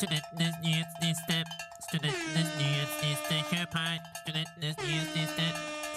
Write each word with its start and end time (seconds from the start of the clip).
Studentenes 0.00 0.54
nyhetsliste. 0.64 1.34
Studentenes 1.84 2.50
nyhetsliste. 2.56 3.38
Kjøp 3.50 3.74
her. 3.76 3.96
Studentenes 4.22 4.76
nyhetsliste. 4.80 5.46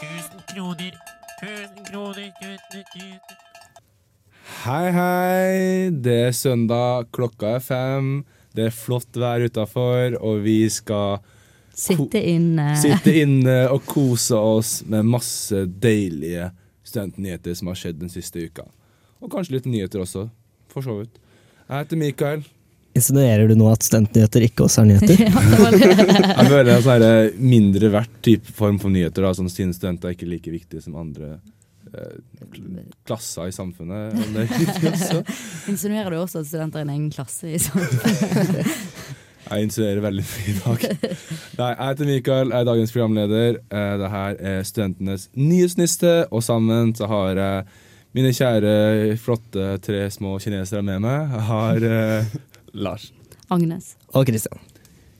1000 0.03 0.41
kroner. 0.49 0.96
1000 1.39 1.86
kroner. 1.88 2.26
Studentenes 2.36 2.89
nyhetsliste. 2.97 3.38
Hei, 4.66 4.89
hei. 4.92 5.92
Det 6.04 6.16
er 6.26 6.36
søndag, 6.36 7.05
klokka 7.16 7.54
er 7.55 7.63
fem. 7.63 8.10
Det 8.52 8.66
er 8.68 8.76
flott 8.76 9.15
vær 9.15 9.46
utafor, 9.47 10.17
og 10.20 10.42
vi 10.44 10.58
skal 10.70 11.22
Sitte 11.72 12.20
inne. 12.20 12.74
sitte 12.81 13.13
inne 13.24 13.56
og 13.72 13.85
kose 13.88 14.35
oss 14.35 14.81
med 14.83 15.08
masse 15.13 15.63
deilige 15.79 16.49
studentnyheter 16.84 17.55
som 17.55 17.72
har 17.72 17.80
skjedd 17.80 18.04
den 18.04 18.12
siste 18.12 18.44
uka. 18.52 18.67
Og 19.23 19.31
kanskje 19.31 19.55
litt 19.62 19.72
nyheter 19.72 20.04
også, 20.04 20.27
for 20.67 20.84
så 20.84 20.98
vidt. 20.99 21.16
Jeg 21.70 21.77
heter 21.85 22.04
Mikael. 22.04 22.44
Insinuerer 22.94 23.49
du 23.49 23.55
nå 23.57 23.66
at 23.73 23.81
studentnyheter 23.85 24.45
ikke 24.45 24.67
også 24.67 24.84
er 24.84 24.91
nyheter? 24.91 25.23
Ja, 25.34 25.41
det 25.49 25.62
var 25.63 25.73
det. 25.73 26.76
Jeg 26.77 26.84
føler 26.84 27.02
det 27.02 27.09
er 27.09 27.31
en 27.31 27.49
mindre 27.49 27.90
verdt 27.95 28.20
type 28.26 28.54
form 28.54 28.77
for 28.81 28.94
nyheter, 28.94 29.26
da, 29.26 29.34
som 29.38 29.49
sine 29.49 29.73
studenter 29.73 30.12
er 30.12 30.18
ikke 30.18 30.30
like 30.30 30.54
viktige 30.54 30.84
som 30.85 30.99
andre 31.02 31.32
eh, 31.90 32.20
klasser 33.09 33.49
i 33.49 33.55
samfunnet. 33.55 34.13
er. 34.13 35.26
Insinuerer 35.71 36.13
du 36.13 36.20
også 36.21 36.44
at 36.44 36.52
studenter 36.52 36.84
er 36.84 36.88
en 36.88 36.94
egen 36.94 37.09
klasse 37.13 37.49
i 37.49 37.62
samfunnet? 37.62 38.62
Jeg 39.44 39.66
insinuerer 39.68 39.99
veldig 40.05 40.23
mye 40.23 40.52
i 40.54 40.54
dag. 40.62 40.85
Nei, 41.60 41.71
jeg 41.73 41.88
heter 41.90 42.07
Mikael, 42.07 42.54
jeg 42.54 42.62
er 42.62 42.70
dagens 42.70 42.94
programleder. 42.96 43.57
Eh, 43.73 43.96
det 44.04 44.13
her 44.13 44.38
er 44.54 44.63
studentenes 44.70 45.27
nyhetsniste, 45.35 46.13
og 46.30 46.46
sammen 46.46 46.94
så 46.98 47.10
har 47.12 47.41
jeg 47.41 47.66
mine 48.13 48.30
kjære, 48.38 48.73
flotte 49.18 49.73
tre 49.82 50.05
små 50.13 50.38
kinesere 50.41 50.85
med 50.85 51.02
meg. 51.04 51.34
Jeg 51.34 51.46
har 51.49 51.85
eh, 51.90 52.34
Lars. 52.73 53.12
Agnes. 53.54 53.94
Og 54.13 54.27
Christian. 54.27 54.59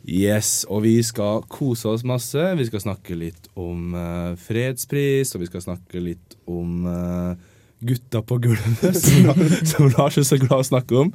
Yes, 0.04 0.66
og 0.68 0.84
vi 0.84 0.98
skal 1.06 1.46
kose 1.48 1.88
oss 1.94 2.04
masse. 2.04 2.42
Vi 2.60 2.68
skal 2.68 2.84
snakke 2.84 3.16
litt 3.16 3.48
om 3.56 3.96
uh, 3.96 4.34
fredspris, 4.36 5.32
og 5.36 5.46
vi 5.46 5.48
skal 5.48 5.64
snakke 5.64 6.02
litt 6.04 6.36
om 6.50 6.84
uh, 6.90 7.40
gutta 7.84 8.20
på 8.26 8.40
gulvet, 8.44 8.98
som, 9.04 9.32
som 9.64 9.92
Lars 9.96 10.20
er 10.20 10.28
så 10.28 10.40
glad 10.42 10.66
å 10.66 10.70
snakke 10.74 11.06
om. 11.06 11.14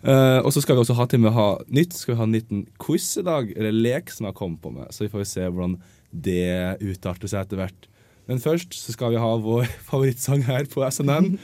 Uh, 0.00 0.40
og 0.40 0.52
så 0.52 0.62
skal 0.64 0.76
vi 0.76 0.84
også 0.84 0.96
ha 0.96 1.06
til 1.08 1.20
med 1.24 1.34
ha 1.36 1.48
nytt. 1.72 1.96
Skal 1.96 2.14
vi 2.14 2.20
ha 2.20 2.28
en 2.28 2.36
liten 2.36 2.66
quiz 2.80 3.08
i 3.20 3.24
dag, 3.24 3.48
eller 3.56 3.72
lek, 3.72 4.12
som 4.12 4.28
jeg 4.28 4.36
kom 4.36 4.58
på 4.60 4.72
med. 4.74 4.92
Så 4.92 5.06
vi 5.06 5.12
får 5.12 5.28
se 5.28 5.48
hvordan 5.48 5.78
det 6.10 6.76
utarter 6.82 7.30
seg 7.30 7.46
etter 7.46 7.60
hvert. 7.60 7.88
Men 8.30 8.42
først 8.42 8.76
så 8.76 8.94
skal 8.94 9.14
vi 9.14 9.22
ha 9.22 9.30
vår 9.42 9.68
favorittsang 9.88 10.44
her 10.46 10.68
på 10.70 10.84
SNN. 10.86 11.34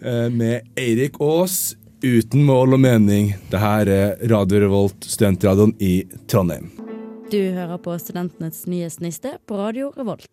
eh, 0.00 0.28
med 0.32 0.70
Eirik 0.80 1.18
Aas, 1.20 1.74
'Uten 2.00 2.44
mål 2.48 2.74
og 2.74 2.80
mening'. 2.80 3.34
Det 3.50 3.60
her 3.60 3.88
er 3.92 4.28
Radio 4.30 4.60
Revolt, 4.62 5.04
studentradioen 5.04 5.74
i 5.84 6.06
Trondheim. 6.28 6.70
Du 7.30 7.36
hører 7.36 7.76
på 7.76 7.92
Studentenes 8.00 8.62
nyhetsniste 8.66 9.34
på 9.46 9.58
Radio 9.58 9.90
Revolt. 9.96 10.24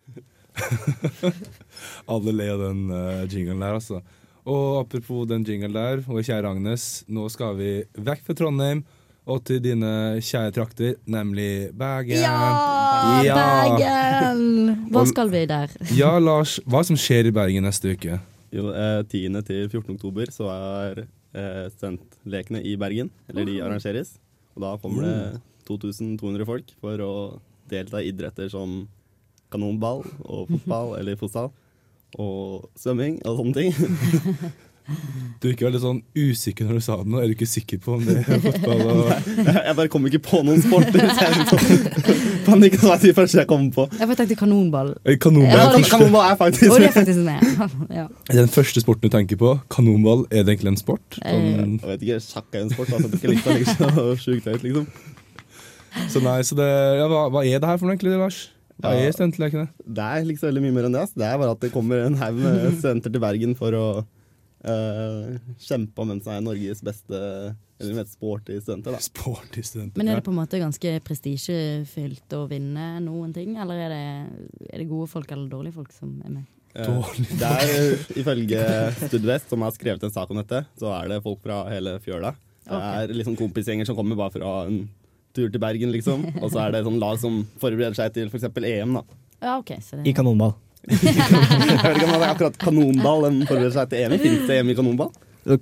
Alle 2.08 2.32
ler 2.32 2.54
av 2.54 2.62
den 2.62 2.88
uh, 2.88 3.26
jinglen 3.28 3.60
der, 3.60 3.74
altså. 3.76 4.00
Og 4.48 4.80
apropos 4.80 5.28
den 5.28 5.44
jinglen 5.44 5.76
der, 5.76 6.00
vår 6.06 6.24
kjære 6.24 6.48
Agnes, 6.54 7.04
nå 7.06 7.28
skal 7.28 7.52
vi 7.60 7.74
vekk 8.00 8.24
fra 8.24 8.38
Trondheim 8.40 8.80
og 9.28 9.44
til 9.44 9.60
dine 9.60 9.92
kjære 10.24 10.54
trakter, 10.56 10.96
nemlig 11.04 11.68
Bergen. 11.76 12.16
Ja, 12.16 13.20
Ja. 13.26 13.36
Bergen! 13.36 14.88
Hva 14.88 15.04
skal 15.06 15.28
vi 15.30 15.44
der? 15.46 15.76
Ja, 15.92 16.16
Lars, 16.18 16.56
hva 16.64 16.80
som 16.80 16.96
skjer 16.96 17.28
i 17.28 17.34
Bergen 17.36 17.68
neste 17.68 17.92
uke? 17.92 18.16
Jo, 18.56 18.70
eh, 18.72 19.04
10. 19.04 19.42
til 19.44 19.68
14. 19.68 19.94
oktober 19.98 20.32
så 20.32 20.48
er 20.48 21.04
eh, 21.34 21.66
studentlekene 21.74 22.62
i 22.64 22.76
Bergen. 22.80 23.10
Eller 23.28 23.48
de 23.48 23.58
arrangeres. 23.64 24.16
Og 24.56 24.64
da 24.64 24.74
kommer 24.82 25.06
det 25.06 25.16
2200 25.68 26.48
folk 26.48 26.72
for 26.80 27.04
å 27.04 27.12
delta 27.68 28.00
i 28.00 28.10
idretter 28.12 28.48
som 28.52 28.86
kanonball 29.52 30.04
og 30.24 30.48
fotball 30.52 30.94
eller 31.00 31.18
fotsal. 31.20 31.52
Og 32.18 32.68
svømming 32.78 33.20
og 33.28 33.42
sånne 33.42 33.58
ting. 33.58 33.74
Du 35.38 35.46
virker 35.50 35.68
veldig 35.68 35.80
sånn 35.82 35.98
usikker 36.16 36.64
når 36.66 36.78
du 36.78 36.82
sa 36.86 36.94
det 37.02 37.10
nå. 37.12 37.18
Er 37.20 37.28
du 37.28 37.34
ikke 37.36 37.46
sikker 37.46 37.78
på 37.84 37.92
om 37.98 38.04
det 38.06 38.14
er 38.24 38.40
fotball 38.40 38.80
og 38.88 39.10
Jeg 39.68 39.74
bare 39.76 39.90
kom 39.92 40.06
ikke 40.08 40.20
på 40.24 40.40
noen 40.46 40.62
sporter. 40.64 41.04
Så 41.12 41.58
panikk, 42.48 42.78
var 42.80 42.96
det 43.02 43.12
første 43.18 43.38
jeg 43.42 43.48
kom 43.50 43.66
på. 43.74 43.84
Jeg 44.00 44.16
tenkte 44.16 44.38
kanonball. 44.40 44.94
Eh, 45.04 45.18
Kanonball 45.20 45.52
Ja, 45.60 45.66
er 45.68 45.76
det- 45.76 45.90
Kanonball 45.92 46.24
er 46.24 46.32
Og 46.32 46.40
faktisk 46.40 46.72
det 46.78 46.88
er 46.88 46.96
faktisk 46.96 47.22
med. 47.26 47.92
Ja. 48.00 48.06
den 48.32 48.48
første 48.48 48.80
sporten 48.82 49.10
du 49.10 49.14
tenker 49.14 49.36
på. 49.36 49.52
Kanonball, 49.70 50.24
er 50.30 50.42
det 50.48 50.56
egentlig 50.56 50.72
en 50.74 50.80
sport? 50.80 51.20
Eh. 51.22 51.36
Sånn, 51.36 51.78
Jeg 51.82 51.88
vet 51.92 52.02
ikke, 52.08 52.20
Sjakk 52.24 52.54
er 52.54 52.60
en 52.64 52.70
sport, 52.72 52.88
altså. 52.96 53.08
Det 53.12 53.24
er 53.24 53.58
liksom 53.60 53.96
så 53.98 54.08
sjukt 54.24 54.44
høyt, 54.48 54.62
liksom. 54.64 54.86
så 56.08 56.22
nei, 56.24 56.40
så 56.48 56.56
det, 56.56 56.68
ja, 56.98 57.06
hva, 57.12 57.26
hva 57.32 57.44
er 57.44 57.58
det 57.60 57.68
her 57.68 57.76
for 57.80 57.86
noe 57.88 57.94
egentlig, 57.96 58.16
Lars? 58.18 58.48
Hva 58.80 58.92
er 58.94 59.10
studentlekene? 59.12 59.68
Det 59.84 60.04
er 60.04 60.22
ikke 60.24 60.38
så 60.40 60.48
veldig 60.52 60.62
mye 60.62 60.74
mer 60.76 60.86
enn 60.88 60.94
det. 60.94 61.00
ass. 61.02 61.12
Det 61.18 61.26
er 61.26 61.36
bare 61.40 61.50
at 61.56 61.60
det 61.60 61.72
kommer 61.74 62.04
en 62.06 62.14
haug 62.20 62.36
med 62.40 62.78
studenter 62.78 63.10
til 63.12 63.20
Bergen 63.20 63.56
for 63.58 63.74
å 63.74 63.86
eh, 64.64 65.38
kjempe 65.62 66.02
om 66.02 66.12
hvem 66.12 66.20
som 66.24 66.34
er 66.34 66.44
Norges 66.44 66.82
beste 66.84 67.18
eller 67.78 67.94
mest 67.94 68.16
sporty 68.16 68.58
studenter. 68.58 68.94
da. 68.96 69.00
Sporty 69.02 69.62
studenter. 69.62 69.98
Men 70.00 70.10
er 70.10 70.18
det 70.18 70.26
på 70.26 70.32
en 70.34 70.40
måte 70.40 70.58
ganske 70.58 70.94
prestisjefylt 71.06 72.34
å 72.34 72.44
vinne 72.50 72.96
noen 73.04 73.34
ting, 73.34 73.54
eller 73.60 73.84
er 73.86 73.94
det, 73.94 74.06
er 74.72 74.82
det 74.82 74.88
gode 74.90 75.06
folk 75.12 75.30
eller 75.34 75.50
dårlige 75.52 75.78
folk 75.78 75.94
som 75.94 76.16
er 76.26 76.40
med? 76.40 76.48
Uh, 76.78 77.06
det 77.40 77.48
er 77.48 77.70
eh, 77.72 78.02
Ifølge 78.20 78.64
Studvest, 78.98 79.48
som 79.50 79.62
har 79.64 79.72
skrevet 79.74 80.02
en 80.04 80.14
sak 80.14 80.30
om 80.30 80.38
dette, 80.42 80.64
så 80.78 80.92
er 80.98 81.14
det 81.14 81.22
folk 81.24 81.40
fra 81.42 81.62
hele 81.70 81.96
fjøla. 82.02 82.34
Det 82.68 82.76
er 82.76 83.06
er 83.08 83.14
liksom 83.16 83.38
kompisgjenger 83.38 83.88
som 83.88 83.96
kommer 83.96 84.18
bare 84.18 84.34
fra 84.34 84.50
en 84.66 84.82
tur 85.34 85.48
til 85.48 85.62
Bergen, 85.62 85.94
liksom. 85.94 86.26
Og 86.42 86.50
så 86.52 86.66
er 86.66 86.74
det 86.74 86.84
sånn 86.86 87.00
lag 87.00 87.18
som 87.22 87.40
forbereder 87.62 87.96
seg 87.96 88.12
til 88.16 88.28
f.eks. 88.28 88.50
EM, 88.58 88.98
da. 88.98 89.04
Ja, 89.38 89.54
okay, 89.56 89.78
Så 89.80 90.00
I 90.02 90.12
kanonball. 90.12 90.56
Jeg 90.86 90.98
vet 91.02 91.96
ikke 91.96 92.06
om 92.06 92.12
det 92.12 92.18
er 92.18 92.28
akkurat 92.32 92.60
kanonball 92.62 93.24
den 93.28 93.40
forbereder 93.46 93.74
seg 93.74 93.90
til 93.90 94.04
EM. 94.04 94.18
Fins 94.22 94.44
det 94.48 94.60
EM 94.60 94.70
i 94.72 94.76
kanonball? 94.78 95.10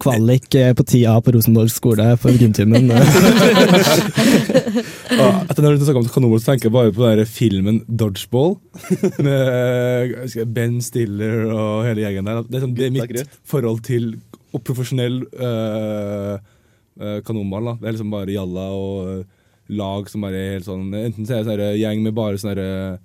Kvalik 0.03 0.55
eh, 0.59 0.73
på 0.75 0.83
10A 0.83 1.15
på 1.23 1.33
Rosenborg 1.37 1.71
skole 1.71 2.09
for 2.21 2.35
gymtimen. 2.41 2.91
Ja, 5.17 5.29
etter 5.47 5.63
når 5.63 5.77
du 5.79 5.85
snakker 5.87 6.03
om 6.03 6.09
kanonball, 6.11 6.41
så 6.43 6.51
tenker 6.51 6.69
jeg 6.69 6.75
bare 6.75 6.93
på 6.93 7.07
den 7.07 7.29
filmen 7.31 7.79
Dodgeball. 7.87 8.57
Med 9.23 10.27
Ben 10.53 10.81
Stiller 10.85 11.47
og 11.47 11.87
hele 11.87 12.03
gjengen 12.03 12.27
der. 12.29 12.43
Det 12.45 12.59
er, 12.59 12.65
sånn, 12.65 12.75
det 12.77 12.89
er 12.89 12.95
mitt 12.97 13.39
forhold 13.47 13.81
til 13.87 14.17
og 14.57 14.63
profesjonell 14.67 15.23
øh, 15.25 16.37
øh, 17.01 17.19
kanonball. 17.27 17.71
Da. 17.71 17.77
Det 17.81 17.89
er 17.89 17.97
liksom 17.97 18.13
bare 18.13 18.35
jalla 18.35 18.67
og 18.77 19.25
lag 19.81 20.11
som 20.11 20.23
bare 20.23 20.39
er 20.39 20.53
helt 20.57 20.69
sånn 20.69 20.95
Enten 20.95 21.27
så 21.27 21.41
er 21.41 21.49
det 21.59 21.71
en 21.73 21.81
gjeng 21.81 22.05
med 22.05 22.15
bare 22.15 22.39
sånne 22.39 22.55
her, 22.55 22.99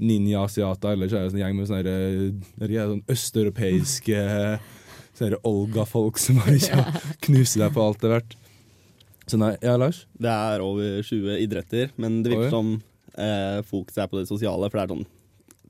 ninja-asiater, 0.00 0.96
eller 0.96 1.10
så 1.10 1.20
er 1.20 1.26
det 1.28 1.36
en 1.36 1.42
gjeng 1.44 1.56
med 1.58 1.70
sånne, 1.70 1.96
sånn 2.72 3.02
østeuropeiske 3.14 4.20
sånne 5.20 5.40
Olga-folk 5.48 6.20
som 6.20 6.40
bare 6.40 6.58
ikke 6.58 6.84
knuser 7.26 7.66
deg 7.66 7.74
på 7.76 7.84
alt 7.84 8.00
det 8.02 8.08
er 8.08 8.16
verdt. 8.18 8.36
Så 9.30 9.38
nei, 9.38 9.52
ja, 9.62 9.76
Lars? 9.78 10.04
Det 10.18 10.30
er 10.30 10.62
over 10.64 11.02
20 11.06 11.42
idretter, 11.44 11.92
men 12.00 12.22
det 12.24 12.32
virker 12.32 12.50
som 12.50 12.72
eh, 13.14 13.60
fokuset 13.68 14.02
er 14.02 14.08
på 14.10 14.18
det 14.18 14.26
sosiale. 14.30 14.70
For 14.70 14.80
det 14.80 14.86
er 14.86 14.94
sånn 14.94 15.06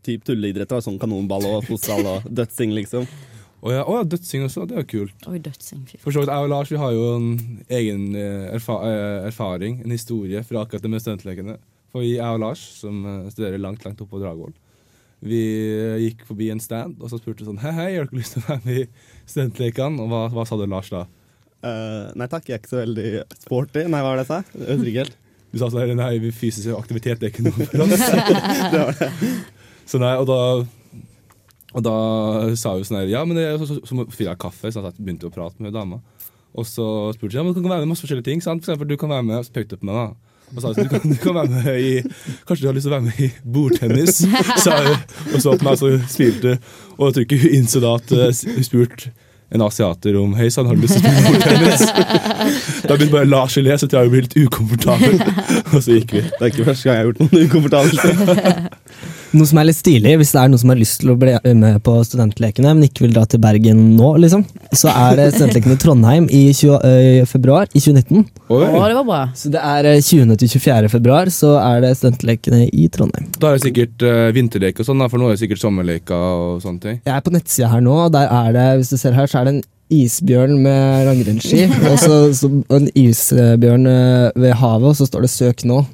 typ 0.07 0.25
tulleidretter, 0.25 0.81
sånn 0.85 1.01
kanonball 1.01 1.45
og 1.51 1.67
fotsal 1.69 2.07
og 2.09 2.29
dødsing, 2.41 2.73
liksom. 2.79 3.09
Å 3.61 3.73
ja, 3.75 3.83
oh 3.85 3.99
ja, 3.99 4.05
dødsing 4.09 4.47
også, 4.47 4.65
det 4.69 4.79
er 4.79 4.87
jo 4.87 4.91
kult. 4.95 5.27
oi, 5.29 5.37
dødsing. 5.45 5.83
For 6.01 6.15
så 6.15 6.23
vidt, 6.23 6.33
jeg 6.33 6.47
og 6.47 6.49
Lars 6.49 6.71
vi 6.73 6.79
har 6.81 6.95
jo 6.97 7.03
en 7.19 7.27
egen 7.77 8.07
eh, 8.17 8.47
erfa 8.55 8.79
eh, 8.89 9.27
erfaring, 9.29 9.83
en 9.85 9.93
historie 9.93 10.41
fra 10.49 10.63
akkurat 10.65 10.87
det 10.87 10.93
med 10.95 11.05
studentlekene. 11.05 11.59
For 11.91 12.07
jeg 12.07 12.23
og 12.23 12.43
Lars, 12.43 12.63
som 12.81 13.01
eh, 13.05 13.31
studerer 13.33 13.63
langt, 13.63 13.85
langt 13.87 14.01
oppe 14.03 14.15
på 14.15 14.23
Dragvoll, 14.23 14.53
vi 15.21 15.41
eh, 15.77 15.97
gikk 16.07 16.25
forbi 16.29 16.49
en 16.53 16.63
stand 16.63 17.01
og 17.03 17.11
så 17.13 17.19
spurte 17.21 17.45
sånn 17.45 17.59
Hei, 17.61 17.73
hei, 17.77 17.89
har 17.99 18.07
dere 18.09 18.21
lyst 18.23 18.39
til 18.39 18.45
å 18.45 18.49
være 18.49 18.63
med 18.65 18.79
i 18.79 18.87
studentlekene? 19.29 20.01
Og 20.05 20.13
hva, 20.13 20.23
hva 20.33 20.47
sa 20.49 20.57
du, 20.61 20.65
Lars, 20.71 20.93
da? 20.93 21.05
Uh, 21.61 22.09
nei 22.17 22.29
takk, 22.33 22.47
jeg 22.49 22.57
er 22.57 22.63
ikke 22.63 22.71
så 22.73 22.79
veldig 22.81 23.09
sporty. 23.43 23.83
Nei, 23.85 24.01
hva 24.01 24.15
var 24.15 24.21
det 24.21 24.25
jeg 24.25 24.31
sa? 24.31 24.61
Jeg 24.63 24.79
husker 24.79 25.01
helt. 25.03 25.19
Du 25.51 25.59
sa 25.61 25.69
sånn 25.69 25.97
Nei, 25.99 26.13
vi- 26.23 26.33
fysisk 26.33 26.73
aktivitet 26.79 27.25
er 27.27 27.33
ikke 27.35 27.45
noe 27.45 27.53
for 27.59 27.85
oss. 27.85 28.05
det 28.73 28.81
var 28.81 28.97
det. 28.97 29.11
Så 29.91 30.01
nei, 30.01 30.15
og 30.23 30.29
da 30.31 30.41
og 31.71 31.85
da 31.87 31.95
sa 32.59 32.73
hun 32.75 32.87
sånn 32.87 32.99
her 32.99 33.13
Ja, 33.13 33.21
men 33.27 33.39
det 33.39 33.45
så, 33.61 33.69
så, 33.69 33.77
så 33.87 34.07
fikk 34.11 34.27
jeg 34.27 34.41
kaffe, 34.43 34.73
så 34.73 34.83
jeg 34.83 34.97
begynte 34.99 35.29
å 35.29 35.35
prate 35.35 35.63
med 35.63 35.75
dama. 35.77 36.01
Og 36.59 36.67
så 36.67 36.85
spurte 37.15 37.37
jeg 37.37 37.39
ja, 37.39 37.45
men 37.47 37.55
du 37.55 37.61
kan 37.63 37.71
være 37.71 37.85
med 37.85 37.93
masse 37.93 38.03
forskjellige 38.03 38.27
ting. 38.27 38.43
Sant? 38.43 38.65
For 38.65 38.73
eksempel, 38.73 38.91
du 38.91 38.99
kan 38.99 39.13
være 39.13 39.27
med, 39.27 39.39
og 39.39 39.47
så 39.47 39.55
pekte 39.55 39.79
hun 39.79 39.85
på 39.85 39.91
meg, 39.91 40.01
da. 40.01 40.30
Og 40.51 40.63
sa 40.63 40.73
du 40.75 40.89
kan, 40.91 41.05
du 41.07 41.17
kan 41.23 41.37
være 41.37 41.51
med 41.53 41.81
i 41.81 41.91
Kanskje 42.49 42.63
du 42.65 42.69
har 42.69 42.77
lyst 42.77 42.89
til 42.89 42.93
å 42.93 42.97
være 42.97 43.07
med 43.07 43.21
i 43.23 43.31
bordtennis? 43.57 44.23
Sa 44.65 44.77
hun. 44.83 45.03
Og 45.35 45.43
så 45.45 45.57
på 45.57 45.67
meg 45.69 45.81
så 45.81 45.91
smilte 46.11 46.55
hun. 46.55 46.71
Og 46.99 47.05
jeg 47.09 47.17
tror 47.17 47.27
ikke 47.27 47.43
hun 47.45 47.59
innså 47.61 47.83
da 47.85 47.97
at 48.01 48.15
eh, 48.17 48.41
hun 48.57 48.67
spurte 48.67 49.13
en 49.51 49.65
asiater 49.67 50.15
om 50.21 50.35
Hei 50.39 50.47
sann, 50.55 50.69
har 50.71 50.79
du 50.79 50.85
lyst 50.85 50.95
til 50.99 51.03
å 51.03 51.11
spille 51.11 51.33
bordtennis? 51.35 51.83
Da 52.87 52.95
begynte 52.95 53.15
bare 53.15 53.31
Lars 53.31 53.57
å 53.59 53.65
le, 53.65 53.79
så 53.79 53.89
jeg 53.91 54.13
ble 54.13 54.23
litt 54.27 54.37
ukomfortabel. 54.39 55.17
Og 55.75 55.81
så 55.83 55.97
gikk 55.97 56.15
vi. 56.17 56.23
Det 56.27 56.39
er 56.41 56.53
ikke 56.53 56.69
første 56.69 56.87
gang 56.87 56.97
jeg 56.97 57.01
har 57.01 57.09
gjort 57.11 57.23
noe 57.25 57.47
ukomfortabelt. 57.47 58.01
Noe 59.31 59.47
som 59.47 59.61
er 59.61 59.69
litt 59.69 59.79
stilig, 59.79 60.17
hvis 60.19 60.33
det 60.35 60.41
er 60.41 60.49
noen 60.51 60.59
som 60.59 60.73
har 60.73 60.79
lyst 60.81 60.97
til 61.03 61.13
å 61.13 61.15
bli 61.19 61.33
med 61.55 61.77
på 61.87 61.93
studentlekene, 62.07 62.73
men 62.75 62.89
ikke 62.89 63.05
vil 63.05 63.13
dra 63.15 63.23
til 63.31 63.39
Bergen 63.43 63.83
nå, 63.95 64.09
liksom, 64.25 64.43
så 64.75 64.91
er 64.91 65.21
det 65.21 65.29
studentlekene 65.37 65.77
i 65.77 65.81
Trondheim 65.85 66.27
i 66.35 66.41
20, 66.51 66.81
øh, 66.89 67.29
februar 67.31 67.71
i 67.71 67.79
2019. 67.79 68.25
Å, 68.51 68.59
det 68.59 68.97
var 68.99 69.07
bra. 69.07 69.21
Så 69.39 69.53
det 69.55 69.63
er 69.63 69.91
øh, 69.93 70.01
20. 70.03 70.35
til 70.43 70.51
24. 70.57 70.91
februar, 70.97 71.31
så 71.35 71.53
er 71.63 71.85
det 71.85 71.93
studentlekene 72.01 72.65
i 72.75 72.89
Trondheim. 72.91 73.29
Da 73.39 73.53
er 73.53 73.61
det 73.61 73.69
sikkert 73.69 74.03
uh, 74.03 74.33
vinterlek 74.35 74.83
og 74.83 74.91
sånn, 74.91 75.07
for 75.07 75.23
nå 75.23 75.31
er 75.31 75.39
det 75.39 75.45
sikkert 75.45 75.63
sommerleker 75.63 76.27
og 76.27 76.65
sånne 76.67 76.83
ting. 76.89 76.99
Jeg 77.07 77.15
er 77.15 77.23
på 77.23 77.35
nettsida 77.37 77.71
her 77.71 77.87
nå, 77.87 77.95
og 78.09 78.11
der 78.17 78.35
er 78.35 78.51
det, 78.57 78.67
hvis 78.81 78.91
du 78.91 78.99
ser 78.99 79.15
her, 79.15 79.31
så 79.31 79.45
er 79.45 79.47
det 79.47 79.55
en 79.61 79.63
isbjørn 79.95 80.59
med 80.67 81.07
langrennsski, 81.07 81.69
og 81.93 81.97
så, 82.03 82.19
så 82.35 82.51
en 82.51 82.91
isbjørn 82.99 83.87
ved 84.35 84.59
havet, 84.59 84.91
og 84.91 84.99
så 84.99 85.07
står 85.07 85.29
det 85.29 85.35
'søk 85.37 85.67
nå'. 85.71 85.85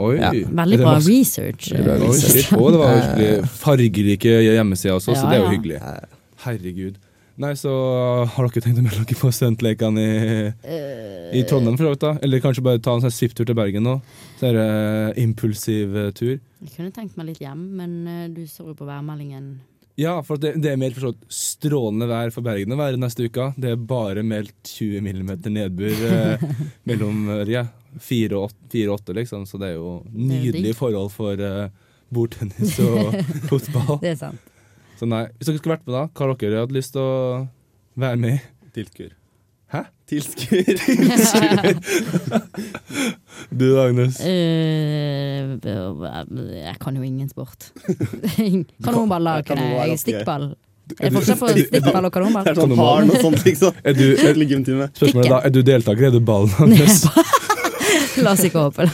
Oi. 0.00 0.16
Ja, 0.20 0.30
Veldig 0.32 0.80
bra 0.80 0.96
masse- 0.96 1.12
research. 1.12 1.70
Veldig 1.74 1.84
bra 1.86 1.98
eh, 1.98 2.08
Oi. 2.08 2.72
Det 2.72 2.80
var 2.80 2.96
virkelig 2.96 3.30
fargerike 3.66 4.40
hjemmesider 4.46 4.96
også, 4.96 5.14
så 5.14 5.28
det 5.28 5.38
er 5.38 5.44
jo 5.44 5.48
ja. 5.48 5.54
hyggelig. 5.54 5.80
Herregud. 6.46 6.98
Nei, 7.40 7.54
så 7.56 7.70
har 8.28 8.48
dere 8.50 8.60
tenkt 8.60 8.80
å 8.80 8.84
melde 8.84 9.00
dere 9.00 9.16
på 9.16 9.30
studentlekene 9.32 10.02
i, 10.04 10.42
uh, 10.50 11.30
i 11.38 11.40
Trondheim, 11.48 11.78
for 11.80 11.96
da? 11.96 12.10
Eller 12.20 12.42
kanskje 12.44 12.64
bare 12.66 12.82
ta 12.84 12.92
en 12.92 13.04
sånn 13.06 13.14
svipptur 13.14 13.48
til 13.48 13.56
Bergen 13.56 13.86
nå? 13.86 13.94
Så 14.36 14.50
er 14.50 14.58
det 14.58 15.22
impulsiv 15.22 15.96
uh, 15.96 16.10
tur. 16.12 16.34
Jeg 16.60 16.74
kunne 16.74 16.92
tenkt 16.92 17.16
meg 17.16 17.30
litt 17.30 17.40
hjem, 17.40 17.62
men 17.78 17.94
eh, 18.04 18.26
du 18.28 18.42
så 18.44 18.66
jo 18.66 18.74
på 18.76 18.84
værmeldingen. 18.84 19.54
Ja, 20.00 20.14
for 20.24 20.40
det, 20.40 20.54
det 20.64 20.70
er 20.72 20.78
meldt 20.80 20.96
for 20.96 21.10
så 21.10 21.32
strålende 21.34 22.06
vær 22.08 22.30
for 22.32 22.46
Bergen 22.46 22.72
å 22.72 22.78
være 22.78 23.00
neste 23.00 23.26
uke. 23.28 23.50
Det 23.60 23.74
er 23.74 23.82
bare 23.90 24.24
meldt 24.24 24.56
20 24.72 25.04
millimeter 25.04 25.52
nedbør 25.52 26.04
eh, 26.08 26.44
mellom 26.88 27.26
eh, 27.34 27.44
ja, 27.52 27.66
4 28.00 28.38
og 28.38 28.48
8, 28.48 28.70
4 28.72 28.88
og 28.88 28.96
8, 29.02 29.16
liksom. 29.20 29.44
Så 29.50 29.60
det 29.60 29.72
er 29.72 29.76
jo 29.76 29.98
nydelige 30.14 30.78
forhold 30.78 31.12
for 31.12 31.44
eh, 31.44 31.68
bordtennis 32.08 32.78
og 32.86 33.12
fotball. 33.50 33.98
Det 34.00 34.14
er 34.14 34.20
sant. 34.22 34.50
Så 34.96 35.08
nei, 35.08 35.26
hvis 35.36 35.48
dere 35.50 35.60
skulle 35.60 35.76
vært 35.76 35.86
med, 35.88 35.96
da, 35.98 36.06
hva 36.08 36.26
har 36.30 36.36
dere 36.40 36.64
hatt 36.64 36.76
lyst 36.76 36.96
til 36.96 37.04
å 37.04 37.14
være 38.00 38.20
med 38.24 38.38
i? 38.38 38.42
Tilskuer. 38.76 39.19
Hæ? 39.70 39.84
Tilskuer. 40.10 40.78
Du, 43.60 43.66
Agnes. 43.78 44.18
Uh, 44.20 44.26
jeg 46.56 46.76
kan 46.80 46.96
jo 46.96 47.02
ingen 47.02 47.28
sport. 47.28 47.70
Kanonball 48.84 49.24
da, 49.24 49.36
er 49.38 49.86
jeg. 49.86 49.98
Stikkball. 50.02 50.50
Er 50.98 51.06
det 51.06 51.14
forskjell 51.14 51.38
på 51.42 51.52
stikkball 51.54 52.08
og 52.08 52.12
kanonball? 52.14 52.50
Er 52.50 52.58
sånn 52.58 52.74
og 52.74 53.14
sånt, 53.22 53.44
liksom. 53.46 53.78
Er 53.86 53.94
du, 53.94 54.04
er, 54.18 54.34
spørsmålet 54.98 55.30
da, 55.30 55.38
er 55.46 55.54
du 55.54 55.62
deltaker, 55.62 56.10
er 56.10 56.16
du 56.16 56.20
ballen 56.20 56.50
hans? 56.58 57.04
La 58.20 58.34
oss 58.34 58.42
ikke 58.44 58.66
håpe. 58.66 58.90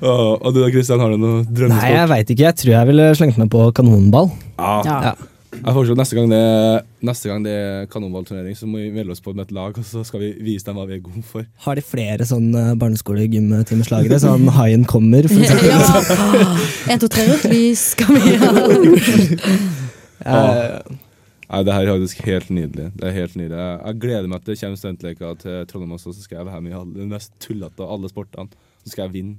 Og, 0.00 0.42
og 0.42 0.52
du 0.52 0.60
da, 0.62 0.68
Kristian, 0.72 1.00
har 1.00 1.12
du 1.12 1.20
noen 1.20 1.44
drømmesport? 1.44 1.84
Nei, 1.84 1.94
jeg 1.94 2.08
veit 2.12 2.32
ikke. 2.32 2.44
Jeg 2.48 2.60
tror 2.62 2.72
jeg 2.72 2.88
ville 2.90 3.06
slengt 3.20 3.40
meg 3.40 3.52
på 3.52 3.68
kanonball. 3.76 4.32
Ja. 4.56 5.00
Ja. 5.12 5.16
Jeg 5.56 5.74
foreslår 5.74 5.96
neste 5.98 6.16
gang 6.18 6.28
det, 6.30 6.40
neste 7.08 7.30
gang 7.30 7.44
det 7.46 7.54
er 7.56 7.86
kanonballturnering, 7.90 8.56
så 8.58 8.68
må 8.68 8.82
vi 8.82 8.90
melde 8.94 9.14
oss 9.14 9.22
på 9.24 9.32
med 9.34 9.46
et 9.48 9.54
lag, 9.56 9.78
og 9.78 9.86
så 9.88 10.02
skal 10.06 10.22
vi 10.22 10.28
vise 10.46 10.66
dem 10.68 10.78
hva 10.78 10.84
vi 10.88 10.98
er 10.98 11.02
gode 11.04 11.22
for. 11.26 11.46
Har 11.64 11.78
de 11.78 11.84
flere 11.86 12.26
sånne 12.28 12.76
barneskole-gymtimeslagere? 12.80 14.20
Sånn 14.22 14.46
Haien 14.58 14.84
kommer, 14.88 15.26
for 15.30 15.42
eksempel. 15.42 15.72
Ja. 15.76 16.92
Én, 16.92 17.00
to, 17.02 17.08
tre, 17.10 17.24
rødt 17.30 17.48
lys 17.50 17.82
skal 17.96 18.14
vi 18.14 18.36
ha. 18.42 18.52
Eh, 20.26 20.80
Nei, 21.46 21.58
det 21.62 21.74
her 21.76 21.86
er 21.86 21.92
faktisk 22.00 22.22
helt 22.26 22.48
nydelig. 22.50 22.86
Det 22.98 23.04
er 23.06 23.12
helt 23.14 23.34
nydelig. 23.38 23.58
Jeg, 23.60 23.74
jeg 23.84 23.98
gleder 24.02 24.30
meg 24.32 24.40
til 24.42 24.54
det 24.54 24.60
kommer 24.62 24.80
studentleker 24.80 25.36
til 25.38 25.60
Trondheim 25.70 25.92
også, 25.94 26.14
så 26.16 26.24
skal 26.24 26.40
jeg 26.40 26.48
være 26.48 26.62
med 26.64 26.72
i 26.72 26.78
alle, 26.80 26.94
de 26.96 27.06
mest 27.12 27.36
tullete 27.44 27.84
av 27.84 27.92
alle 27.94 28.10
sportene. 28.10 28.64
Så 28.82 28.94
skal 28.94 29.04
jeg 29.06 29.14
vinne. 29.20 29.36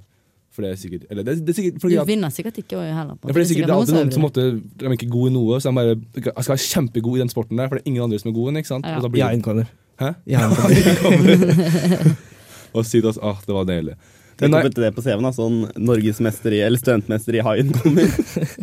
For 0.58 0.66
det 0.66 0.72
er 0.74 0.78
sikkert 0.80 1.02
Eller 1.06 1.22
det, 1.22 1.36
det 1.46 1.52
er 1.52 1.56
sikkert 1.60 1.84
Du 1.84 1.92
at, 2.02 2.08
vinner 2.08 2.32
sikkert 2.34 2.56
ikke 2.58 2.80
heller. 2.82 3.14
ja, 3.14 3.18
for 3.22 3.38
det 3.38 3.44
er 3.44 3.50
sikkert 3.52 3.70
alltid 3.76 3.94
noen 3.94 4.08
som 4.10 4.16
som 4.18 4.24
måtte, 4.26 4.46
de 4.58 4.88
er 4.88 4.96
ikke 4.96 5.10
gode 5.12 5.30
i 5.30 5.34
noe, 5.36 5.60
så 5.62 5.70
de 5.70 5.78
bare 5.78 5.92
Jeg 5.94 6.32
skal 6.34 6.54
være 6.56 6.64
kjempegod 6.64 7.20
i 7.20 7.22
den 7.22 7.30
sporten 7.30 7.60
der, 7.62 7.70
for 7.70 7.78
det 7.78 7.84
er 7.84 7.92
ingen 7.92 8.08
andre 8.08 8.18
som 8.18 8.32
er 8.32 8.34
gode. 8.40 8.58
ikke 8.58 8.72
sant? 8.72 8.88
Ja. 8.88 8.98
Og 8.98 9.06
da 9.06 9.12
blir 9.14 9.28
Haien 9.28 9.44
kommer. 9.44 9.70
Hæ? 10.02 10.14
Jeg 10.26 10.50
innkaller. 10.50 12.16
Og 12.76 12.86
si 12.86 12.98
til 13.00 13.10
oss 13.10 13.20
ah, 13.22 13.38
det 13.46 13.54
var 13.54 13.68
deilig. 13.68 13.94
Tenk 14.38 14.54
å 14.54 14.62
putte 14.62 14.82
det 14.84 14.92
på 14.94 15.02
CV-en. 15.02 15.30
Sånn 15.34 15.62
norgesmester 15.82 16.54
i, 16.54 16.62
eller 16.66 16.78
studentmester 16.80 17.38
i 17.38 17.44
haien 17.44 17.72
kommer. 17.74 18.10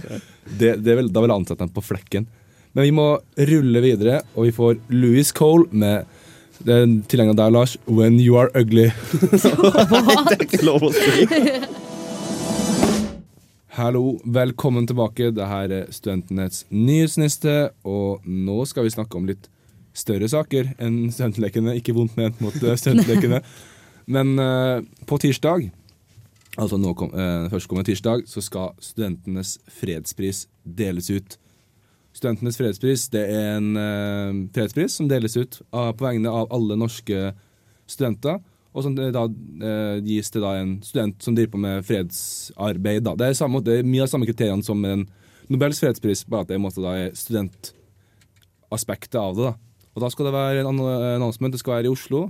det, 0.59 0.75
det 0.85 0.99
vil, 0.99 1.09
da 1.11 1.23
vil 1.23 1.33
jeg 1.33 1.39
ansette 1.41 1.63
dem 1.65 1.73
på 1.75 1.83
flekken. 1.83 2.27
Men 2.75 2.87
vi 2.87 2.93
må 2.95 3.07
rulle 3.49 3.81
videre, 3.83 4.21
og 4.35 4.47
vi 4.47 4.53
får 4.55 4.79
Louis 4.91 5.31
Cole 5.35 5.67
med 5.71 6.07
den 6.65 7.01
tilegna 7.11 7.35
der, 7.35 7.51
Lars, 7.51 7.75
'When 7.87 8.19
You 8.19 8.37
Are 8.39 8.49
Ugly'. 8.55 8.91
det 10.29 10.37
er 10.37 10.45
ikke 10.47 10.63
lov 10.63 10.87
å 10.87 10.91
si. 10.95 11.27
Hallo, 13.75 14.21
velkommen 14.23 14.85
tilbake. 14.87 15.33
Det 15.35 15.45
her 15.51 15.71
er 15.75 15.89
Studentenes 15.91 16.61
nyhetsniste, 16.71 17.73
og 17.83 18.23
nå 18.23 18.61
skal 18.69 18.85
vi 18.85 18.93
snakke 18.93 19.17
om 19.19 19.25
litt 19.27 19.49
større 19.91 20.29
saker 20.31 20.69
enn 20.79 21.09
studentlekene. 21.11 21.73
Ikke 21.75 21.91
vondt 21.97 22.15
ment 22.15 22.39
mot 22.39 22.55
eh, 22.55 22.77
studentlekene. 22.79 23.41
Men 24.15 24.31
uh, 24.39 24.79
på 25.09 25.19
tirsdag, 25.19 25.67
altså 26.55 26.79
nå 26.79 26.93
kom, 26.95 27.11
uh, 27.19 27.49
førstkommende 27.51 27.89
tirsdag, 27.89 28.23
så 28.31 28.45
skal 28.45 28.71
Studentenes 28.79 29.57
fredspris 29.81 30.45
deles 30.63 31.11
ut. 31.11 31.35
Studentenes 32.15 32.61
fredspris 32.61 33.09
det 33.11 33.25
er 33.27 33.57
en 33.57 33.69
uh, 33.75 34.43
fredspris 34.55 34.95
som 35.01 35.11
deles 35.11 35.35
ut 35.35 35.59
av, 35.75 35.97
på 35.99 36.07
vegne 36.07 36.31
av 36.31 36.47
alle 36.55 36.79
norske 36.79 37.33
studenter. 37.91 38.39
Og 38.75 38.83
som 38.83 38.95
det 38.97 39.13
da 39.15 39.23
eh, 39.25 39.97
gis 40.03 40.31
til 40.33 40.41
da 40.43 40.51
en 40.59 40.73
student 40.83 41.23
som 41.23 41.35
driver 41.35 41.51
på 41.53 41.63
med 41.63 41.85
fredsarbeid. 41.87 43.01
Da. 43.05 43.11
Det 43.15 43.25
er, 43.29 43.33
samme, 43.39 43.63
det 43.63 43.73
er 43.79 43.87
mye 43.87 44.03
av 44.03 44.09
samme 44.11 44.27
kriteriene 44.27 44.63
som 44.65 44.77
med 44.81 44.91
en 44.97 45.05
Nobels 45.47 45.79
fredspris, 45.79 46.25
bare 46.25 46.41
at 46.43 46.49
det 46.49 46.57
måte 46.57 46.81
da 46.81 46.95
er 46.97 47.11
studentaspektet 47.15 49.15
av 49.21 49.35
det. 49.37 49.43
da. 49.45 49.53
Og 49.95 50.03
da 50.03 50.09
skal 50.11 50.27
det 50.27 50.33
være 50.35 50.63
en 50.63 50.71
annonsement. 50.71 51.53
Det 51.53 51.61
skal 51.61 51.77
være 51.77 51.87
i 51.87 51.93
Oslo. 51.93 52.25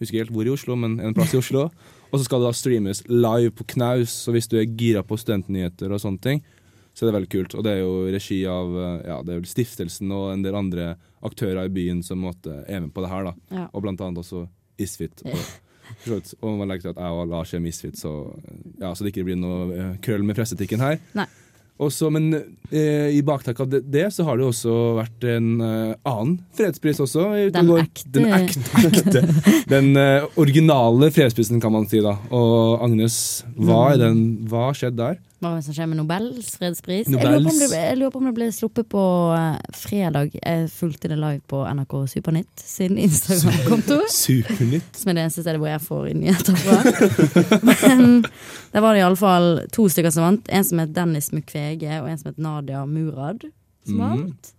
Husker 0.00 0.14
ikke 0.14 0.24
helt 0.24 0.34
hvor 0.34 0.48
i 0.48 0.54
Oslo, 0.54 0.76
men 0.80 0.92
en 1.00 1.16
plass 1.16 1.34
i 1.36 1.40
Oslo. 1.40 1.68
Og 2.10 2.18
så 2.18 2.26
skal 2.26 2.42
det 2.42 2.48
da 2.48 2.56
streames 2.56 3.02
live 3.10 3.52
på 3.54 3.66
knaus. 3.76 4.10
Så 4.24 4.34
hvis 4.34 4.48
du 4.50 4.56
er 4.58 4.66
gira 4.66 5.02
på 5.06 5.18
studentnyheter 5.20 5.92
og 5.92 6.02
sånne 6.02 6.22
ting, 6.22 6.42
så 6.96 7.04
er 7.04 7.10
det 7.10 7.18
veldig 7.18 7.32
kult. 7.34 7.54
Og 7.58 7.64
det 7.66 7.74
er 7.74 7.82
jo 7.82 7.92
regi 8.08 8.38
av 8.48 8.76
eh, 8.80 9.00
ja, 9.10 9.16
det 9.20 9.34
er 9.34 9.40
vel 9.42 9.50
stiftelsen 9.50 10.12
og 10.16 10.30
en 10.32 10.44
del 10.44 10.56
andre 10.56 10.94
aktører 11.26 11.66
i 11.66 11.72
byen 11.72 12.00
som 12.06 12.22
måtte 12.24 12.62
er 12.64 12.80
med 12.84 12.94
på 12.96 13.04
det 13.04 13.10
her. 13.12 13.28
da. 13.28 13.34
Ja. 13.52 13.66
Og 13.72 13.84
blant 13.84 14.00
annet 14.00 14.22
også 14.22 14.46
Isfit. 14.80 15.20
Og, 15.26 15.36
og 16.40 16.52
man 16.60 16.70
legger 16.70 16.88
til 16.88 16.94
at 16.94 17.02
jeg 17.02 17.16
og 17.16 17.32
Lars 17.32 17.54
er 17.54 17.64
misfits, 17.64 18.04
så, 18.04 18.12
ja, 18.80 18.92
så 18.92 19.04
det 19.04 19.14
ikke 19.14 19.26
blir 19.28 19.40
noe 19.40 19.66
eh, 19.74 19.90
krøll 20.04 20.24
med 20.26 20.38
presseetikken 20.38 20.82
her. 20.82 21.00
Nei. 21.18 21.28
Også, 21.76 22.08
men 22.08 22.30
eh, 22.72 23.12
i 23.12 23.18
baktak 23.26 23.58
av 23.60 23.68
det, 23.68 23.82
det, 23.92 24.06
så 24.14 24.24
har 24.24 24.38
det 24.40 24.46
også 24.46 24.74
vært 24.96 25.26
en 25.28 25.48
eh, 25.60 25.90
annen 26.08 26.38
fredspris 26.56 27.02
også. 27.04 27.26
Den 27.52 27.72
ekte. 27.76 28.06
Den 28.14 28.32
ekte. 28.32 28.62
ekte. 28.88 29.22
Den 29.68 29.90
eh, 30.00 30.24
originale 30.40 31.10
fredsprisen, 31.12 31.60
kan 31.60 31.74
man 31.76 31.84
si. 31.90 32.00
da. 32.04 32.14
Og 32.32 32.80
Agnes, 32.86 33.18
hva, 33.60 33.90
er 33.92 34.00
den, 34.06 34.22
hva 34.48 34.70
skjedde 34.76 35.02
der? 35.02 35.20
Hva 35.36 35.50
var 35.52 35.58
det 35.58 35.64
som 35.66 35.74
skjer 35.76 35.88
med 35.90 35.98
Nobels 36.00 36.46
fredspris? 36.56 37.08
Jeg 37.12 37.18
lurer, 37.20 37.42
på 37.44 37.50
om 37.52 37.58
det, 37.60 37.66
ble- 37.68 37.80
jeg 37.82 37.96
lurer 38.00 38.12
på 38.14 38.20
om 38.22 38.28
det 38.30 38.34
ble 38.38 38.46
sluppet 38.56 38.86
på 38.88 39.02
eh, 39.36 39.58
fredag. 39.76 40.30
Jeg 40.38 40.70
fulgte 40.72 41.10
det 41.12 41.18
live 41.20 41.42
på 41.52 41.60
NRK 41.76 41.92
Supernytt 42.08 42.62
sin 42.64 42.96
Instagram-konto. 43.04 43.98
Supernytt. 44.14 44.88
Som 44.96 45.12
er 45.12 45.18
det 45.18 45.24
eneste 45.26 45.44
stedet 45.44 45.60
hvor 45.60 45.68
jeg 45.68 45.82
får 45.84 46.08
nyheter 46.16 46.56
fra. 46.62 46.78
Men 47.68 48.24
der 48.72 48.80
var 48.86 48.96
det 48.96 49.02
iallfall 49.04 49.50
to 49.76 49.84
stykker 49.92 50.14
som 50.16 50.24
vant. 50.24 50.48
En 50.48 50.64
som 50.64 50.80
het 50.80 50.96
Dennis 50.96 51.28
Mukwege, 51.36 52.00
og 52.00 52.08
en 52.14 52.16
som 52.22 52.32
het 52.32 52.40
Nadia 52.48 52.86
Murad. 52.88 53.44
Som 53.84 54.00
vant. 54.06 54.48
Mm. 54.48 54.52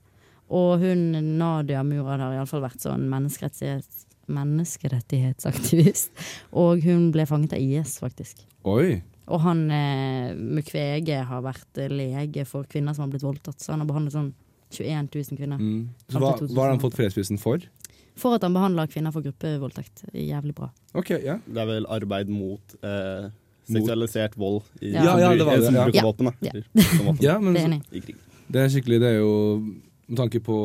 Og 0.61 0.85
hun 0.85 1.01
Nadia 1.41 1.81
Murad 1.83 2.21
har 2.21 2.37
iallfall 2.37 2.61
vært 2.69 2.85
sånn 2.85 3.09
menneskerettighets, 3.11 4.05
menneskerettighetsaktivist. 4.29 6.11
Og 6.53 6.85
hun 6.85 7.09
ble 7.15 7.25
fanget 7.27 7.57
av 7.57 7.65
IS, 7.65 7.97
faktisk. 8.03 8.45
Oi. 8.67 8.99
Og 9.27 9.41
han 9.43 9.65
eh, 9.73 10.35
Mukwege 10.37 11.21
har 11.27 11.41
vært 11.43 11.81
eh, 11.83 11.89
lege 11.91 12.45
for 12.47 12.67
kvinner 12.69 12.95
som 12.95 13.05
har 13.07 13.13
blitt 13.15 13.25
voldtatt. 13.25 13.59
Så 13.59 13.73
han 13.73 13.83
har 13.83 13.89
behandlet 13.89 14.15
sånn 14.15 14.29
21 14.71 15.09
000 15.13 15.39
kvinner. 15.39 15.59
Mm. 15.59 15.89
Så 16.11 16.21
hva, 16.21 16.33
hva 16.41 16.61
har 16.65 16.73
han 16.75 16.83
fått 16.83 16.95
fredsprisen 16.99 17.39
for? 17.41 17.63
For 18.17 18.33
at 18.37 18.43
han 18.47 18.55
behandler 18.55 18.89
kvinner 18.91 19.13
for 19.13 19.25
gruppevoldtekt. 19.25 20.07
Jævlig 20.15 20.55
bra. 20.57 20.71
Ok, 20.97 21.11
ja. 21.23 21.37
Det 21.45 21.61
er 21.61 21.69
vel 21.69 21.85
arbeid 21.93 22.31
mot 22.33 22.77
eh, 22.81 23.27
seksualisert 23.67 24.37
vold 24.39 24.63
i, 24.81 24.93
Ja. 24.95 25.03
Ja, 25.03 25.17
ja, 25.25 25.33
det 25.37 25.45
var 25.45 25.59
det, 25.59 25.67
som 25.67 25.75
ja. 25.75 25.83
bruker 25.85 25.99
Ja. 25.99 26.05
våpen. 26.07 26.31
Da. 26.31 26.33
Ja. 26.47 27.13
Ja 27.27 27.35
men 27.43 27.53
Det 27.53 27.61
er 27.61 27.67
enig. 27.67 28.15
Det 28.47 28.63
er 28.63 28.69
skikkelig, 28.71 28.99
det 29.03 29.09
er 29.11 29.17
jo 29.19 29.33
Med 30.07 30.17
tanke 30.21 30.39
på 30.39 30.57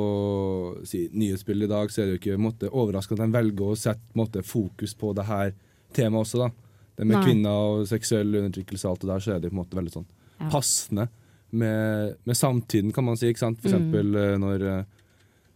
si, 0.86 1.08
nyhetsbildet 1.10 1.66
i 1.66 1.70
dag, 1.72 1.90
så 1.90 2.02
er 2.02 2.06
det 2.06 2.12
jo 2.14 2.18
ikke 2.20 2.38
måte, 2.38 2.68
overraskende 2.70 3.24
at 3.24 3.32
de 3.32 3.34
velger 3.40 3.72
å 3.72 3.78
sette 3.78 4.14
måte, 4.14 4.42
fokus 4.46 4.92
på 4.94 5.10
det 5.18 5.24
her 5.26 5.50
temaet 5.98 6.28
også. 6.28 6.44
da. 6.44 6.61
Det 6.96 7.06
med 7.06 7.16
Nei. 7.16 7.24
kvinner 7.24 7.50
og 7.50 7.86
seksuell 7.88 8.34
undertrykkelse 8.34 8.84
og 8.84 8.90
alt 8.90 9.00
det 9.00 9.08
der, 9.08 9.18
så 9.24 9.34
er 9.34 9.40
det 9.40 9.50
på 9.50 9.56
en 9.56 9.64
måte 9.64 9.78
veldig 9.78 9.92
sånn 9.94 10.06
Ja. 10.40 10.48
passende 10.50 11.08
med, 11.52 12.16
med 12.26 12.36
samtiden, 12.36 12.92
kan 12.92 13.04
man 13.04 13.16
si. 13.16 13.26
ikke 13.32 13.38
sant? 13.38 13.60
For 13.60 13.68
Mm. 13.68 13.74
eksempel 13.74 14.06
mm. 14.12 14.40
når, 14.40 14.62
eh, 14.78 14.84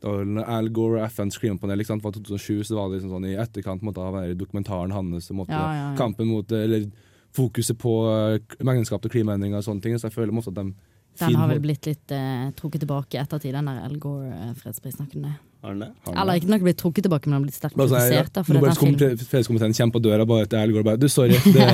når 0.04 0.44
Al 0.46 0.68
Gore 0.68 1.00
og 1.02 1.10
FNs 1.10 1.38
klimapanel 1.38 1.80
ikke 1.80 1.86
sant, 1.92 2.02
var 2.04 2.12
2007, 2.12 2.62
så 2.64 2.74
var 2.76 2.88
det 2.90 3.00
liksom 3.00 3.10
sånn 3.16 3.26
i 3.26 3.36
etterkant 3.36 3.82
måtte 3.82 3.98
av 3.98 4.14
dokumentaren 4.36 4.92
hans. 4.92 5.30
måtte 5.30 5.50
Ja, 5.50 5.72
ja. 5.90 5.96
Kampen 5.96 6.26
mot, 6.28 6.50
eller 6.52 6.90
fokuset 7.34 7.76
på 7.78 7.92
menneskeskapte 8.64 9.10
klimaendringer 9.12 9.58
og 9.58 9.64
sånne 9.64 9.82
ting. 9.82 9.94
Så 9.98 10.08
jeg 10.08 10.12
føler 10.12 10.32
måtte 10.32 10.48
at 10.48 10.54
de 10.54 10.74
Den 11.18 11.36
har 11.40 11.50
vel 11.50 11.60
blitt 11.64 11.88
litt 11.88 12.12
eh, 12.14 12.46
trukket 12.58 12.84
tilbake 12.84 13.16
i 13.16 13.20
ettertid, 13.22 13.54
den 13.56 13.68
der 13.70 13.82
Al 13.86 13.98
Gore-fredsprisen. 14.00 15.10
Har 15.66 15.74
den 15.74 15.84
det? 15.86 15.90
Eller 16.12 16.38
ikke 16.38 16.50
nok 16.52 16.64
blitt 16.66 16.78
trukket 16.78 17.06
tilbake, 17.08 17.28
men 17.28 17.38
har 17.38 17.44
blitt 17.46 17.56
sterkt 17.56 17.74
sånn, 17.74 17.90
ja, 17.90 18.02
kritisert. 18.06 18.40
Er 18.42 18.46
film. 18.46 19.28
fredskomiteen 19.30 19.76
kommer 19.78 19.96
på 19.96 20.02
døra 20.04 20.26
bare 20.28 20.48
til 20.50 20.60
Al 20.60 20.74
Gore 20.74 20.86
bare 20.86 21.00
Du, 21.00 21.08
sorry, 21.10 21.38
det, 21.56 21.68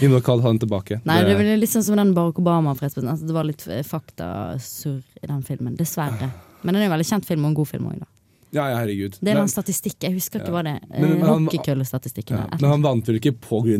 vi 0.00 0.10
må 0.10 0.22
kalle 0.24 0.46
han 0.46 0.58
tilbake. 0.62 1.02
Nei, 1.08 1.20
det 1.28 1.36
er 1.38 1.60
litt 1.60 1.72
sånn 1.72 1.86
som 1.86 2.00
den 2.00 2.14
Barack 2.16 2.40
Obama-fredsprisen. 2.42 3.10
Altså, 3.12 3.28
det 3.28 3.36
var 3.36 3.48
litt 3.48 3.66
eh, 3.68 3.84
faktasurr 3.86 5.04
i 5.22 5.28
den 5.30 5.44
filmen. 5.46 5.76
Dessverre. 5.78 6.32
Men 6.62 6.74
den 6.74 6.82
er 6.82 6.90
en 6.90 6.96
veldig 6.96 7.10
kjent 7.12 7.28
film 7.28 7.46
og 7.46 7.52
en 7.52 7.60
god 7.60 7.70
film 7.70 7.92
òg, 7.92 8.00
da. 8.02 8.10
Ja, 8.52 8.64
ja, 8.72 8.76
herregud. 8.80 9.18
Det 9.20 9.28
er 9.30 9.34
Men- 9.34 9.42
en 9.44 9.48
statistikk. 9.48 9.96
Jeg 10.02 10.12
husker 10.14 10.40
ikke 10.40 10.50
hva 10.50 10.62
det. 10.64 10.80
Men- 10.90 11.18
men 11.20 11.20
han- 11.22 11.48
Ja, 11.50 12.46
men 12.60 12.70
han 12.70 12.82
vant 12.82 13.06
vel 13.06 13.16
ikke 13.20 13.34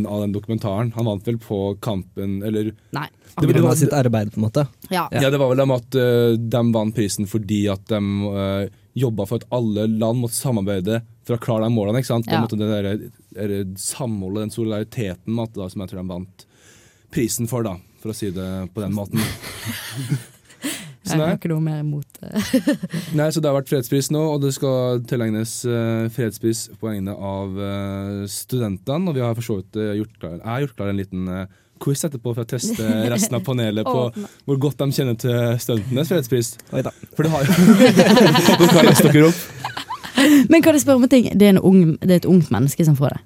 av 0.06 0.20
den 0.20 0.32
dokumentaren. 0.32 0.92
Han 0.94 1.04
vant 1.04 1.24
vel 1.26 1.38
på 1.38 1.78
kampen 1.80 2.42
Eller. 2.44 2.72
Nei. 2.92 3.08
Det 3.40 3.46
var, 3.46 3.52
det 3.52 3.62
var- 3.62 3.74
sitt 3.74 3.92
arbeid, 3.92 4.32
på 4.32 4.38
en 4.38 4.44
måte. 4.50 4.68
Ja. 4.90 5.08
ja. 5.12 5.30
det 5.30 5.38
var 5.38 5.48
vel 5.48 5.60
om 5.60 5.70
at 5.72 5.94
uh, 5.94 6.36
de 6.36 6.72
vant 6.72 6.94
prisen 6.94 7.26
fordi 7.26 7.68
at 7.70 7.84
de 7.86 7.96
uh, 7.96 8.68
jobba 8.94 9.26
for 9.26 9.36
at 9.36 9.44
alle 9.50 9.86
land 9.88 10.20
måtte 10.20 10.34
samarbeide 10.34 11.02
for 11.24 11.36
å 11.36 11.40
klare 11.40 11.64
de 11.64 11.70
målene. 11.74 11.98
ikke 11.98 12.06
sant? 12.06 12.26
Det 12.26 12.32
Ja. 12.32 12.40
måtte 12.42 12.58
det 12.58 12.68
der, 12.68 13.10
der 13.34 13.64
samholdet, 13.76 14.42
den 14.42 14.50
solidariteten, 14.50 15.36
da, 15.54 15.68
som 15.68 15.80
jeg 15.80 15.90
tror 15.90 16.02
de 16.02 16.08
vant 16.08 16.46
prisen 17.10 17.48
for, 17.48 17.62
da, 17.62 17.76
for 18.00 18.10
å 18.10 18.14
si 18.14 18.30
det 18.30 18.72
på 18.74 18.80
den 18.80 18.92
måten. 18.92 19.18
Jeg 21.16 21.22
har 21.22 21.38
ikke 21.38 21.52
noe 21.52 21.64
mer 21.64 21.80
imot 21.82 22.20
det. 22.20 22.76
nei, 23.18 23.30
så 23.32 23.42
det 23.42 23.50
har 23.50 23.56
vært 23.58 23.72
fredspris 23.72 24.10
nå, 24.14 24.22
og 24.34 24.44
det 24.44 24.52
skal 24.56 25.02
tilegnes 25.10 25.56
uh, 25.68 26.06
fredspris 26.14 26.66
på 26.76 26.90
vegne 26.90 27.14
av 27.14 27.56
uh, 27.56 28.28
studentene. 28.30 29.10
Og 29.10 29.18
vi 29.18 29.24
har 29.24 29.34
for 29.38 29.46
så 29.46 29.58
vidt 29.60 29.80
gjort 30.00 30.14
klar, 30.20 30.38
jeg 30.38 30.48
har 30.48 30.64
gjort 30.66 30.78
klar 30.78 30.92
en 30.92 31.02
liten 31.02 31.32
quiz 31.80 32.04
etterpå 32.04 32.34
for 32.34 32.44
å 32.44 32.48
teste 32.48 32.84
resten 33.14 33.38
av 33.38 33.44
panelet 33.46 33.88
på 33.88 34.26
hvor 34.44 34.60
godt 34.60 34.82
de 34.82 34.90
kjenner 34.98 35.16
til 35.20 35.56
studentenes 35.62 36.12
fredspris. 36.12 36.54
Oi 36.76 36.84
da. 36.86 36.92
For 37.16 37.26
det 37.26 37.32
har 37.32 37.48
jo 37.48 37.56
Dere 38.60 38.70
har 38.76 38.90
lest 38.90 39.06
dere 39.08 39.30
opp. 39.30 39.42
Men 40.52 40.60
kan 40.60 40.76
jeg 40.76 40.84
spørre 40.84 41.00
om 41.00 41.06
en 41.06 41.12
ting? 41.12 41.30
Det 41.32 41.46
er, 41.46 41.54
en 41.54 41.62
ung, 41.64 41.94
det 42.02 42.12
er 42.12 42.20
et 42.20 42.28
ungt 42.28 42.50
menneske 42.52 42.84
som 42.84 42.98
får 42.98 43.16
det. 43.16 43.22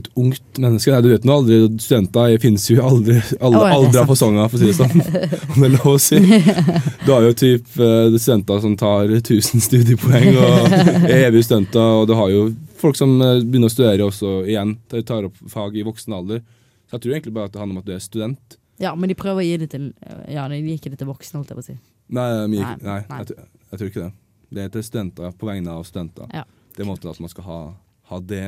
Et 0.00 0.08
ungt 0.22 0.58
menneske. 0.62 0.92
Nei, 0.94 1.00
du 1.04 1.08
vet 1.12 1.26
nå 1.28 1.34
aldri, 1.40 1.58
studenter 1.82 2.36
finnes 2.42 2.64
jo 2.70 2.78
aldri 2.86 3.18
alle 3.40 3.60
aldre 3.66 3.88
av 3.88 3.94
sant. 3.98 4.10
fasonger, 4.10 4.48
for 4.48 4.56
å 4.56 4.60
si 4.60 4.70
det 4.70 4.76
sånn. 4.78 5.02
Om 5.52 5.58
det 5.60 5.68
er 5.68 5.74
lov 5.76 5.90
å 5.92 5.98
si. 6.00 6.20
Du 7.04 7.10
har 7.12 7.26
jo 7.26 7.34
typ 7.36 7.74
eh, 7.76 8.16
studenter 8.16 8.62
som 8.64 8.76
tar 8.80 9.12
1000 9.18 9.64
studiepoeng 9.66 10.30
og 10.40 10.78
er 11.04 11.26
evige 11.26 11.44
studenter, 11.50 11.98
og 12.00 12.06
du 12.08 12.14
har 12.18 12.32
jo 12.32 12.46
folk 12.80 12.96
som 12.98 13.12
eh, 13.20 13.42
begynner 13.44 13.68
å 13.68 13.74
studere 13.74 14.06
også 14.08 14.38
igjen, 14.48 14.76
de 14.94 15.02
tar 15.06 15.28
opp 15.28 15.36
fag 15.52 15.76
i 15.76 15.84
voksen 15.86 16.16
alder. 16.16 16.40
Så 16.88 16.96
jeg 16.96 17.04
tror 17.04 17.14
egentlig 17.18 17.34
bare 17.36 17.50
at 17.50 17.54
det 17.54 17.60
handler 17.62 17.76
om 17.78 17.82
at 17.84 17.90
du 17.90 17.94
er 17.94 18.02
student. 18.02 18.56
Ja, 18.80 18.94
men 18.96 19.12
de 19.12 19.18
prøver 19.18 19.42
å 19.42 19.44
gi 19.44 19.58
det 19.60 19.68
til 19.74 19.90
Ja, 20.32 20.46
de 20.48 20.56
gir 20.62 20.78
ikke 20.78 20.90
det 20.94 21.02
til 21.02 21.10
voksne, 21.10 21.42
holdt 21.42 21.52
jeg 21.52 21.58
på 21.60 21.66
å 21.66 21.68
si. 21.68 21.76
Nei, 22.10 22.24
Nei, 22.48 22.64
nei, 22.64 22.72
nei. 22.80 23.20
Jeg, 23.20 23.44
jeg 23.70 23.82
tror 23.82 23.90
ikke 23.92 24.06
det. 24.06 24.10
Det 24.50 24.64
er 24.64 24.72
til 24.74 24.86
studenter 24.86 25.36
på 25.38 25.46
vegne 25.46 25.76
av 25.76 25.84
studenter. 25.86 26.26
Ja. 26.34 26.46
Det 26.74 26.82
er 26.82 26.88
måten 26.88 27.10
at 27.12 27.20
man 27.22 27.30
skal 27.30 27.44
ha, 27.46 27.58
ha 28.10 28.18
det 28.24 28.44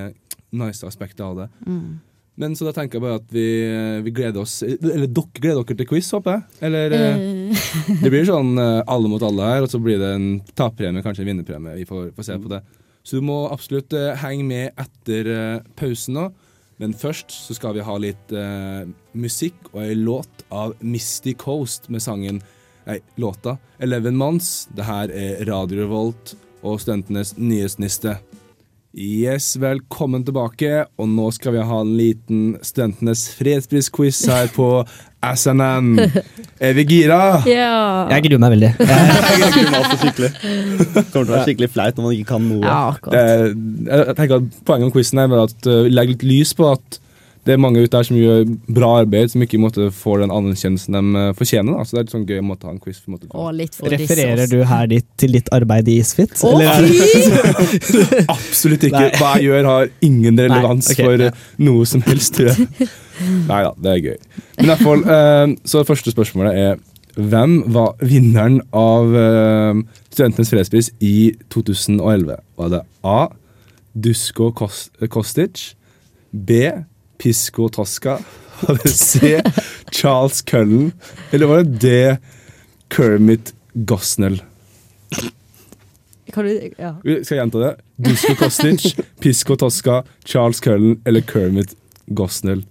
nice 0.53 0.87
aspektet 0.87 1.21
av 1.25 1.37
det. 1.43 1.49
Mm. 1.67 2.01
Men 2.43 2.55
så 2.57 2.65
da 2.65 2.73
tenker 2.73 2.97
jeg 2.97 3.05
bare 3.05 3.19
at 3.21 3.33
vi, 3.35 3.43
vi 4.07 4.11
gleder 4.17 4.41
oss 4.41 4.63
Eller 4.65 5.05
dere 5.05 5.37
gleder 5.37 5.67
dere 5.69 5.77
til 5.83 5.89
quiz, 5.91 6.07
håper 6.17 6.39
jeg? 6.39 6.45
Eller 6.65 6.95
Eh, 6.97 7.59
Det 8.01 8.09
blir 8.13 8.25
sånn 8.25 8.55
eh, 8.59 8.79
alle 8.89 9.11
mot 9.13 9.23
alle 9.27 9.51
her, 9.51 9.67
og 9.67 9.69
så 9.69 9.81
blir 9.83 9.99
det 10.01 10.15
en 10.17 10.31
tappremie, 10.57 11.03
kanskje 11.05 11.27
en 11.27 11.29
vinnerpremie. 11.29 11.75
Vi 11.83 11.85
får, 11.89 12.07
får 12.17 12.29
se 12.31 12.39
på 12.41 12.49
det. 12.55 12.63
Så 13.05 13.19
du 13.21 13.27
må 13.29 13.37
absolutt 13.53 13.93
eh, 13.99 14.15
henge 14.23 14.47
med 14.49 14.81
etter 14.81 15.29
eh, 15.35 15.59
pausen 15.77 16.17
nå. 16.17 16.31
Men 16.81 16.97
først 16.97 17.31
så 17.37 17.55
skal 17.55 17.77
vi 17.77 17.85
ha 17.85 17.95
litt 18.01 18.33
musikk 19.15 19.69
og 19.75 19.83
ei 19.85 19.93
låt 19.95 20.41
av 20.51 20.73
Misty 20.81 21.35
Coast 21.39 21.87
med 21.93 22.03
sangen 22.03 22.41
Nei, 22.89 22.97
låta 23.23 23.59
Eleven 23.79 24.17
Months. 24.19 24.67
Det 24.75 24.89
her 24.89 25.13
er 25.15 25.45
Radio 25.47 25.85
Revolt 25.85 26.33
og 26.65 26.81
studentenes 26.83 27.37
nyhetsniste. 27.39 28.17
Yes, 28.93 29.55
velkommen 29.57 30.21
tilbake. 30.27 30.83
Og 31.01 31.09
nå 31.09 31.31
skal 31.33 31.55
vi 31.57 31.63
ha 31.65 31.79
en 31.81 31.95
liten 31.97 32.41
Studentenes 32.65 33.23
fredspris-quiz 33.39 34.19
her 34.29 34.51
på 34.53 34.67
SNN. 35.25 35.95
Er 36.63 36.75
vi 36.77 36.85
gira? 36.87 37.21
ja. 37.49 37.71
Jeg 38.13 38.27
gruer 38.29 38.43
meg 38.43 38.53
veldig. 38.57 38.69
Jeg, 38.93 39.49
gruer 39.55 39.71
meg 39.73 39.79
også 39.81 39.97
skikkelig. 40.03 40.31
Det 40.37 40.91
kommer 40.93 41.09
til 41.09 41.23
å 41.23 41.31
være 41.33 41.47
skikkelig 41.49 41.71
flaut 41.73 41.97
når 41.99 42.07
man 42.11 42.19
ikke 42.19 42.29
kan 42.35 42.45
noe. 42.51 42.61
ja, 42.67 42.77
Det, 42.93 42.99
akkurat. 42.99 43.89
jeg 43.89 44.17
tenker 44.21 44.37
at 44.43 44.61
Poenget 44.69 44.91
med 44.91 44.95
quizen 44.99 45.23
er 45.25 45.33
vel 45.33 45.45
at 45.49 45.69
uh, 45.73 45.79
vi 45.87 45.95
legger 45.97 46.15
litt 46.15 46.27
lys 46.29 46.53
på 46.59 46.69
at 46.75 47.01
det 47.43 47.55
er 47.57 47.59
mange 47.59 47.83
ute 47.83 47.91
der 47.91 48.07
som 48.07 48.17
gjør 48.19 48.45
bra 48.71 48.89
arbeid, 49.01 49.33
som 49.33 49.43
ikke 49.43 49.59
måtte, 49.59 49.89
får 49.95 50.23
den 50.23 50.35
anerkjennelsen 50.35 50.95
de 50.95 51.03
uh, 51.19 51.31
fortjener. 51.39 51.75
Da. 51.75 51.87
Så 51.87 51.97
det 51.97 51.99
er 52.01 52.07
litt 52.07 52.15
sånn 52.15 52.27
gøy 52.29 52.39
å 52.39 52.45
måtte 52.47 52.69
ha 52.69 52.75
en 52.75 52.79
quiz. 52.83 53.01
For, 53.03 53.17
måte, 53.17 53.31
Og 53.35 53.49
litt 53.59 53.75
for 53.75 53.89
å 53.89 53.93
disse 53.93 54.15
refererer 54.15 54.51
du 54.53 54.63
her 54.69 54.87
ditt, 54.93 55.09
til 55.19 55.35
ditt 55.35 55.51
arbeid 55.55 55.91
i 55.91 55.99
Isfit? 56.05 56.37
Å, 56.39 56.53
Eller 56.53 56.87
det- 56.87 57.09
fy! 57.11 58.23
Absolutt 58.37 58.87
ikke. 58.87 59.03
Nei. 59.09 59.11
Hva 59.19 59.33
jeg 59.41 59.49
gjør, 59.49 59.69
har 59.73 59.91
ingen 60.07 60.39
relevans 60.39 60.93
Nei, 60.93 60.95
ok, 60.95 61.03
for 61.03 61.27
ja. 61.27 61.33
noe 61.67 61.91
som 61.91 62.07
helst. 62.07 62.39
tror 62.39 62.53
jeg. 62.53 62.89
Nei 63.51 63.61
da, 63.67 63.75
det 63.83 63.93
er 63.97 64.01
gøy. 64.07 64.17
Men 64.61 64.65
i 64.65 64.73
hvert 64.73 64.87
fall, 64.87 65.05
så 65.67 65.83
det 65.83 65.91
første 65.91 66.15
spørsmålet 66.15 66.63
er 66.63 66.81
hvem 67.13 67.59
var 67.75 67.99
vinneren 68.01 68.63
av 68.73 69.11
uh, 69.13 69.83
Studentenes 70.13 70.53
fredspris 70.53 70.93
i 71.05 71.33
2011? 71.53 72.39
Var 72.57 72.73
det 72.73 72.83
A. 73.05 73.19
Dusko 73.93 74.49
Kostic? 74.57 75.75
B. 76.33 76.63
Pisco 77.19 77.69
Tosca? 77.69 78.19
Var 78.63 78.79
det 78.83 78.91
C. 78.95 79.41
Charles 79.93 80.43
Cullen? 80.43 80.93
Eller 81.33 81.47
var 81.51 81.63
det 81.63 81.79
D. 81.83 82.17
Kermit 82.93 83.55
Gosnell? 83.75 84.43
Kan 86.33 86.45
du, 86.47 86.53
ja. 86.79 86.95
Skal 87.03 87.37
jeg 87.37 87.41
gjenta 87.43 87.61
det. 87.61 87.71
Dusko 88.03 88.35
Kostic, 88.41 88.95
Pisco 89.21 89.57
Tosca, 89.61 89.99
Charles 90.25 90.61
Cullen 90.65 90.95
eller 91.05 91.21
Kermit 91.29 91.75
Gosnell. 92.07 92.63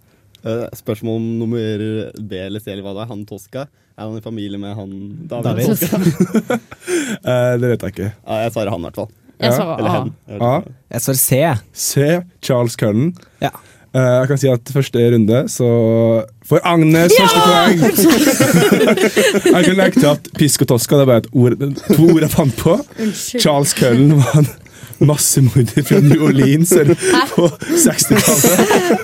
Uh, 0.41 0.65
spørsmål 0.73 1.19
om 1.19 1.25
nummer 1.37 1.75
B 2.17 2.39
eller 2.41 2.59
C 2.63 2.71
eller 2.73 2.85
hva 2.87 2.95
det 2.97 3.03
er. 3.03 3.09
Han 3.11 3.25
Tosca. 3.29 3.67
Er 3.99 4.07
han 4.07 4.17
i 4.17 4.23
familie 4.25 4.57
med 4.57 4.73
han 4.79 4.93
David? 5.29 5.45
David. 5.45 5.67
Tosca? 5.75 5.99
uh, 7.21 7.53
det 7.61 7.69
vet 7.75 7.83
jeg 7.85 7.93
ikke. 7.93 8.07
Ja, 8.25 8.39
jeg 8.47 8.55
svarer 8.55 8.73
han, 8.73 8.81
i 8.81 8.89
hvert 8.89 9.01
fall. 9.03 9.11
Jeg 9.41 9.51
Ja, 9.51 9.57
svarer 9.57 9.77
Eller 9.81 9.91
A. 9.91 9.99
hen. 9.99 10.41
A. 10.41 10.53
Jeg 10.95 11.05
svarer 11.05 11.21
C. 11.21 11.43
C. 11.73 12.07
Charles 12.45 12.75
Cullen. 12.81 13.11
Ja. 13.43 13.51
Eh, 13.91 14.11
jeg 14.21 14.27
kan 14.29 14.37
si 14.39 14.47
at 14.47 14.69
første 14.71 15.01
runde 15.11 15.39
så 15.51 15.67
får 16.47 16.61
Agnes 16.63 17.11
første 17.17 17.41
poeng. 17.43 17.81
jeg 19.55 19.65
kan 19.65 19.75
legge 19.75 19.99
til 19.99 20.09
at 20.13 20.29
pisk 20.39 20.63
og 20.63 20.69
toska 20.71 21.01
det 21.01 21.03
er 21.07 21.09
bare 21.09 21.31
ord, 21.35 21.57
to 21.89 22.05
ord 22.13 22.21
jeg 22.23 22.31
fant 22.31 22.55
på. 22.61 22.77
Unnskyld. 23.03 23.43
Charles 23.43 23.73
Cullen 23.75 24.13
var 24.21 24.37
en 24.39 24.47
massemorder 25.01 25.83
fra 25.87 25.99
New 26.05 26.23
Orleans 26.27 26.71
på 27.33 27.47
60-tallet. 27.67 28.59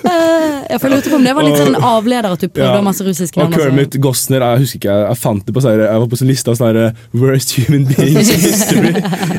Eh, 0.08 0.58
Jeg 0.68 0.80
får 0.82 0.92
lurte 0.92 1.10
på 1.10 1.16
om 1.18 1.24
det 1.26 1.32
var 1.36 1.44
litt 1.48 1.58
sånn 1.58 1.76
avleder 1.80 2.28
at 2.36 2.42
du 2.44 2.48
prøvde 2.48 2.76
Ja. 2.78 2.84
masse 2.86 3.04
russiske 3.04 3.40
navn. 3.40 3.54
Og 3.56 3.60
Kermit 3.60 3.96
Gosner, 4.04 4.44
jeg 4.44 4.62
husker 4.64 4.78
ikke, 4.80 4.94
jeg, 4.94 5.08
jeg 5.10 5.20
fant 5.20 5.44
det 5.48 5.54
på 5.56 5.64
sånne, 5.64 5.88
Jeg 5.88 6.00
var 6.04 6.08
på 6.12 6.20
sånn 6.20 6.30
liste 6.32 6.52
av 6.54 6.56
sånne 6.60 6.86
Worst 7.12 7.52
human 7.58 7.84
beings 7.92 8.30
in 8.30 8.40
history. 8.46 8.94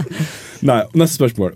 Nei, 0.69 0.81
neste 0.93 1.15
spørsmål. 1.23 1.55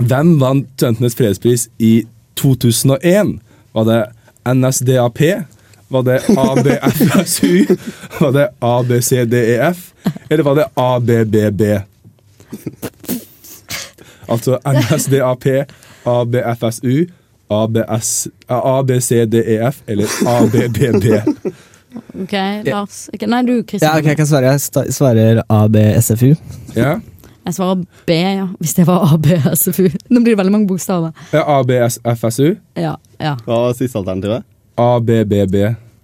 Hvem 0.00 0.38
vant 0.40 0.66
Studentenes 0.78 1.14
fredspris 1.18 1.68
i 1.78 1.92
2001? 2.34 3.40
Var 3.72 3.84
det 3.84 4.00
NSDAP? 4.54 5.20
Var 5.88 6.02
det 6.02 6.20
ABFSU? 6.28 7.76
Var 8.20 8.32
det 8.32 8.48
ABCDEF? 8.60 9.92
Eller 10.30 10.42
var 10.42 10.54
det 10.54 10.66
ABBB? 10.74 11.62
Altså 14.28 14.58
NSDAP, 14.64 15.46
ABFSU, 16.04 17.06
ABS, 17.50 18.28
ABCDEF 18.48 19.82
eller 19.86 20.06
ABBB. 20.26 21.04
Ok, 22.22 22.32
Lars. 22.64 23.10
Nei, 23.26 23.42
du, 23.44 23.52
Ja, 23.82 23.98
okay, 23.98 24.08
jeg 24.14 24.16
kan 24.16 24.26
svare. 24.26 24.52
Jeg 24.54 24.92
svarer 24.96 25.42
ABSFU. 25.52 26.32
Ja, 26.76 26.94
Jeg 27.42 27.54
svarer 27.56 27.80
B, 28.06 28.16
ja. 28.16 28.46
Hvis 28.62 28.74
det 28.78 28.84
var 28.86 29.14
ABSFU. 29.16 29.88
Nå 30.10 30.20
blir 30.22 30.34
det 30.36 30.38
veldig 30.42 30.52
mange 30.54 30.68
bokstaver. 30.70 31.12
ja 31.34 31.42
ABSFSU, 31.58 32.52
Ja, 32.78 32.96
ja. 33.18 33.36
Hva 33.46 33.62
var 33.66 33.72
siste 33.78 33.98
alternativet? 33.98 34.44
ABBB. 34.78 35.56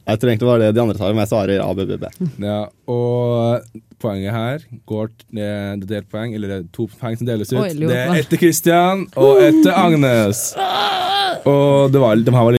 Jeg 0.08 0.18
tror 0.20 0.30
egentlig 0.30 0.46
det 0.46 0.50
var 0.50 0.58
det 0.62 0.70
de 0.74 0.80
andre 0.82 0.96
tar, 0.96 1.12
men 1.12 1.22
jeg 1.22 1.30
svarer 1.30 1.62
ABBB. 1.62 2.08
Ja, 2.48 2.58
og 2.90 3.62
poenget 4.02 4.32
her 4.34 4.64
går 4.86 5.08
det 5.34 5.46
er 5.46 5.80
delt 5.82 6.08
poeng, 6.10 6.34
eller 6.34 6.48
det 6.52 6.58
er 6.58 6.66
to 6.74 6.88
poeng 6.98 7.16
som 7.18 7.26
deles 7.28 7.52
ut. 7.52 7.58
Oi, 7.62 7.70
det 7.76 7.96
er 8.02 8.14
etter 8.18 8.40
Christian 8.40 9.06
og 9.18 9.42
etter 9.42 9.74
Agnes. 9.78 10.48
Og 11.48 11.92
det 11.94 12.00
var, 12.02 12.16
de 12.18 12.32
her 12.34 12.44
var 12.48 12.57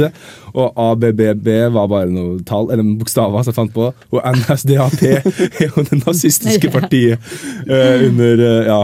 litt 0.00 0.20
og 0.56 0.78
ABBB 0.80 1.48
var 1.74 1.88
bare 1.90 2.08
noen 2.08 2.44
tall, 2.48 2.70
eller 2.72 2.86
bokstaver 2.96 3.44
som 3.44 3.52
jeg 3.52 3.58
fant 3.58 3.74
på. 3.74 3.90
Og 4.14 4.22
NSDAP 4.38 5.02
er 5.12 5.66
jo 5.66 5.84
det 5.84 6.00
nazistiske 6.00 6.70
partiet 6.72 7.20
uh, 7.68 8.06
under 8.06 8.40
uh, 8.40 8.70
ja, 8.70 8.78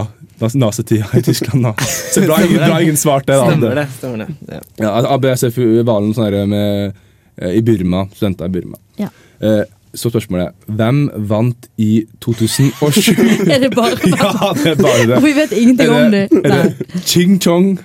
nazitida 0.53 1.09
i 1.17 1.23
Tyskland. 1.25 1.65
da. 1.65 1.73
Så 2.13 2.21
bra 2.21 2.37
ingen, 2.43 2.61
bra 2.61 2.81
ingen 2.81 2.97
svarte 2.97 3.33
det. 3.33 3.39
da. 3.39 3.47
Stemmer 3.49 3.75
det. 3.81 3.87
stemmer 3.97 4.25
det. 4.25 4.27
Ja. 4.53 4.61
Ja, 4.85 5.15
ABSFU 5.15 5.83
var 5.87 6.03
noe 6.03 6.13
sånt 6.13 6.37
med 6.51 6.93
eh, 7.37 7.55
i 7.57 7.61
Burma, 7.65 8.05
studenter 8.13 8.51
i 8.51 8.53
Burma. 8.59 8.77
Ja. 9.01 9.09
Uh, 9.41 9.63
så 9.93 10.09
spørsmålet 10.09 10.65
hvem 10.65 11.03
vant 11.29 11.67
i 11.77 12.05
2007? 12.21 13.13
Er 13.53 13.59
det 13.61 13.73
bare 13.75 13.97
ja, 14.09 14.53
det 14.57 14.71
er 14.71 14.81
bare 14.81 15.05
det. 15.07 15.17
Og 15.17 15.23
vi 15.25 15.35
vet 15.37 15.53
ingenting 15.57 15.89
om 15.89 16.11
det. 16.11 16.27
det, 16.31 16.45
er 16.45 16.63
det 16.63 17.03
Ching 17.05 17.37
Chong? 17.41 17.77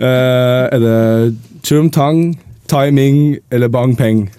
Eh, 0.00 0.64
er 0.74 0.78
det 0.80 1.34
Chum 1.66 1.90
Tang, 1.92 2.38
Timing 2.70 3.36
eller 3.52 3.68
Bang 3.68 3.92
Peng? 3.98 4.30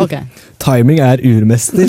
Okay. 0.00 0.22
Timing 0.62 1.00
er 1.04 1.20
urmester 1.20 1.84
i, 1.84 1.86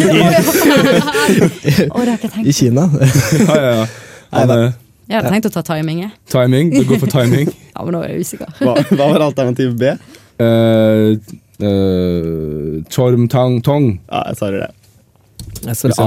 i 2.44 2.52
Kina. 2.52 2.90
Ja, 3.48 3.56
ja, 3.56 3.72
ja. 3.80 3.86
Han, 4.34 4.48
Nei, 4.50 4.72
Jeg 5.08 5.16
hadde 5.20 5.30
tenkt 5.36 5.48
å 5.48 5.50
ta 5.54 5.62
timing. 5.68 6.00
jeg. 6.04 6.12
timing. 6.32 6.66
Du 6.74 6.84
går 6.90 7.00
for 7.04 7.10
timing. 7.12 7.48
Ja, 7.74 7.80
men 7.86 7.92
nå 7.96 8.00
er 8.06 8.10
jeg 8.14 8.20
usikker. 8.28 8.50
Hva, 8.60 8.74
hva 8.92 9.06
var 9.14 9.20
alternativ 9.30 9.70
B? 9.80 9.82
Uh, 10.42 11.10
uh, 11.64 12.72
Chorm 12.94 13.24
Tang 13.32 13.54
Tong. 13.66 13.86
Ja, 14.10 14.20
jeg 14.30 14.36
svarer 14.42 14.58
det. 14.66 14.72
Jeg 15.70 15.76
svarer 15.80 15.96
A. 16.04 16.06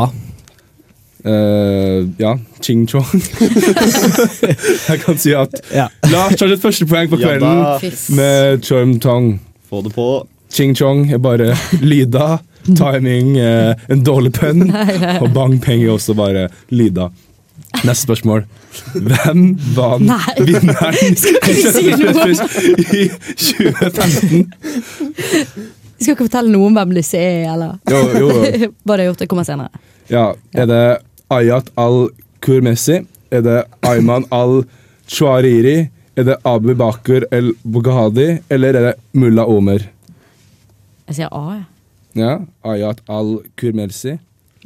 Eh, 1.26 2.08
ja, 2.18 2.38
Ching 2.60 2.86
Chong. 2.86 3.04
jeg 4.88 5.00
kan 5.02 5.18
si 5.18 5.34
at 5.34 5.54
Ja. 5.74 5.88
Lars 6.12 6.40
har 6.40 6.52
sitt 6.52 6.62
første 6.62 6.86
poeng 6.86 7.10
på 7.10 7.18
kvelden 7.18 7.62
ja, 7.62 7.92
med 8.14 8.64
Chorm 8.64 8.98
Tong. 9.02 9.32
Få 9.70 9.82
det 9.82 9.94
på. 9.96 10.26
Ching 10.52 10.76
Chong 10.78 11.08
er 11.12 11.18
bare 11.18 11.56
lyda. 11.82 12.38
Timing 12.66 13.36
uh, 13.38 13.74
en 13.88 14.02
dårlig 14.06 14.32
pønn. 14.38 14.68
Og 15.22 15.30
Bang 15.34 15.58
Peng 15.62 15.82
er 15.82 15.94
også 15.94 16.14
bare 16.18 16.48
lyda. 16.70 17.10
Neste 17.82 18.06
spørsmål. 18.06 18.44
Hvem 18.94 19.42
vant 19.76 20.10
vinneren 20.46 21.16
si 21.18 21.32
noe. 21.34 22.34
i 22.94 23.06
2015? 23.10 24.46
Vi 25.96 26.04
skal 26.04 26.14
ikke 26.14 26.26
fortelle 26.26 26.52
noe 26.52 26.68
om 26.68 26.76
hvem 26.76 26.94
disse 26.98 27.18
er, 27.18 27.46
eller? 27.54 27.78
Jo, 27.90 28.00
jo, 28.14 28.30
jo. 28.30 28.70
Bare 28.88 29.06
gjort, 29.08 29.22
det 29.22 29.30
kommer 29.30 29.46
senere. 29.48 29.70
Ja, 30.12 30.28
er 30.54 30.68
det 30.70 30.82
Ayat 31.30 31.70
al-Kurmesi? 31.76 33.00
Er 33.34 33.42
det 33.42 33.64
Ayman 33.82 34.24
al-Chwariri? 34.30 35.90
Er 36.16 36.24
det 36.24 36.36
Abu 36.46 36.74
Bakr 36.78 37.26
el-Bughadi? 37.34 38.28
Eller 38.50 38.74
er 38.78 38.86
det 38.90 38.94
Mulla 39.18 39.44
Omer? 39.46 39.82
Jeg 41.08 41.18
sier 41.18 41.28
A, 41.34 41.42
jeg. 41.56 41.64
Ja, 42.16 42.30
Ayat 42.64 43.02
al-Kurmesi. 43.10 44.14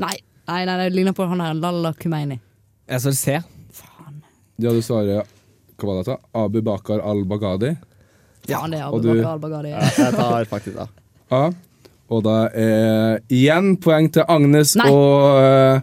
Nei, 0.01 0.15
nei, 0.49 0.61
nei, 0.69 0.77
det 0.85 0.93
ligner 0.95 1.17
på 1.17 1.27
han 1.29 1.41
her 1.43 1.57
Lalla 1.59 1.93
Kumeini. 1.99 2.39
Jeg 2.91 3.01
svarer 3.05 3.17
C. 3.17 3.41
Ja, 4.61 4.71
du 4.77 4.83
svarer 4.85 5.25
Hva 5.81 5.87
var 5.89 6.03
det? 6.05 6.13
da? 6.13 6.17
Abu 6.45 6.61
Bakr 6.61 7.01
al-Baghadi? 7.01 7.71
Ja, 8.51 8.61
det 8.69 8.79
er 8.81 8.87
Abu 8.91 9.01
du- 9.01 9.15
Bakar 9.15 9.33
al-Baghadi. 9.39 9.71
Ja, 9.73 9.81
jeg 9.97 10.15
tar 10.19 10.45
faktisk 10.51 10.77
A. 10.85 10.87
Ja. 11.33 11.45
Og 12.11 12.25
da 12.27 12.37
er 12.59 13.21
igjen 13.31 13.77
poeng 13.81 14.09
til 14.13 14.25
Agnes 14.29 14.75
Nei. 14.77 14.89
og, 14.91 15.39
eh, 15.41 15.81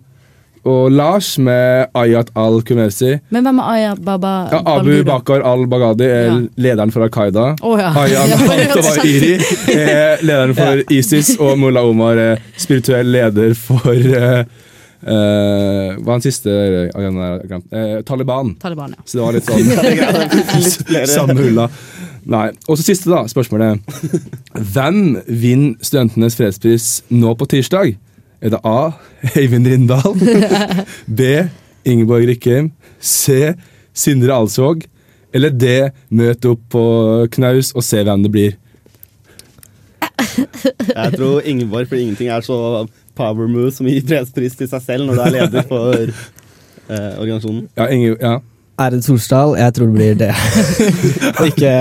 og 0.68 0.92
Lars 0.92 1.30
med 1.40 1.88
Ayat 1.98 2.30
al-Kurmesi. 2.38 3.16
Men 3.34 3.48
hvem 3.48 3.62
er 3.64 3.72
Ayat 3.78 4.04
Baba 4.06 4.34
Ja, 4.52 4.62
Abu 4.76 4.92
Bakar 5.08 5.42
al-Baghadi 5.48 6.06
er 6.08 6.28
Ja. 6.28 6.38
lederen 6.68 6.92
for 6.94 7.08
Al 7.08 7.12
Qaida. 7.16 7.48
Å 7.64 7.74
ja. 7.80 7.90
Ayat 8.04 8.36
al-Tawahiri 8.54 9.34
er 9.74 10.24
lederen 10.28 10.56
for 10.58 10.84
ISIS, 10.94 11.34
og 11.40 11.58
Mullah 11.62 11.88
Omar 11.88 12.18
er 12.20 12.42
spirituell 12.60 13.08
leder 13.18 13.56
for 13.58 13.94
eh, 13.96 14.44
Uh, 14.98 15.94
Hva 16.02 16.16
er 16.16 16.18
den 16.18 16.24
siste? 16.26 16.50
Eh, 16.98 18.00
Taliban. 18.04 18.56
Taliban, 18.60 18.96
ja. 18.98 19.04
Så 19.06 19.20
det 19.20 19.26
var 19.28 19.36
litt 19.38 19.46
sånn 19.46 21.06
Samme 21.14 21.36
hulla. 21.38 21.68
Nei. 22.28 22.48
Og 22.66 22.80
så 22.80 22.84
siste 22.90 23.12
da, 23.14 23.22
spørsmålet. 23.30 23.78
Hvem 24.74 24.98
vinner 25.30 25.78
Studentenes 25.86 26.36
fredspris 26.40 26.88
nå 27.14 27.36
på 27.40 27.46
tirsdag? 27.54 27.94
Er 28.42 28.54
det 28.54 28.60
A. 28.64 28.92
Eivind 29.36 29.68
Rindal? 29.68 30.14
B. 31.18 31.22
Ingeborg 31.86 32.28
Rikheim? 32.28 32.72
C. 33.00 33.54
Sindre 33.94 34.36
Alsvåg? 34.36 34.86
Eller 35.34 35.50
D. 35.50 35.90
Møte 36.10 36.54
opp 36.54 36.64
på 36.74 36.84
knaus 37.34 37.74
og 37.74 37.86
se 37.86 38.04
hvem 38.06 38.26
det 38.26 38.32
blir? 38.34 38.58
Jeg 40.18 41.14
tror 41.16 41.42
Ingeborg, 41.46 41.88
for 41.90 41.96
ingenting 41.98 42.30
er 42.34 42.42
så 42.46 42.86
power 43.18 43.50
move 43.50 43.72
som 43.74 43.90
gir 43.90 44.06
fredspris 44.06 44.58
til 44.58 44.70
seg 44.70 44.84
selv 44.86 45.08
når 45.08 45.18
du 45.18 45.24
er 45.24 45.34
leder 45.36 45.66
for 45.70 45.96
eh, 45.98 47.14
organisasjonen. 47.18 47.66
Ja, 47.78 47.90
Inge, 47.94 48.14
ja. 48.22 48.38
Ered 48.78 49.02
Solstad, 49.02 49.56
jeg 49.58 49.74
tror 49.74 49.88
det 49.90 49.96
blir 49.96 50.18
det. 50.20 50.34
ikke, 51.50 51.72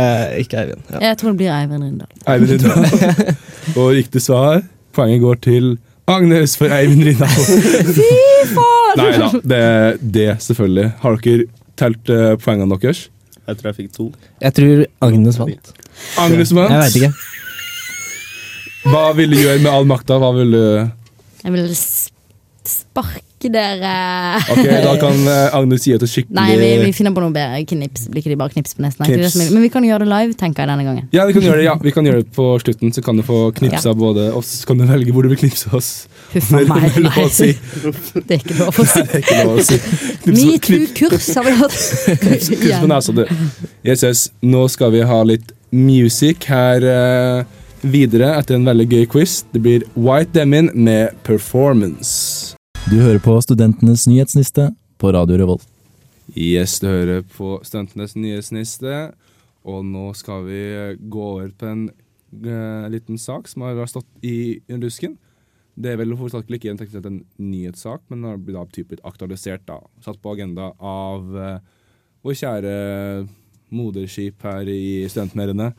ikke 0.40 0.62
Eivind. 0.62 0.86
Ja. 0.94 1.02
Jeg 1.10 1.18
tror 1.20 1.34
det 1.34 1.40
blir 1.42 1.52
Eivind 1.52 1.84
Rindal. 1.84 2.08
Eivind 2.24 2.54
Rindal. 2.54 3.34
Og 3.82 3.90
riktig 3.98 4.22
svar. 4.24 4.62
Poenget 4.96 5.20
går 5.20 5.42
til 5.44 5.74
Agnes 6.06 6.54
for 6.58 6.70
Eivind 6.70 7.02
Rindal. 7.02 7.28
Fy 7.96 8.10
faen! 8.52 8.98
Nei 9.00 9.08
da, 9.18 9.30
det 9.42 9.58
er 9.62 9.96
det, 10.00 10.26
selvfølgelig. 10.44 10.86
Har 11.02 11.16
dere 11.24 11.46
telt 11.80 12.12
uh, 12.14 12.34
poengene 12.40 12.78
deres? 12.80 13.00
Jeg 13.46 13.58
tror 13.58 13.68
jeg 13.72 13.76
fikk 13.80 13.90
to. 13.96 14.06
Jeg 14.42 14.54
tror 14.56 14.84
Agnes 15.06 15.36
vant. 15.38 15.72
Agnes 16.22 16.52
vant? 16.56 16.70
Jeg 16.70 16.78
vet 16.80 16.86
veit 16.86 17.00
ikke. 17.02 17.12
Hva 18.86 19.04
vil 19.18 19.32
du 19.34 19.38
gjøre 19.40 19.58
med 19.64 19.70
all 19.72 19.86
makta? 19.90 20.18
Hva 20.22 20.30
vil 20.36 20.54
du 20.54 20.62
Jeg 21.42 21.52
vil 21.56 21.70
s- 21.74 22.10
sparke 23.46 23.52
dere. 23.52 24.40
Ok, 24.52 24.64
Da 24.84 24.94
kan 25.02 25.28
eh, 25.28 25.56
Agnes 25.56 25.86
gi 25.86 25.94
et 25.96 26.04
skikkelig 26.06 26.36
Nei, 26.36 26.56
vi, 26.60 26.70
vi 26.84 26.92
finner 26.96 27.14
på 27.16 27.22
noe 27.24 27.32
bedre. 27.34 27.62
Knips. 27.66 28.06
Blir 28.10 28.22
ikke 28.22 28.32
de 28.34 28.38
bare 28.40 28.54
knips 28.54 28.76
på 28.76 28.82
ikke 28.84 29.06
det 29.10 29.30
Knips. 29.32 29.50
Men 29.54 29.64
vi 29.64 29.70
kan 29.72 29.86
gjøre 29.86 30.04
det 30.04 30.10
live, 30.12 30.36
tenker 30.38 30.64
jeg 30.64 30.72
denne 30.72 30.86
gangen. 30.86 31.08
Ja, 31.14 31.26
vi 31.28 31.36
kan 31.36 31.46
gjøre 31.46 31.60
det 31.60 31.66
ja, 31.66 31.74
vi 31.82 31.92
kan 31.94 32.08
gjøre 32.08 32.22
det 32.22 32.30
på 32.36 32.48
slutten. 32.62 32.92
Så 32.96 33.04
kan 33.06 33.16
du 33.20 33.24
få 33.26 33.50
knipsa 33.56 33.94
både 33.96 34.28
oss, 34.36 34.52
så 34.62 34.70
kan 34.70 34.80
du 34.82 34.86
velge 34.88 35.14
hvor 35.14 35.26
du 35.26 35.32
vil 35.32 35.40
knipse 35.40 35.70
oss. 35.76 35.90
Huff 36.34 36.52
a 36.56 36.62
Det 36.62 36.68
meg. 36.70 37.18
si. 37.32 37.50
Nei, 37.52 38.24
det 38.26 38.38
er 38.38 38.42
ikke 38.42 38.58
lov 38.60 38.80
å 38.80 38.86
si. 38.86 39.04
Det 39.04 39.20
er 39.20 39.24
ikke 39.24 39.42
lov 39.42 39.60
å 39.60 39.66
si. 39.66 39.80
Metoo-kurs 40.36 41.30
har 41.38 41.46
vi 41.46 41.54
hatt. 41.60 41.78
Kurs 42.24 42.50
på 42.82 42.90
nesa, 42.90 43.16
du. 43.16 43.24
Yes, 43.86 44.02
yes. 44.02 44.26
Nå 44.42 44.66
skal 44.72 44.94
vi 44.94 45.04
ha 45.06 45.20
litt 45.26 45.52
music 45.76 46.46
her 46.50 46.84
eh, 46.86 47.56
videre 47.86 48.32
etter 48.40 48.56
en 48.58 48.66
veldig 48.66 48.86
gøy 48.90 49.06
quiz. 49.16 49.40
Det 49.52 49.62
blir 49.62 49.86
White 49.94 50.34
Demin 50.36 50.70
med 50.74 51.14
Performance. 51.26 52.55
Du 52.86 53.00
hører 53.02 53.18
på 53.18 53.32
Studentenes 53.42 54.04
nyhetsniste 54.06 54.68
på 55.02 55.10
Radio 55.10 55.34
Revolt. 55.40 55.64
Yes, 56.38 56.76
du 56.78 56.86
hører 56.86 57.24
på 57.34 57.56
Studentenes 57.66 58.14
nyhetsniste. 58.14 59.10
Og 59.66 59.80
nå 59.82 60.12
skal 60.14 60.44
vi 60.46 60.60
gå 61.02 61.24
over 61.32 61.48
på 61.50 61.66
en 61.66 61.82
uh, 61.90 62.86
liten 62.94 63.18
sak 63.18 63.50
som 63.50 63.66
har 63.66 63.90
stått 63.90 64.06
i 64.22 64.62
rusken. 64.70 65.18
Det 65.74 65.90
er 65.96 65.98
vel 65.98 66.14
hovedsakelig 66.14 66.62
ikke 66.62 66.76
en, 66.76 66.78
teknisk 66.78 67.10
en 67.10 67.20
nyhetssak, 67.42 68.06
men 68.06 68.22
har 68.30 68.38
blitt 68.38 68.54
da 68.54 68.64
typ 68.70 68.94
blitt 68.94 69.02
aktualisert. 69.02 69.66
da, 69.66 69.82
Satt 70.06 70.22
på 70.22 70.38
agenda 70.38 70.70
av 70.78 71.26
uh, 71.34 71.58
vår 72.22 72.38
kjære 72.38 72.80
moderskip 73.74 74.46
her 74.46 74.70
i 74.70 75.08
Studentmediene. 75.10 75.72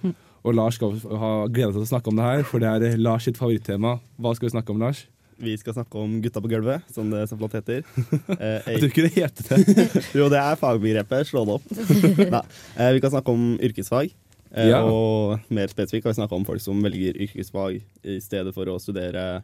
Og 0.43 0.59
Lars 0.59 0.75
skal 0.75 0.99
ha 1.23 1.35
gleda 1.47 1.71
seg 1.71 1.85
til 1.85 1.87
å 1.87 1.93
snakke 1.95 2.11
om 2.11 2.19
det 2.19 2.33
her, 2.33 2.49
for 2.51 2.59
det 2.59 2.75
er 2.91 2.99
Lars 2.99 3.31
sitt 3.31 3.39
favorittema. 3.39 4.01
Hva 4.19 4.35
skal 4.35 4.51
vi 4.51 4.57
snakke 4.59 4.75
om, 4.75 4.83
Lars? 4.83 5.07
Vi 5.37 5.53
skal 5.61 5.75
snakke 5.77 5.99
om 6.01 6.15
Gutta 6.23 6.41
på 6.41 6.49
gulvet, 6.49 6.85
som 6.93 7.09
det 7.13 7.25
så 7.29 7.37
flott 7.37 7.53
heter. 7.59 7.83
Eh, 8.37 8.61
Jeg 8.73 8.79
tror 8.81 8.89
ikke 8.89 9.03
det 9.05 9.13
heter 9.15 9.49
det. 9.49 10.01
jo, 10.19 10.29
det 10.33 10.39
er 10.41 10.57
fagbegrepet. 10.59 11.27
Slå 11.29 11.43
det 11.45 11.57
opp. 11.59 11.67
Nei, 12.35 12.41
eh, 12.77 12.91
vi 12.97 13.03
kan 13.03 13.13
snakke 13.13 13.33
om 13.35 13.43
yrkesfag. 13.61 14.13
Eh, 14.51 14.69
Ja. 14.71 14.81
Og 14.87 15.39
mer 15.53 15.69
spesifikt 15.69 16.05
kan 16.07 16.13
vi 16.15 16.19
snakke 16.21 16.37
om 16.39 16.45
folk 16.47 16.63
som 16.63 16.81
velger 16.81 17.17
yrkesfag 17.27 17.77
i 18.07 18.17
stedet 18.23 18.53
for 18.55 18.69
å 18.73 18.79
studere 18.81 19.43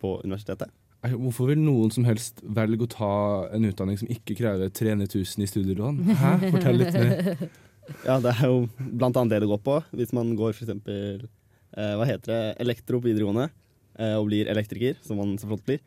på 0.00 0.16
universitetet. 0.24 0.72
Hvorfor 1.00 1.48
vil 1.48 1.60
noen 1.64 1.88
som 1.92 2.04
helst 2.04 2.42
velge 2.44 2.84
å 2.84 2.90
ta 2.92 3.12
en 3.56 3.64
utdanning 3.68 3.96
som 4.00 4.08
ikke 4.12 4.36
krever 4.36 4.68
300 4.68 5.08
000 5.14 5.44
i 5.44 5.48
studielån? 5.48 6.00
Hæ? 6.12 6.32
Fortell 6.52 6.76
litt 6.80 6.96
mer. 6.96 7.46
Ja, 8.04 8.18
det 8.22 8.34
er 8.36 8.50
jo 8.50 8.58
blant 8.78 9.16
annet 9.16 9.32
det 9.32 9.38
det 9.44 9.48
går 9.52 9.62
på. 9.64 9.78
Hvis 9.96 10.12
man 10.16 10.34
går 10.36 10.52
eksempel 10.52 11.24
eh, 11.24 11.94
hva 11.96 12.04
heter 12.08 12.28
det, 12.32 12.42
elektro 12.64 13.00
på 13.00 13.08
videregående 13.08 13.48
og 14.18 14.28
blir 14.30 14.48
elektriker, 14.50 14.96
som 15.06 15.20
man 15.20 15.36
så 15.40 15.48
flott 15.50 15.64
blir, 15.68 15.80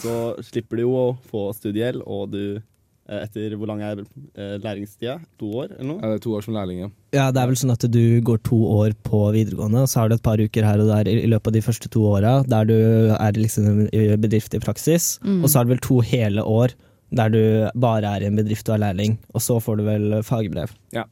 så 0.00 0.34
slipper 0.46 0.78
du 0.80 0.84
jo 0.86 0.92
å 0.96 1.06
få 1.30 1.48
studiegjeld, 1.56 2.02
og 2.06 2.30
du 2.32 2.42
eh, 3.10 3.22
etter 3.24 3.56
hvor 3.58 3.66
lang 3.72 3.80
er 3.82 4.02
eh, 4.04 4.56
læringstida? 4.62 5.16
To 5.40 5.48
år, 5.64 5.72
eller 5.76 5.88
noe? 5.88 5.98
Ja, 6.00 6.12
det 6.12 6.20
er 6.20 6.24
to 6.26 6.34
år 6.38 6.44
som 6.46 6.54
lærling, 6.54 6.84
ja. 6.84 6.90
Ja, 7.16 7.24
det 7.34 7.40
er 7.42 7.50
vel 7.50 7.58
sånn 7.58 7.74
at 7.74 7.86
du 7.90 8.02
går 8.22 8.38
to 8.46 8.60
år 8.70 8.94
på 9.06 9.24
videregående, 9.34 9.82
og 9.82 9.90
så 9.90 10.02
har 10.04 10.08
du 10.12 10.14
et 10.14 10.22
par 10.22 10.38
uker 10.38 10.62
her 10.68 10.78
og 10.84 10.92
der 10.92 11.10
i 11.10 11.16
i 11.24 11.30
løpet 11.32 11.50
av 11.50 11.56
de 11.58 11.64
første 11.66 11.90
to 11.90 12.04
åra 12.12 12.36
der 12.46 12.70
du 12.70 12.76
er 13.16 13.32
liksom 13.40 13.88
i 13.90 14.04
bedrift 14.16 14.54
i 14.54 14.62
praksis, 14.62 15.16
Mm. 15.26 15.42
og 15.42 15.50
så 15.50 15.60
er 15.60 15.66
det 15.66 15.74
vel 15.76 15.84
to 15.88 16.00
hele 16.06 16.42
år 16.46 16.76
der 17.10 17.32
du 17.32 17.40
bare 17.82 18.12
er 18.16 18.24
i 18.24 18.28
en 18.28 18.38
bedrift 18.38 18.68
og 18.70 18.76
er 18.76 18.82
lærling, 18.84 19.16
og 19.34 19.42
så 19.42 19.56
får 19.62 19.80
du 19.80 19.84
vel 19.88 20.12
fagbrev. 20.26 20.72
Ja, 20.94 21.06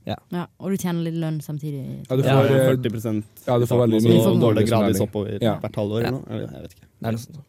og 0.58 0.70
du 0.70 0.76
tjener 0.78 1.08
litt 1.08 1.18
lønn 1.18 1.40
samtidig. 1.44 1.82
Ja, 2.08 2.18
du 2.18 2.22
får, 2.22 2.52
ja. 2.52 2.68
40% 2.70 3.42
ja, 3.48 3.58
du 3.58 3.66
får 3.70 3.82
veldig 3.84 4.02
mye 4.06 4.36
går 4.44 4.60
det 4.60 4.66
gradvis 4.68 5.02
oppover 5.04 5.42
Ja. 5.42 5.56
hvert 5.62 5.80
halvår 5.80 6.02
Ja. 6.02 6.12
eller 6.12 6.18
noe. 6.20 6.40
Jeg 6.44 6.62
vet 6.68 6.76
ikke. 6.78 6.86
Det 6.88 7.10
er 7.10 7.16
noe 7.18 7.24
sånt. 7.24 7.44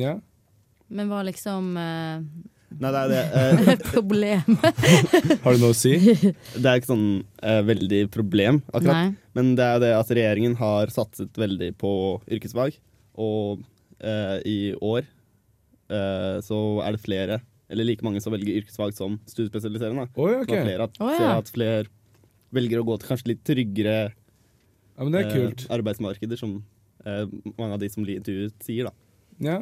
Ja. 0.00 0.14
Men 0.90 1.10
hva 1.10 1.24
liksom 1.26 1.74
uh, 1.78 2.22
Nei, 2.70 2.90
det 2.94 3.00
er 3.00 3.08
det. 3.10 3.22
Uh, 3.34 3.72
Problem. 3.94 4.58
Har 5.42 5.56
du 5.56 5.62
noe 5.64 5.74
å 5.74 5.78
si? 5.78 5.96
det 5.98 6.62
er 6.62 6.78
ikke 6.78 6.92
sånn 6.92 7.08
uh, 7.42 7.60
veldig 7.66 8.04
problem, 8.14 8.62
akkurat. 8.70 8.94
Nei. 9.10 9.32
Men 9.34 9.56
det 9.58 9.66
er 9.66 9.82
det 9.82 9.90
at 9.96 10.14
regjeringen 10.14 10.54
har 10.60 10.90
satset 10.94 11.34
veldig 11.38 11.72
på 11.82 11.90
yrkesfag. 12.30 12.78
Og 13.20 13.62
eh, 14.00 14.36
i 14.48 14.58
år 14.80 15.02
eh, 15.90 16.36
så 16.44 16.58
er 16.84 16.96
det 16.96 17.02
flere, 17.04 17.40
eller 17.70 17.86
like 17.86 18.04
mange 18.06 18.20
som 18.22 18.34
velger 18.34 18.60
yrkesfag 18.60 18.94
som 18.96 19.16
studiespesialiserende. 19.30 20.08
Oi, 20.14 20.32
okay. 20.42 20.58
ok. 20.58 20.66
flere 20.66 20.86
at, 20.88 21.00
oh, 21.00 21.12
ja. 21.14 21.34
at 21.38 21.52
flere 21.54 21.84
velger 22.54 22.82
å 22.82 22.86
gå 22.88 22.96
til 22.98 23.12
kanskje 23.12 23.32
litt 23.32 23.44
tryggere 23.46 23.98
Ja, 24.10 25.04
men 25.04 25.12
det 25.14 25.20
er 25.20 25.28
eh, 25.28 25.36
kult. 25.36 25.66
arbeidsmarkeder, 25.72 26.40
som 26.40 26.58
eh, 27.06 27.22
mange 27.54 27.76
av 27.76 27.82
de 27.82 27.90
som 27.92 28.02
blir 28.04 28.18
intervjuet, 28.18 28.56
sier. 28.66 28.90
da. 28.90 29.46
Ja. 29.52 29.60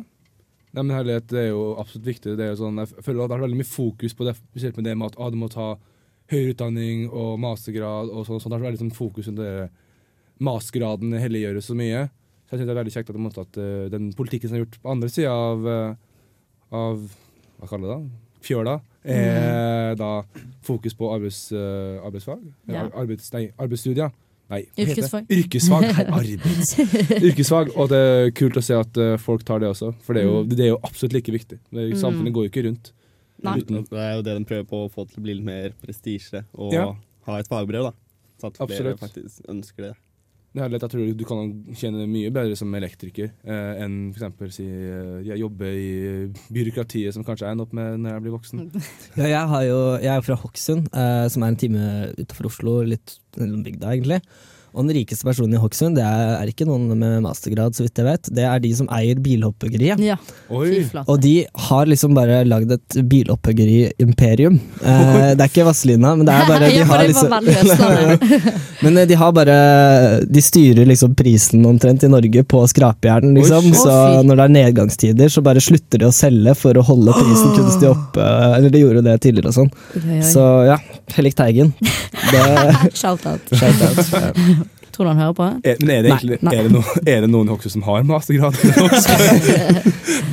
Nei, 0.73 0.83
men 0.83 0.97
herlighet, 0.97 1.29
det 1.31 1.45
er 1.47 1.53
jo 1.53 1.77
absolutt 1.81 2.09
viktig. 2.09 2.35
Det 2.37 2.47
er 2.47 2.53
jo 2.53 2.63
sånn, 2.63 2.81
jeg 2.83 3.05
føler 3.05 3.25
at 3.25 3.31
det 3.31 3.39
er 3.39 3.45
veldig 3.45 3.61
mye 3.61 3.69
fokus 3.69 4.17
på 4.17 4.27
det, 4.27 4.35
spesielt 4.41 4.81
med 4.81 4.89
det 4.89 4.97
med 4.99 5.13
at 5.13 5.21
ah, 5.21 5.31
du 5.33 5.39
må 5.41 5.49
ta 5.53 5.69
høyere 6.29 6.53
utdanning 6.53 7.07
og 7.09 7.39
mastergrad 7.41 8.11
og 8.13 8.27
sånn. 8.29 8.41
sånn. 8.43 8.53
Det 8.53 8.59
er 8.59 8.67
veldig 8.67 8.83
sånn 8.83 8.97
fokus 8.97 9.31
på 9.31 9.37
det 9.39 9.53
mastergraden 10.45 11.17
helliggjøres 11.19 11.71
så 11.71 11.77
mye. 11.79 12.09
Så 12.49 12.55
jeg 12.55 12.61
synes 12.61 12.69
det 12.69 12.75
er 12.75 12.81
veldig 12.81 12.95
kjekt 12.95 13.11
at, 13.13 13.21
måte, 13.21 13.45
at 13.45 13.59
uh, 13.61 13.87
den 13.93 14.11
politikken 14.17 14.51
som 14.51 14.59
er 14.59 14.65
gjort 14.65 14.77
på 14.81 14.93
andre 14.93 15.11
sida 15.13 15.33
av, 15.33 15.67
uh, 15.69 16.37
av 16.79 17.03
Hva 17.59 17.69
kaller 17.69 17.89
det 17.89 17.97
da? 17.97 18.25
Fjøla, 18.49 18.81
er 19.05 19.95
da 19.99 20.11
fokus 20.63 20.95
på 20.95 21.09
arbeids, 21.15 21.41
eh, 21.53 21.99
arbeidsfag? 22.07 22.43
Ja. 22.71 22.85
Arbeids, 22.95 23.33
nei, 23.35 23.49
arbeidsstudier. 23.59 24.13
Nei? 24.49 24.63
Yrkesfag. 24.81 25.27
Yrkesfag. 25.29 25.83
Nei, 25.83 26.05
arbeids. 26.21 26.71
Yrkesfag. 27.19 27.73
Og 27.77 27.91
det 27.91 27.99
er 27.99 28.31
kult 28.39 28.57
å 28.57 28.63
se 28.65 28.79
at 28.79 28.97
eh, 29.03 29.17
folk 29.21 29.43
tar 29.45 29.61
det 29.61 29.69
også, 29.75 29.91
for 30.07 30.15
det 30.17 30.23
er 30.23 30.29
jo, 30.31 30.39
Mm. 30.45 30.49
det 30.55 30.65
er 30.65 30.71
jo 30.73 30.79
absolutt 30.87 31.13
like 31.19 31.33
viktig. 31.35 31.59
Det, 31.75 31.89
samfunnet 32.01 32.33
går 32.33 32.47
jo 32.47 32.53
ikke 32.53 32.65
rundt. 32.69 32.93
Nei. 33.45 33.59
Uten, 33.61 33.85
Det 33.91 33.99
er 34.03 34.15
jo 34.17 34.23
det 34.27 34.39
de 34.39 34.45
prøver 34.49 34.65
på 34.71 34.85
å 34.87 34.91
få 34.91 35.05
til 35.11 35.21
å 35.21 35.23
bli 35.27 35.35
litt 35.35 35.45
mer 35.45 35.75
prestisje, 35.83 36.45
og 36.57 36.73
Ja. 36.73 36.87
ha 37.27 37.37
et 37.39 37.47
fagbrev. 37.49 37.91
da. 37.91 37.93
Så 38.41 38.47
at 38.47 38.57
flere 38.57 38.95
Absolutt. 38.95 39.01
faktisk 39.01 39.43
ønsker 39.51 39.77
det. 39.91 39.95
Jeg 40.59 40.91
tror 40.93 41.13
du 41.17 41.25
kan 41.29 41.53
tjene 41.77 42.07
mye 42.11 42.33
bedre 42.35 42.57
som 42.59 42.75
elektriker 42.75 43.31
eh, 43.31 43.81
enn 43.85 44.11
eksempel 44.11 44.53
si 44.55 44.67
eh, 44.67 45.19
jeg 45.27 45.41
jobber 45.43 45.73
i 45.79 45.89
byråkratiet, 46.55 47.15
som 47.15 47.25
kanskje 47.27 47.47
jeg 47.47 47.57
ender 47.57 47.69
opp 47.69 47.75
med 47.77 48.03
når 48.03 48.17
jeg 48.17 48.27
blir 48.27 48.37
voksen. 48.37 48.65
Ja, 49.19 49.27
jeg, 49.33 49.69
jo, 49.71 49.81
jeg 50.03 50.13
er 50.13 50.25
fra 50.25 50.37
Hokksund, 50.39 50.91
eh, 50.93 51.25
som 51.33 51.45
er 51.45 51.53
en 51.53 51.61
time 51.61 51.89
utenfor 52.19 52.51
Oslo, 52.51 52.79
litt 52.87 53.19
bygda 53.39 53.95
egentlig. 53.95 54.21
Og 54.79 54.87
den 54.87 54.95
rikeste 54.95 55.27
personen 55.27 55.57
i 55.57 55.61
Hokksund 55.61 55.99
det 55.99 56.05
er, 56.07 56.37
er 56.39 56.51
ikke 56.53 56.67
noen 56.69 56.93
med 56.95 57.23
mastergrad, 57.25 57.75
så 57.75 57.83
vidt 57.83 57.99
jeg 57.99 58.07
vet. 58.07 58.29
Det 58.39 58.45
er 58.47 58.61
de 58.63 58.71
som 58.79 58.87
eier 58.95 59.19
bilhopphuggeriet. 59.23 59.99
Ja! 60.07 60.15
Og 60.55 61.19
de 61.25 61.33
har 61.69 61.89
liksom 61.91 62.15
bare 62.15 62.45
lagd 62.47 62.77
et 62.77 62.99
bilhopphuggeri-imperium. 63.11 64.61
Eh, 64.79 65.33
det 65.37 65.43
er 65.43 65.51
ikke 65.51 65.67
Vazelina, 65.67 66.15
men 66.15 66.29
det 66.29 66.37
er 66.37 66.47
bare 66.47 66.71
de 66.77 66.85
har 66.87 67.03
det 67.03 67.17
var 67.19 67.43
liksom, 67.49 68.63
Men 68.87 69.03
eh, 69.03 69.09
de 69.11 69.19
har 69.19 69.35
bare 69.35 69.57
De 70.31 70.43
styrer 70.45 70.87
liksom 70.87 71.17
prisen 71.19 71.67
omtrent 71.67 72.07
i 72.07 72.13
Norge 72.13 72.45
på 72.47 72.63
skrapjern, 72.71 73.35
liksom. 73.35 73.73
Oi, 73.73 73.81
så 73.83 73.97
når 74.23 74.39
det 74.39 74.47
er 74.47 74.57
nedgangstider, 74.61 75.35
så 75.35 75.43
bare 75.43 75.65
slutter 75.65 76.05
de 76.05 76.07
å 76.07 76.15
selge 76.15 76.55
for 76.59 76.79
å 76.79 76.87
holde 76.87 77.19
prisen 77.19 77.57
kunstig 77.59 77.91
oppe. 77.91 78.31
Eller 78.55 78.71
de 78.71 78.85
gjorde 78.85 79.03
det 79.11 79.19
tidligere 79.27 79.51
og 79.51 79.59
sånn. 79.59 80.23
Så 80.23 80.47
ja, 80.69 80.79
Hellig 81.17 81.35
Teigen. 81.39 81.73
Shout-out. 82.95 83.41
shout 83.61 83.83
out. 83.83 84.37
Tror 84.99 85.07
du 85.07 85.11
han 85.13 85.21
hører 85.23 85.35
på? 85.39 85.49
Er, 85.63 85.77
men 85.79 85.91
er 85.95 86.03
det, 86.03 86.11
egentlig, 86.11 86.39
nei. 86.43 86.55
Er, 86.57 86.65
det 86.67 86.73
no, 86.75 86.81
er 87.07 87.21
det 87.23 87.29
noen 87.31 87.47
i 87.47 87.53
Hokksund 87.53 87.77
som 87.77 87.85
har 87.87 88.07
mastergrad? 88.09 88.57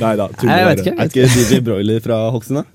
Nei 0.00 0.14
da. 0.18 0.26
tuller 0.32 0.50
Nei, 0.50 0.56
jeg 0.58 0.70
vet 0.70 0.82
ikke. 0.82 0.96
Er 0.96 1.12
ikke 1.12 1.28
DJ 1.36 1.60
Broiler 1.68 2.00
fra 2.02 2.24
Hokksund, 2.34 2.64
da? 2.64 2.66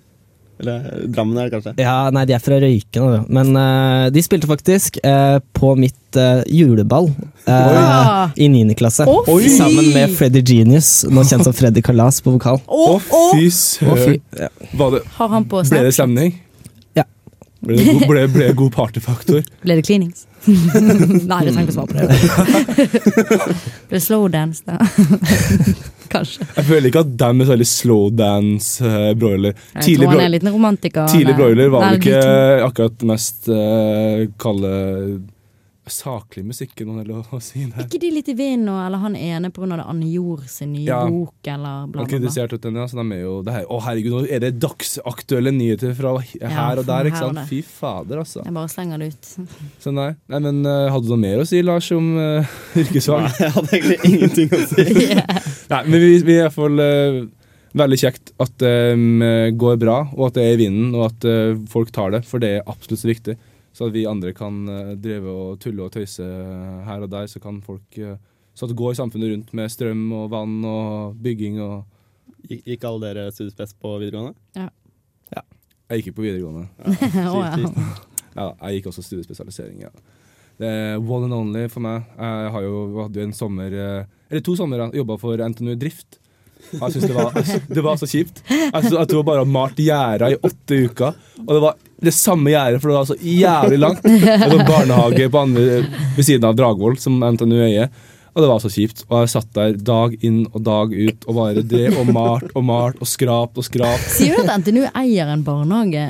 Eller 0.62 0.86
eh, 0.86 1.08
Drammen 1.10 1.38
er 1.38 1.50
det 1.50 1.56
kanskje? 1.56 1.74
Ja, 1.82 1.96
nei, 2.14 2.24
de 2.30 2.36
er 2.38 2.44
fra 2.44 2.60
Røyken, 2.62 3.08
da. 3.16 3.22
men 3.34 3.52
uh, 3.58 4.06
de 4.14 4.24
spilte 4.24 4.50
faktisk 4.50 5.00
uh, 5.04 5.40
på 5.58 5.74
mitt 5.80 6.20
uh, 6.20 6.44
juleball 6.48 7.10
eh, 7.50 8.36
i 8.36 8.50
9. 8.52 8.76
klasse. 8.80 9.08
Oh, 9.10 9.28
Sammen 9.58 9.90
med 9.96 10.14
Freddy 10.18 10.44
Genius, 10.46 11.02
nå 11.10 11.26
kjent 11.28 11.48
som 11.48 11.56
Freddy 11.56 11.84
Kalas 11.86 12.22
på 12.24 12.36
vokal. 12.36 12.62
Å, 12.68 12.86
oh, 12.94 13.10
oh, 13.18 13.34
fy 13.36 13.50
søren. 13.56 14.22
Ja. 14.38 14.52
Det- 14.72 15.04
Har 15.18 15.34
han 15.34 15.50
på 15.50 15.64
Ble 15.68 15.84
det 15.88 15.96
stemning? 15.98 16.38
Ble 17.62 17.78
det 17.78 17.86
god, 17.94 18.04
ble, 18.10 18.26
ble 18.34 18.46
det 18.50 18.58
god 18.58 18.72
partyfaktor? 18.74 19.42
Ble 19.66 19.78
det 19.78 19.86
cleanings? 19.86 20.26
Nei, 20.48 21.42
du 21.46 21.52
trenger 21.52 21.68
ikke 21.68 21.76
svare 21.76 21.88
på 21.88 21.98
det. 22.00 22.08
Ble 23.92 24.00
det 24.00 24.02
slowdance, 24.02 24.64
da? 24.66 24.80
Kanskje. 26.12 26.48
Jeg 26.58 26.66
føler 26.68 26.90
ikke 26.90 27.04
at 27.06 27.12
dem 27.22 27.44
er 27.44 27.48
så 27.48 27.54
veldig 27.54 27.68
slowdance-broiler. 27.72 29.54
Jeg 29.78 29.86
Tidlig, 29.86 30.10
bro 30.10 30.72
tidlig 31.14 31.36
broiler 31.38 31.70
var 31.72 31.86
vel 31.86 32.02
ikke 32.02 32.24
akkurat 32.66 33.06
mest 33.08 33.48
uh, 33.54 34.26
kalde 34.42 34.74
saklig 35.92 36.44
musikk, 36.48 36.74
er 36.82 36.88
noe 36.90 37.04
lov 37.08 37.32
å 37.36 37.40
si. 37.44 37.64
Der. 37.66 37.86
Ikke 37.86 38.00
de 38.02 38.12
litt 38.16 38.30
i 38.32 38.36
vinden, 38.38 38.66
nå, 38.70 38.78
eller 38.86 39.02
han 39.04 39.16
ene 39.20 39.52
på 39.54 39.64
grunn 39.64 39.76
av 39.76 39.82
det 39.82 39.88
Anne 39.94 40.08
Jord 40.12 40.48
sin 40.50 40.72
nye 40.74 40.86
Ja. 40.88 41.02
bok, 41.08 41.36
eller 41.44 41.58
bla, 41.62 41.86
bla, 41.86 41.88
bla, 41.88 42.06
bla. 42.06 42.08
kritiserte 42.12 42.60
den, 42.62 42.80
ja, 42.80 42.88
så 42.88 43.00
de 43.02 43.18
er 43.18 43.22
jo 43.22 43.42
det 43.46 43.56
her, 43.56 43.66
Å 43.72 43.80
herregud, 43.86 44.12
nå 44.16 44.22
er 44.30 44.40
det 44.44 44.54
dagsaktuelle 44.62 45.52
nyheter 45.56 45.94
fra 45.98 46.16
her 46.22 46.50
Ja, 46.50 46.70
og 46.78 46.86
der, 46.88 47.12
ikke 47.12 47.24
sant? 47.24 47.44
Fy 47.50 47.62
fader, 47.66 48.24
altså. 48.24 48.46
Jeg 48.46 48.54
bare 48.54 48.72
slenger 48.72 49.02
det 49.04 49.12
ut. 49.14 49.32
Så 49.84 49.94
nei, 49.96 50.10
nei 50.32 50.40
men 50.48 50.64
eh, 50.66 50.88
hadde 50.92 51.06
du 51.06 51.14
noe 51.14 51.22
mer 51.22 51.44
å 51.44 51.48
si, 51.48 51.62
Lars, 51.66 51.92
om 51.96 52.16
uh, 52.18 52.58
yrkesfag? 52.80 53.28
Nei, 53.28 53.36
jeg 53.46 53.56
hadde 53.58 53.78
egentlig 53.78 54.00
ingenting 54.12 54.56
å 54.58 54.64
si. 54.72 54.88
Nei, 55.72 55.84
men 55.88 56.02
vi, 56.02 56.10
vi 56.26 56.36
er 56.36 56.42
i 56.42 56.48
hvert 56.48 56.58
fall 56.58 56.84
eh, 56.84 57.22
veldig 57.78 58.00
kjekt 58.02 58.34
at 58.44 58.58
det 58.60 59.56
går 59.60 59.78
bra, 59.80 60.02
og 60.18 60.28
at 60.28 60.40
det 60.40 60.44
er 60.44 60.58
i 60.58 60.62
vinden, 60.66 60.92
og 60.98 61.08
at 61.08 61.28
uh, 61.30 61.56
folk 61.72 61.94
tar 61.96 62.12
det, 62.16 62.26
for 62.28 62.44
det 62.44 62.58
er 62.58 62.70
absolutt 62.70 63.04
så 63.04 63.12
viktig. 63.12 63.38
Så 63.72 63.88
at 63.88 63.96
vi 63.96 64.08
andre 64.10 64.34
kan 64.36 64.66
uh, 64.68 64.92
drive 65.00 65.32
og 65.32 65.60
tulle 65.64 65.86
og 65.86 65.94
tøyse 65.96 66.26
her 66.88 67.06
og 67.06 67.12
der, 67.12 67.30
så 67.32 67.40
kan 67.40 67.62
folk 67.64 67.98
uh, 68.04 68.18
Så 68.54 68.66
at 68.66 68.74
det 68.74 68.80
går 68.82 68.98
samfunnet 69.00 69.32
rundt 69.32 69.54
med 69.56 69.72
strøm 69.72 70.12
og 70.12 70.30
vann 70.34 70.60
og 70.68 71.18
bygging 71.24 71.62
og 71.64 71.82
Gikk, 72.42 72.64
gikk 72.66 72.86
alle 72.90 73.06
dere 73.06 73.32
studiespes 73.32 73.76
på 73.78 73.90
videregående? 74.02 74.34
Ja. 74.58 74.72
Jeg 75.92 76.00
gikk 76.00 76.08
ikke 76.08 76.18
på 76.22 76.26
videregående. 76.26 76.68
Ja. 78.32 78.46
Ja, 78.46 78.46
jeg 78.70 78.78
gikk 78.78 78.86
også 78.94 79.04
studiespesialisering, 79.04 79.82
ja. 79.84 79.90
Det 80.62 80.70
er 80.70 81.02
one 81.02 81.28
and 81.28 81.36
only 81.36 81.66
for 81.72 81.84
meg. 81.84 82.06
Jeg 82.16 82.52
har 82.54 82.64
jo, 82.64 82.76
hadde 83.02 83.20
jo 83.20 83.26
en 83.28 83.34
sommer 83.36 83.74
eh, 83.76 84.06
Eller 84.30 84.44
to 84.46 84.54
somre 84.56 84.88
jobba 84.96 85.18
for 85.20 85.42
NTNU 85.42 85.74
Drift. 85.82 86.21
Jeg 86.72 86.94
synes 86.96 87.08
det, 87.08 87.60
det 87.76 87.84
var 87.86 88.00
så 88.00 88.10
kjipt. 88.10 88.44
Jeg, 88.50 88.84
synes, 88.86 88.98
at 89.02 89.12
Du 89.12 89.22
bare 89.28 89.44
har 89.44 89.50
malt 89.50 89.80
gjerda 89.82 90.32
i 90.32 90.38
åtte 90.40 90.80
uker. 90.88 91.18
Og 91.42 91.52
det 91.56 91.62
var 91.64 91.76
det 92.02 92.14
samme 92.18 92.50
gjerdet, 92.54 92.82
for 92.82 92.90
det 92.92 92.98
var 92.98 93.10
så 93.12 93.18
jævlig 93.22 93.78
langt. 93.82 94.06
Det 94.06 94.54
var 94.56 94.64
barnehage 94.66 95.28
på 95.30 95.44
andre, 95.46 95.84
ved 96.16 96.26
siden 96.26 96.48
av 96.50 96.58
Dragvoll, 96.58 96.98
som 97.02 97.20
NTNU 97.22 97.60
eier. 97.66 97.92
Og 98.32 98.42
det 98.42 98.50
var 98.50 98.62
så 98.64 98.72
kjipt. 98.72 99.04
Og 99.10 99.26
jeg 99.26 99.32
satt 99.34 99.50
der 99.58 99.76
dag 99.76 100.14
inn 100.24 100.46
og 100.54 100.62
dag 100.64 100.94
ut 100.96 101.26
og 101.28 101.38
bare 101.38 101.64
drev 101.68 101.98
og 102.00 102.12
malt 102.16 102.54
og 102.56 102.64
malt 102.64 103.02
og 103.04 103.10
skrapt 103.10 103.60
og 103.60 103.68
skrapt. 103.68 104.08
Sier 104.14 104.40
du 104.40 104.46
at 104.48 104.62
NTNU 104.64 104.86
eier 104.88 105.32
en 105.34 105.44
barnehage? 105.48 106.06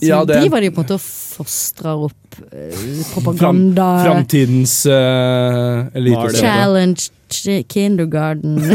Ja, 0.00 0.24
det- 0.24 0.40
de 0.42 0.50
på 0.50 0.56
en 0.56 0.84
måte 0.84 0.94
og 0.98 1.00
fostra 1.00 1.94
opp 1.96 2.36
eh, 2.52 3.04
propaganda 3.14 3.86
Framtidens 4.04 4.86
uh, 4.86 5.86
elite. 5.94 6.26
Det- 6.32 6.40
Challenge 6.40 7.08
kindergarten. 7.68 8.56
Nei, 8.56 8.74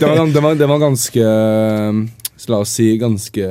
det, 0.00 0.06
var, 0.06 0.26
det, 0.26 0.40
var, 0.42 0.54
det 0.54 0.66
var 0.70 0.78
ganske 0.82 1.20
eh, 1.20 1.92
så 2.40 2.48
La 2.54 2.58
oss 2.64 2.70
si 2.72 2.86
ganske 2.96 3.46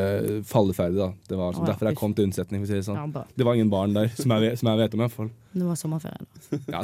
falleferdig. 0.50 0.98
da 0.98 1.12
Det 1.30 1.38
var 1.38 1.54
Å, 1.54 1.60
ja, 1.62 1.66
derfor 1.68 1.90
jeg 1.92 1.98
kom 2.00 2.14
til 2.18 2.26
unnsetning. 2.26 2.64
Si 2.66 2.74
det, 2.74 2.86
sånn. 2.88 2.98
Ja, 2.98 3.26
det 3.38 3.46
var 3.46 3.58
ingen 3.58 3.70
barn 3.70 3.94
der, 3.94 4.10
som 4.18 4.34
jeg, 4.34 4.56
som 4.58 4.72
jeg 4.72 4.80
vet 4.80 4.96
om. 4.96 5.04
i 5.04 5.06
hvert 5.06 5.14
fall 5.14 5.28
Det 5.54 5.68
var 5.68 5.78
sommerferie, 5.78 6.18
da. 6.26 6.26
ja, 6.74 6.82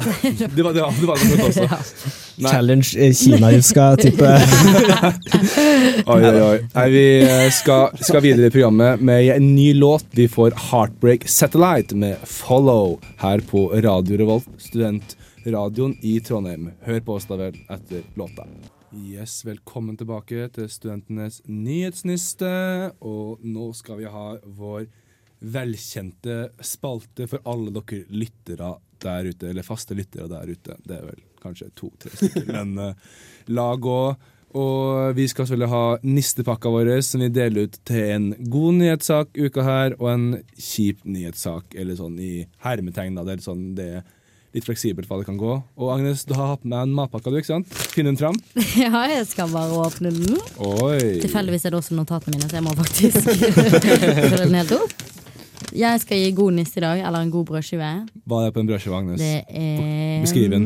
det, 0.54 0.62
var, 0.62 0.76
det, 0.76 0.84
var, 0.84 0.92
det 1.00 1.08
var 1.10 1.18
det 1.24 1.48
også. 1.48 1.66
Nei. 2.44 2.52
Challenge 2.52 2.92
eh, 3.02 3.16
Kina-huska-type. 3.22 4.30
Oi, 6.14 6.20
oi, 6.20 6.40
oi. 6.44 6.60
Nei, 6.76 6.86
vi 6.94 7.04
eh, 7.24 7.48
skal, 7.58 7.98
skal 7.98 8.22
videre 8.22 8.52
i 8.52 8.54
programmet 8.54 9.02
med 9.02 9.32
en 9.34 9.50
ny 9.56 9.72
låt. 9.74 10.06
Vi 10.14 10.28
får 10.30 10.54
Heartbreak 10.68 11.26
Satellite 11.26 11.98
med 11.98 12.22
Follow 12.22 13.00
her 13.24 13.42
på 13.50 13.66
Radio 13.82 14.22
Revolt, 14.22 14.46
studentradioen 14.62 15.98
i 16.06 16.20
Trondheim. 16.22 16.70
Hør 16.86 17.02
på 17.02 17.18
oss 17.18 17.26
da 17.26 17.42
vel 17.42 17.58
etter 17.66 18.06
låta. 18.14 18.46
Yes, 18.96 19.42
Velkommen 19.44 19.96
tilbake 20.00 20.46
til 20.54 20.68
Studentenes 20.72 21.42
nyhetsniste. 21.44 22.48
Og 23.04 23.42
nå 23.44 23.68
skal 23.76 23.98
vi 24.00 24.06
ha 24.08 24.28
vår 24.40 24.86
velkjente 25.52 26.36
spalte 26.64 27.26
for 27.28 27.44
alle 27.44 27.74
dere 27.76 28.06
lyttere 28.08 28.70
der 29.04 29.28
ute, 29.28 29.50
eller 29.50 29.66
faste 29.66 29.96
lyttere 29.98 30.30
der 30.32 30.48
ute. 30.48 30.78
Det 30.80 30.96
er 30.96 31.04
vel 31.10 31.20
kanskje 31.42 31.68
to-tre 31.76 32.14
stykker, 32.14 32.48
men 32.56 32.72
uh, 32.86 33.20
la 33.52 33.68
gå. 33.76 34.00
Og 34.56 35.12
vi 35.18 35.28
skal 35.28 35.44
selvfølgelig 35.44 35.74
ha 35.74 35.84
nistepakka 36.06 36.72
vår, 36.72 36.94
som 37.04 37.20
vi 37.20 37.28
deler 37.36 37.68
ut 37.68 37.76
til 37.84 38.12
en 38.14 38.30
god 38.48 38.78
nyhetssak 38.80 39.36
uka 39.36 39.66
her, 39.66 39.98
og 40.00 40.12
en 40.14 40.28
kjip 40.56 41.04
nyhetssak, 41.04 41.76
eller 41.76 42.00
sånn 42.00 42.16
i 42.16 42.46
hermetegn. 42.64 43.20
Det 43.20 43.36
er 43.36 43.44
sånn 43.44 43.66
det 43.76 43.90
er 43.98 44.06
litt 44.56 44.66
fleksibelt 44.66 45.08
hva 45.10 45.20
det 45.20 45.28
kan 45.28 45.38
gå. 45.40 45.56
Og 45.76 45.92
Agnes, 45.94 46.24
du 46.28 46.34
har 46.36 46.54
hatt 46.54 46.64
med 46.64 46.78
en 46.80 46.94
matpakke, 46.96 47.30
du, 47.32 47.38
ikke 47.40 47.52
sant? 47.52 47.76
Finn 47.94 48.08
den 48.08 48.18
fram. 48.20 48.38
Ja, 48.86 49.06
jeg 49.10 49.26
skal 49.30 49.50
bare 49.52 49.72
åpne 49.86 50.12
den. 50.14 50.38
Oi. 50.60 51.20
Tilfeldigvis 51.24 51.66
er 51.66 51.74
det 51.74 51.80
også 51.82 51.96
notatene 51.98 52.36
mine, 52.36 52.48
så 52.50 52.58
jeg 52.58 52.66
må 52.66 52.74
faktisk 52.76 53.20
fylle 53.26 54.42
den 54.46 54.58
helt 54.60 54.74
opp. 54.76 55.15
Jeg 55.76 56.00
skal 56.00 56.16
gi 56.22 56.30
god 56.32 56.52
nisse 56.56 56.78
i 56.78 56.80
dag, 56.80 57.00
eller 57.06 57.20
en 57.20 57.30
god 57.30 57.44
brødskive. 57.50 57.88
Hva 58.26 58.36
er 58.40 58.44
det 58.48 58.54
på 58.56 58.60
en 58.62 58.66
brødskive, 58.70 58.94
Agnes? 58.96 59.20
Det 59.20 59.42
er 59.48 60.20
Beskriv 60.22 60.50
den. 60.54 60.62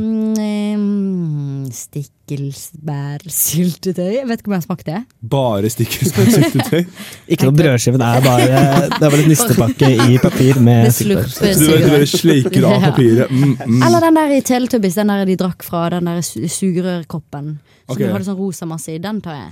mm, 0.78 1.70
Stikkelsbærsyltetøy. 1.74 4.12
Jeg 4.14 4.28
vet 4.28 4.38
ikke 4.40 4.48
om 4.50 4.54
jeg 4.54 4.60
har 4.60 4.66
smakt 4.66 4.86
det. 4.86 5.00
Bare 5.30 5.70
stikkelsbærsyltetøy? 5.74 6.82
Ikke 7.32 7.44
noe 7.48 7.56
brødskive, 7.58 7.98
det 8.00 8.06
er 8.06 8.20
bare, 8.24 8.46
det 8.46 8.52
er 9.00 9.10
bare 9.10 9.22
en 9.24 9.28
nistepakke 9.32 9.90
i 10.14 10.18
papir 10.22 10.54
med 10.62 10.84
Det 10.88 10.94
syltetøy. 10.94 11.52
du 11.58 11.66
bare- 11.66 11.82
du 11.84 11.88
bare 11.96 12.06
sleiker 12.06 12.62
av 12.70 12.76
papiret? 12.90 13.26
Mm, 13.30 13.56
mm. 13.66 13.82
Eller 13.86 14.00
den 14.06 14.14
der 14.20 14.28
i 14.36 14.40
Teletubbies, 14.40 14.94
den 15.00 15.08
der 15.12 15.24
de 15.28 15.36
drakk 15.36 15.62
fra 15.66 15.88
den 15.96 16.04
der 16.06 16.18
su- 16.22 16.46
sugerørkoppen. 16.48 17.46
Som 17.90 17.96
Ok. 17.96 18.00
hadde 18.12 18.24
sånn 18.30 18.38
rosa 18.38 18.64
masse 18.70 18.92
i. 18.94 18.98
Den 19.02 19.18
tar 19.20 19.34
jeg. 19.34 19.50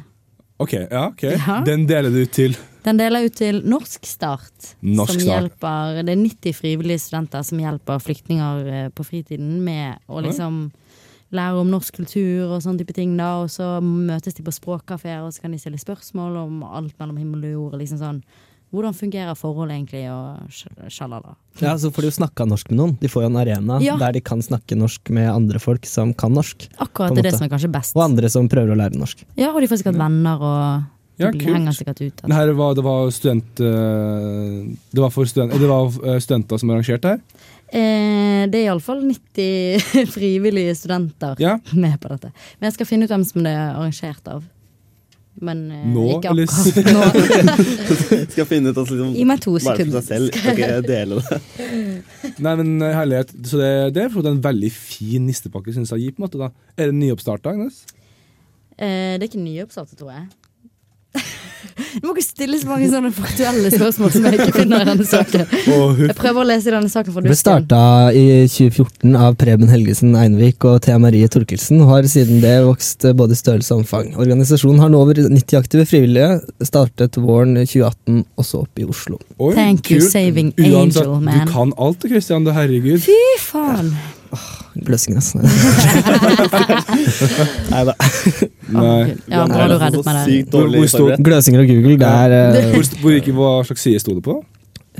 Ok, 0.60 0.72
ja, 0.90 1.06
ok. 1.08 1.22
Ja. 1.22 1.60
Den 1.66 1.86
deler 1.86 2.10
du 2.10 2.24
til 2.26 2.56
Den 2.88 2.96
deler 3.00 3.26
ut 3.28 3.34
til 3.36 3.60
Norsk 3.68 4.06
Start. 4.08 4.72
Norsk 4.80 5.12
som 5.18 5.20
Start. 5.26 5.32
hjelper 5.50 6.02
Det 6.06 6.14
er 6.14 6.20
90 6.22 6.56
frivillige 6.56 7.02
studenter 7.04 7.44
som 7.44 7.60
hjelper 7.60 8.00
flyktninger 8.00 8.68
eh, 8.72 8.88
på 8.96 9.04
fritiden 9.04 9.58
med 9.66 9.98
å 10.08 10.22
liksom 10.24 10.68
lære 11.36 11.60
om 11.60 11.68
norsk 11.68 11.98
kultur 12.00 12.54
og 12.54 12.62
sånne 12.64 12.80
type 12.80 12.94
ting. 12.96 13.16
da 13.18 13.42
Og 13.42 13.50
så 13.52 13.74
møtes 13.84 14.32
de 14.38 14.42
på 14.46 14.54
språkkafeer, 14.56 15.20
og 15.26 15.34
så 15.36 15.42
kan 15.44 15.52
de 15.52 15.58
stille 15.60 15.76
spørsmål 15.80 16.38
om 16.46 16.62
alt 16.64 16.94
mellom 16.98 17.18
himmel 17.20 17.44
og 17.50 17.56
jord. 17.58 17.80
Liksom 17.82 18.00
sånn 18.00 18.22
Hvordan 18.68 18.92
fungerer 18.92 19.32
forholdet 19.32 19.78
egentlig, 19.78 20.02
og 20.12 20.50
sj- 20.52 20.90
sjalala. 20.92 21.30
Ja, 21.58 21.70
så 21.80 21.88
får 21.88 22.04
de 22.04 22.08
jo 22.10 22.16
snakka 22.18 22.44
norsk 22.44 22.68
med 22.68 22.76
noen. 22.76 22.98
De 23.00 23.08
får 23.08 23.22
jo 23.24 23.28
en 23.30 23.38
arena 23.40 23.78
Ja. 23.80 23.94
der 23.96 24.12
de 24.12 24.20
kan 24.20 24.42
snakke 24.44 24.76
norsk 24.76 25.08
med 25.08 25.24
andre 25.32 25.58
folk 25.58 25.86
som 25.88 26.12
kan 26.12 26.34
norsk. 26.36 26.66
Akkurat 26.78 27.14
det 27.16 27.24
er 27.24 27.30
det 27.30 27.38
som 27.38 27.46
er 27.46 27.52
kanskje 27.54 27.70
best. 27.72 27.96
Og 27.96 28.02
andre 28.04 28.28
som 28.28 28.46
prøver 28.46 28.74
å 28.74 28.76
lære 28.76 29.00
norsk. 29.00 29.24
Ja, 29.40 29.54
og 29.54 29.60
de 29.64 29.68
får 29.72 29.80
sikkert 29.80 29.96
venner, 29.96 30.36
og 30.36 30.84
Ja, 31.18 31.30
det 31.32 31.40
kult. 31.42 31.54
henger 31.56 31.72
sikkert 31.74 32.00
ut. 32.04 32.20
Det 32.24 32.34
her 32.38 32.52
var, 32.54 32.74
det 32.78 32.84
var 32.86 33.08
student... 33.14 33.60
eh, 33.60 34.74
Det 34.94 35.00
var, 35.02 35.10
for 35.10 35.26
student, 35.26 35.52
det 35.58 35.68
var 35.70 35.88
eh, 36.14 36.18
studenter 36.22 36.60
som 36.62 36.70
arrangerte 36.70 37.14
her? 37.16 37.22
Eh, 37.68 38.44
det 38.48 38.60
er 38.62 38.68
iallfall 38.70 39.02
90 39.04 40.06
frivillige 40.16 40.76
studenter 40.78 41.34
Ja. 41.42 41.58
med 41.74 41.98
på 42.00 42.08
dette. 42.14 42.30
Men 42.60 42.70
jeg 42.70 42.78
skal 42.78 42.86
finne 42.92 43.04
ut 43.08 43.10
hvem 43.12 43.26
som 43.28 43.42
det 43.44 43.52
er 43.52 43.74
arrangert 43.74 44.30
av. 44.30 44.46
Men 45.40 45.60
eh, 45.70 45.82
Nå, 45.90 46.06
ikke 46.16 46.32
akkurat 46.32 46.88
nå. 46.96 47.02
Skal 48.32 48.46
finne 48.50 48.72
ut 48.72 48.78
altså, 48.80 48.94
liksom, 48.96 49.12
Gi 49.14 49.26
meg 49.28 49.42
to 49.44 49.52
Bare 49.52 49.62
for 49.62 49.76
sekunder. 49.76 50.00
seg 50.00 50.08
selv, 50.08 50.32
skal 50.34 50.56
ikke 50.56 50.80
dele 50.88 51.20
det. 51.22 51.38
Nei, 52.42 52.54
men 52.62 52.72
eh, 52.82 52.94
herlighet. 52.96 53.30
Så 53.46 53.60
det, 53.60 53.68
det 53.94 54.06
er 54.08 54.26
en 54.32 54.40
veldig 54.48 54.70
fin 54.74 55.26
nistepakke, 55.28 55.74
syns 55.76 55.92
jeg. 55.94 56.08
Gi, 56.08 56.10
på 56.16 56.22
en 56.22 56.26
måte, 56.26 56.40
da. 56.42 56.50
Er 56.78 56.90
det 56.90 56.98
nyoppstarta, 57.02 57.52
Agnes? 57.54 57.84
Eh, 58.78 59.14
det 59.18 59.22
er 59.22 59.28
ikke 59.30 59.44
nyoppstartet, 59.44 59.94
tror 60.00 60.10
jeg. 60.16 60.26
Du 61.98 62.06
må 62.06 62.14
ikke 62.14 62.26
stille 62.26 62.58
så 62.60 62.68
mange 62.70 62.88
sånne 62.92 63.10
faktuelle 63.14 63.70
spørsmål 63.72 64.12
som 64.14 64.26
jeg 64.28 64.38
ikke 64.38 64.54
finner 64.60 64.84
i 64.84 64.88
denne 64.88 65.06
saken. 65.08 65.44
Jeg 66.06 66.16
prøver 66.18 66.42
å 66.42 66.46
lese 66.46 66.72
denne 66.74 66.90
saken 66.92 67.14
for 67.14 67.26
Det 67.26 67.32
ble 67.32 67.38
starta 67.38 67.80
i 68.14 68.24
2014 68.46 69.16
av 69.18 69.34
Preben 69.40 69.70
Helgesen 69.72 70.14
Einvik 70.18 70.66
og 70.68 70.78
Thea 70.86 70.98
Marie 71.02 71.28
Torkelsen, 71.32 71.80
og 71.82 71.90
har 71.92 72.08
siden 72.10 72.42
det 72.44 72.54
vokst 72.66 73.08
både 73.18 73.34
i 73.34 73.40
størrelse 73.40 73.74
og 73.74 73.82
omfang. 73.82 74.12
Organisasjonen 74.20 74.82
har 74.84 74.92
nå 74.94 75.02
over 75.02 75.18
90 75.24 75.58
aktive 75.58 75.88
frivillige, 75.90 76.38
startet 76.68 77.18
våren 77.18 77.56
2018 77.64 78.22
også 78.38 78.62
opp 78.64 78.82
i 78.82 78.86
Oslo. 78.88 79.18
Oi, 79.38 79.52
Thank 79.58 79.90
you, 79.90 79.98
kult. 79.98 80.12
saving 80.12 80.54
Uansett, 80.54 81.02
angel, 81.02 81.18
man. 81.26 81.42
Du 81.42 81.52
kan 81.52 81.74
alt, 81.76 82.06
Christian. 82.06 82.46
Herregud. 82.48 83.02
Fy 83.04 83.18
faen! 83.42 83.92
Gløsinger, 84.86 85.18
altså. 85.20 85.38
Nei 87.72 87.82
da. 87.88 87.94
Ja, 89.28 89.44
bra 89.48 89.64
du 89.70 89.76
reddet 89.80 90.04
meg 90.06 90.14
der. 90.20 90.26
Hvor-. 90.52 91.16
Gløsinger 91.24 91.60
og 91.64 91.68
Google, 91.72 91.96
det 92.00 92.08
er 92.12 92.28
eh, 92.36 92.70
Hvor, 92.76 92.84
hvor 93.02 93.12
hva 93.40 93.50
slags 93.70 93.82
side 93.88 93.98
sto 94.04 94.12
det 94.18 94.24
på? 94.26 94.34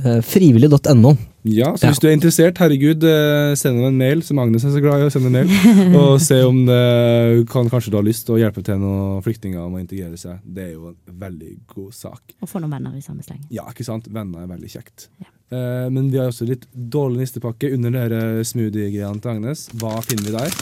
eh, 0.04 0.20
frivillig.no. 0.22 1.16
Ja, 1.42 1.76
så 1.76 1.84
Ja. 1.86 1.90
Hvis 1.90 1.98
du 2.00 2.06
er 2.08 2.12
interessert, 2.12 2.58
herregud, 2.58 3.02
eh, 3.04 3.54
send 3.54 3.76
dem 3.78 3.84
en 3.86 3.96
mail, 3.98 4.22
som 4.22 4.38
Agnes 4.38 4.64
er 4.64 4.70
så 4.70 4.80
glad 4.80 5.00
i 5.00 5.06
å 5.06 5.10
sende 5.10 5.26
en 5.26 5.32
mail, 5.32 5.48
og 6.00 6.20
se 6.20 6.42
om 6.44 6.66
det 6.66 7.46
kan 7.48 7.68
kanskje 7.70 7.90
du 7.90 7.96
har 7.96 8.04
lyst 8.04 8.26
til 8.26 8.34
å 8.36 8.38
hjelpe 8.42 8.62
til 8.64 8.78
noen 8.78 9.22
flyktninger 9.22 9.58
om 9.60 9.74
å 9.74 9.80
integrere 9.80 10.16
seg. 10.16 10.38
Det 10.44 10.62
er 10.66 10.72
jo 10.74 10.88
en 10.92 10.96
veldig 11.18 11.56
god 11.74 11.92
sak. 11.94 12.22
Og 12.42 12.48
få 12.48 12.60
noen 12.60 12.72
venner 12.76 12.96
i 12.96 13.00
samme 13.04 13.22
sleng. 13.22 13.40
Ja, 13.50 13.64
ikke 13.70 13.84
sant? 13.86 14.08
Venner 14.10 14.42
er 14.44 14.48
veldig 14.50 14.68
kjekt. 14.68 15.08
Ja. 15.22 15.26
Eh, 15.48 15.87
men 15.90 16.11
vi 16.12 16.18
har 16.20 16.28
også 16.28 16.46
litt 16.48 16.66
dårlig 16.72 17.24
nistepakke 17.24 17.70
under 17.76 17.94
dere 17.94 18.44
smoothie-greiene 18.44 19.22
til 19.22 19.32
Agnes. 19.32 19.68
Hva 19.80 19.94
finner 20.04 20.28
vi 20.28 20.34
der? 20.37 20.58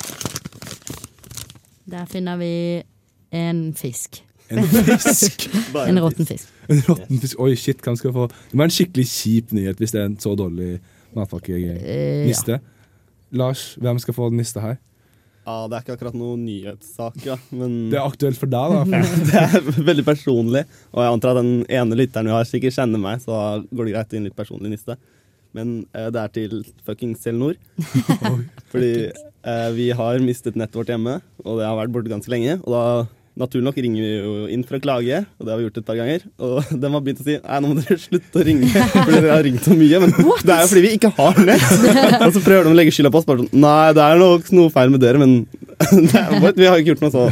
Der 1.97 2.07
finner 2.11 2.39
vi 2.39 2.53
en 3.35 3.67
fisk. 3.79 4.23
En 4.51 4.63
fisk! 4.67 5.49
Bare 5.75 5.91
En 5.91 5.99
råtten 6.03 6.27
fisk. 6.29 6.51
En 6.71 6.83
råtten 6.87 7.19
fisk. 7.23 7.39
Oi, 7.43 7.55
shit, 7.59 7.83
hvem 7.83 7.99
skal 7.99 8.15
få 8.15 8.29
Det 8.31 8.55
må 8.55 8.63
være 8.63 8.71
en 8.71 8.77
skikkelig 8.79 9.07
kjip 9.11 9.55
nyhet 9.59 9.83
hvis 9.83 9.95
det 9.95 10.01
er 10.03 10.11
en 10.11 10.19
så 10.23 10.37
dårlig 10.39 10.77
matpakke. 11.17 11.55
Uh, 11.55 11.67
ja. 11.67 12.27
Niste. 12.29 12.61
Lars, 13.35 13.73
hvem 13.83 13.99
skal 13.99 14.15
få 14.15 14.31
den 14.31 14.39
nista 14.43 14.63
her? 14.63 14.79
Ja, 15.47 15.57
det 15.71 15.77
er 15.77 15.85
ikke 15.85 15.95
akkurat 15.95 16.17
noen 16.19 16.41
nyhetssak, 16.43 17.21
ja, 17.23 17.37
men 17.55 17.75
Det 17.93 18.01
er 18.01 18.07
aktuelt 18.07 18.39
for 18.41 18.51
deg, 18.51 18.73
da. 18.75 19.03
det 19.31 19.43
er 19.45 19.85
veldig 19.87 20.05
personlig. 20.07 20.65
Og 20.91 21.05
jeg 21.05 21.13
antar 21.15 21.37
at 21.37 21.45
den 21.45 21.61
ene 21.71 21.99
lytteren 22.01 22.27
vi 22.27 22.35
har, 22.35 22.49
sikkert 22.49 22.75
kjenner 22.75 23.03
meg, 23.03 23.23
så 23.23 23.31
da 23.31 23.45
går 23.71 23.87
det 23.87 23.95
greit 23.95 24.17
gi 24.17 24.25
litt 24.25 24.39
personlig 24.39 24.75
niste. 24.75 24.99
Men 25.57 25.77
eh, 25.95 26.09
det 26.13 26.21
er 26.21 26.33
til 26.35 26.59
fuckings 26.87 27.23
Telenor. 27.23 27.55
Fordi 28.73 28.91
eh, 29.07 29.69
vi 29.77 29.93
har 29.95 30.19
mistet 30.25 30.59
nettet 30.59 30.81
vårt 30.81 30.91
hjemme, 30.91 31.21
og 31.45 31.61
det 31.61 31.69
har 31.69 31.79
vært 31.79 31.95
borte 31.95 32.13
ganske 32.13 32.33
lenge. 32.33 32.59
Og 32.67 32.75
da 32.75 32.83
naturlig 33.37 33.67
nok 33.67 33.77
ringer 33.85 34.01
vi 34.05 34.11
jo 34.17 34.33
inn 34.53 34.63
for 34.65 34.79
å 34.79 34.81
klage, 34.85 35.19
og 35.37 35.45
det 35.47 35.53
har 35.53 35.59
vi 35.61 35.67
gjort 35.67 35.81
et 35.83 35.87
par 35.89 35.99
ganger. 35.99 36.25
Og 36.41 36.71
de 36.83 36.91
har 36.95 37.03
begynt 37.05 37.23
å 37.23 37.27
si 37.27 37.37
nei, 37.37 37.59
nå 37.61 37.71
må 37.73 37.77
dere 37.83 37.99
slutte 38.01 38.41
å 38.41 38.45
ringe, 38.49 38.71
fordi 38.95 39.15
dere 39.19 39.33
har 39.35 39.45
ringt 39.47 39.67
så 39.69 39.77
mye. 39.77 40.01
Men 40.05 40.15
det 40.17 40.55
er 40.57 40.63
jo 40.65 40.71
fordi 40.73 40.85
vi 40.87 40.93
ikke 40.99 41.13
har 41.19 41.41
nett. 41.47 41.67
Og 42.27 42.33
så 42.37 42.45
prøver 42.47 42.69
de 42.69 42.73
å 42.75 42.79
legge 42.81 42.95
skylda 42.97 43.13
på 43.15 43.21
oss. 43.23 43.29
Bare 43.29 43.45
sånn 43.45 43.63
nei, 43.67 43.93
det 43.99 44.05
er 44.07 44.23
nok 44.25 44.53
noe 44.57 44.73
feil 44.75 44.93
med 44.95 45.05
dere, 45.05 45.21
men 45.23 45.37
det 46.11 46.17
er, 46.17 46.37
bare- 46.41 46.57
vi 46.57 46.69
har 46.71 46.81
ikke 46.81 46.95
gjort 46.95 47.05
noe 47.07 47.15
så 47.17 47.27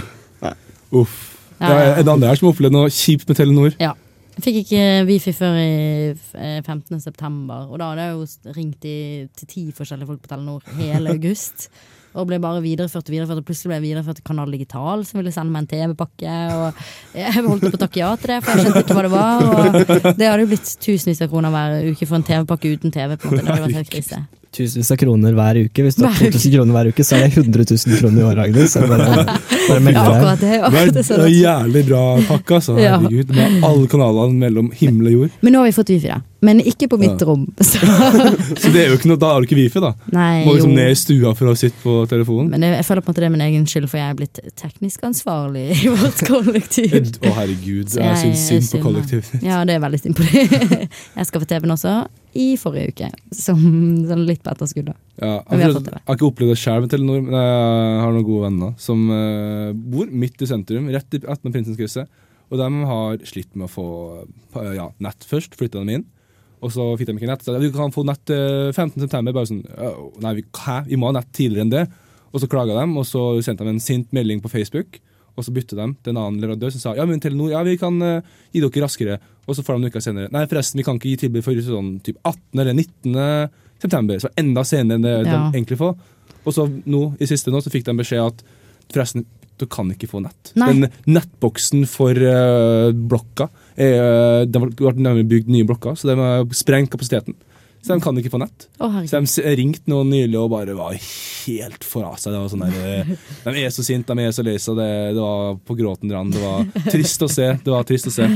Uff. 0.95 1.15
Ja, 1.59 1.69
Ja, 1.71 1.75
ja. 1.81 1.93
er 1.99 2.03
det 2.05 2.13
andre 2.13 2.29
her 2.29 2.37
som 2.39 2.49
har 2.49 2.53
opplevd 2.55 2.75
noe 2.75 2.91
kjipt 2.93 3.29
med 3.31 3.39
Telenor? 3.39 3.73
Ja. 3.81 3.95
Jeg 4.35 4.43
fikk 4.45 4.57
ikke 4.65 4.85
Wifi 5.07 5.33
før 5.35 5.57
i 5.63 5.67
eh, 6.11 6.59
15. 6.67 6.99
september, 7.03 7.69
og 7.71 7.79
da 7.79 7.93
hadde 7.93 8.07
jeg 8.09 8.15
jo 8.17 8.55
ringt 8.57 8.87
i, 8.91 8.95
til 9.39 9.51
ti 9.53 9.63
forskjellige 9.77 10.09
folk 10.11 10.25
på 10.25 10.31
Telenor 10.33 10.65
hele 10.81 11.13
august. 11.15 11.69
Og 12.15 12.29
ble 12.31 12.39
bare 12.39 12.61
videreført 12.63 13.09
og 13.09 13.15
videreført, 13.15 13.41
og 13.43 13.47
plutselig 13.49 13.73
ble 13.73 13.79
jeg 13.81 13.87
videreført 13.89 14.21
til 14.21 14.27
Kanal 14.29 14.53
Digital, 14.55 15.03
som 15.09 15.19
ville 15.19 15.33
sende 15.35 15.51
meg 15.55 15.65
en 15.65 15.71
TV-pakke. 15.73 16.37
Og 16.55 17.19
jeg 17.19 17.43
holdt 17.49 17.67
på 17.67 17.73
å 17.75 17.83
takke 17.83 18.01
ja 18.05 18.13
til 18.21 18.31
det, 18.35 18.39
for 18.45 18.55
jeg 18.55 18.69
skjønte 18.69 18.85
ikke 18.85 18.95
hva 19.01 19.05
det 19.09 19.13
var. 19.17 19.43
Og 19.43 20.09
det 20.21 20.31
hadde 20.31 20.45
jo 20.47 20.53
blitt 20.55 20.71
tusenvis 20.87 21.25
av 21.27 21.33
kroner 21.35 21.51
hver 21.55 21.91
uke 21.91 22.07
for 22.07 22.21
en 22.21 22.27
TV-pakke 22.31 22.75
uten 22.79 22.95
TV. 22.95 23.17
på 23.19 23.29
en 23.29 23.35
måte. 23.35 23.43
Det 23.45 23.51
hadde 23.51 23.67
vært 23.67 23.81
helt 23.83 23.95
krise. 23.97 24.23
Tusenvis 24.55 24.93
av 24.95 24.99
kroner 25.01 25.35
hver 25.35 25.59
uke. 25.67 25.83
Hvis 25.83 25.97
du 25.99 26.05
har 26.07 26.13
Hver 26.15 26.31
2000 26.31 26.53
kroner 26.55 26.77
hver 26.77 26.91
uke, 26.95 27.03
så 27.03 27.17
er 27.19 27.25
det 27.27 27.43
100 27.43 27.65
000 27.75 27.99
kroner 27.99 28.21
i 28.21 28.27
året, 28.29 28.43
Agnes. 28.45 28.71
Så 28.71 28.85
Bare, 28.87 29.25
bare 29.69 29.95
Ja, 29.97 30.69
det. 30.71 31.09
var 31.11 31.33
jævlig 31.33 31.83
bra 31.89 32.03
pakke, 32.29 32.61
altså. 32.61 32.77
Ja. 32.79 33.01
Herregud. 33.03 33.35
Med 33.35 33.65
alle 33.67 33.89
kanalene 33.91 34.39
mellom 34.45 34.71
himmel 34.79 35.11
og 35.11 35.17
jord. 35.19 35.35
Men 35.43 35.57
nå 35.57 35.65
har 35.65 35.73
vi 35.73 35.75
fått 35.81 35.91
Wifi, 35.91 36.13
da. 36.13 36.21
Men 36.45 36.61
ikke 36.61 36.89
på 36.93 36.99
mitt 37.01 37.21
Ja. 37.23 37.27
rom. 37.29 37.47
Så. 37.65 37.81
Så 38.61 38.73
det 38.75 38.83
er 38.85 38.91
jo 38.93 38.99
ikke 38.99 39.09
noe, 39.11 39.21
da 39.21 39.31
har 39.33 39.41
du 39.43 39.47
ikke 39.49 39.57
wifi, 39.59 39.81
da. 39.83 39.93
Nei, 40.13 40.45
Må 40.47 40.57
liksom 40.57 40.75
jo. 40.75 40.79
ned 40.79 40.93
i 40.93 40.99
stua 40.99 41.33
for 41.39 41.53
å 41.53 41.55
sitte 41.59 41.79
på 41.83 41.95
telefonen. 42.11 42.51
Men 42.53 42.67
jeg, 42.67 42.77
jeg 42.79 42.87
føler 42.89 43.05
på 43.05 43.09
en 43.11 43.15
måte 43.15 43.25
det 43.25 43.29
er 43.31 43.35
min 43.37 43.45
egen 43.47 43.65
skyld, 43.71 43.89
for 43.93 44.01
jeg 44.03 44.13
er 44.13 44.19
blitt 44.19 44.41
teknisk 44.61 45.07
ansvarlig 45.09 45.65
i 45.79 45.93
vårt 45.95 46.25
kollektiv. 46.29 46.99
Å, 47.25 47.33
herregud. 47.41 47.95
Jeg 47.95 48.05
jeg 48.05 48.21
syns 48.25 48.45
synd 48.51 48.69
på 48.75 48.83
kollektivet 48.89 49.31
ditt. 49.33 49.47
Ja, 49.49 49.63
det 49.69 49.79
er 49.79 49.83
veldig 49.87 50.03
synd 50.05 50.19
på 50.21 50.27
det. 50.29 50.89
Jeg 50.91 51.31
skaffet 51.31 51.55
TV-en 51.55 51.75
også 51.79 51.95
i 52.35 52.49
forrige 52.59 52.91
uke, 52.91 53.09
som 53.39 53.61
sånn 54.09 54.25
litt 54.27 54.43
på 54.43 54.51
etterskudd. 54.51 54.89
Ja, 55.23 55.37
jeg, 55.39 55.47
har 55.55 55.61
jeg, 55.71 56.01
har 56.09 56.17
ikke 56.19 56.27
opplevd 56.27 56.51
det 56.51 56.59
sjøl 56.59 56.81
med 56.83 56.91
Telenor, 56.91 57.21
men 57.23 57.37
jeg 57.39 58.01
har 58.03 58.15
noen 58.17 58.27
gode 58.27 58.49
venner 58.49 58.73
som 58.83 59.05
uh, 59.07 59.71
bor 59.95 60.11
midt 60.11 60.43
i 60.43 60.49
sentrum, 60.51 60.89
rett 60.91 61.15
i 61.15 61.21
attmed 61.31 61.55
Prinsens 61.55 61.79
krysset. 61.79 62.11
Og 62.51 62.59
de 62.61 62.67
har 62.91 63.23
slitt 63.27 63.55
med 63.57 63.69
å 63.69 63.71
få 63.73 63.85
eh, 64.59 64.75
ja, 64.77 64.89
nett 65.03 65.25
først, 65.27 65.55
flytta 65.59 65.81
dem 65.81 65.93
inn. 65.95 66.03
Og 66.65 66.73
så 66.73 66.87
fikk 66.97 67.11
de 67.11 67.17
ikke 67.19 67.29
nett. 67.29 67.45
Så 67.45 67.55
vi 67.61 67.69
kan 67.75 67.93
få 67.93 68.07
nett 68.09 68.33
eh, 68.33 68.71
15. 68.73 68.97
september. 69.05 69.35
Bare 69.37 69.51
sånn 69.51 69.65
Nei, 70.25 70.37
vi, 70.39 70.45
hæ? 70.65 70.79
Vi 70.89 70.99
må 71.01 71.11
ha 71.11 71.19
nett 71.19 71.33
tidligere 71.37 71.67
enn 71.67 71.75
det. 71.75 71.85
Og 72.35 72.43
så 72.43 72.49
klaga 72.51 72.75
de, 72.81 72.87
og 72.99 73.05
så 73.07 73.21
sendte 73.47 73.67
de 73.67 73.75
en 73.77 73.83
sint 73.83 74.09
melding 74.17 74.41
på 74.43 74.51
Facebook. 74.51 74.99
Og 75.35 75.45
så 75.47 75.53
bytta 75.55 75.77
de 75.79 75.87
til 76.03 76.15
en 76.15 76.21
annen 76.23 76.41
leverandør 76.43 76.73
som 76.75 76.83
sa 76.83 76.93
ja, 76.99 77.05
men 77.07 77.21
Telenor, 77.23 77.51
ja, 77.53 77.61
vi 77.67 77.75
kan 77.79 77.95
uh, 78.03 78.23
gi 78.55 78.63
dere 78.63 78.83
raskere. 78.85 79.19
Og 79.47 79.57
så 79.59 79.65
får 79.67 79.79
de 79.83 79.91
uker 79.91 80.03
senere. 80.03 80.31
Nei, 80.35 80.45
forresten, 80.51 80.79
vi 80.79 80.87
kan 80.87 80.99
ikke 80.99 81.13
gi 81.13 81.21
tilbud 81.25 81.45
for 81.47 81.59
sånn 81.67 81.93
typ 82.07 82.19
18. 82.23 82.61
eller 82.63 82.75
19. 82.75 83.55
september. 83.83 84.21
Så 84.23 84.31
enda 84.41 84.65
senere 84.67 84.99
enn 84.99 85.07
det 85.07 85.15
Ja. 85.15 85.25
de 85.27 85.59
egentlig 85.59 85.79
får. 85.83 85.97
Og 86.45 86.55
så 86.55 86.67
nå, 86.71 87.03
i 87.23 87.29
siste 87.29 87.51
nå, 87.55 87.61
så 87.63 87.73
fikk 87.73 87.87
de 87.89 87.97
beskjed 87.99 88.23
at 88.25 88.45
forresten, 88.95 89.27
du 89.61 89.67
kan 89.71 89.91
ikke 89.93 90.09
få 90.11 90.23
nett. 90.25 90.53
Nei. 90.59 90.71
Den 90.73 91.17
nettboksen 91.17 91.85
for 91.91 92.19
uh, 92.19 92.91
blokka 92.95 93.49
er, 93.75 93.99
eh, 93.99 94.45
Det 94.47 94.61
ble 94.61 95.25
bygd 95.27 95.51
nye 95.51 95.67
blokker, 95.67 95.97
så 95.99 96.11
de 96.11 96.17
har 96.19 96.47
sprengt 96.55 96.93
kapasiteten. 96.93 97.35
Så 97.85 97.93
de 97.93 98.01
kan 98.01 98.17
ikke 98.17 98.31
få 98.33 98.39
nett. 98.41 98.67
Oh, 98.81 98.95
Så 99.05 99.21
de 99.21 99.57
ringte 99.59 99.91
noen 99.93 100.09
nylig 100.09 100.39
og 100.41 100.49
bare 100.55 100.73
var 100.79 100.95
helt 100.97 101.85
fra 101.85 102.15
seg. 102.17 102.33
Det 102.33 102.39
var 102.41 102.53
sånn 102.53 102.63
der, 102.65 103.03
eh, 103.05 103.11
de 103.45 103.65
er 103.67 103.75
så 103.75 103.85
sinte, 103.85 104.17
de 104.17 104.25
er 104.25 104.33
så 104.33 104.45
lei 104.47 104.55
seg. 104.57 104.79
Det, 104.79 104.93
det 105.19 105.21
var 105.21 105.59
på 105.61 105.77
gråten 105.77 106.15
rand. 106.15 106.33
Det 106.33 106.41
var 106.41 106.65
trist 106.89 107.27
å 107.27 107.29
se. 107.29 107.51
Det 107.61 107.75
var 107.75 107.85
trist 107.85 108.09
å 108.09 108.15
se. 108.15 108.31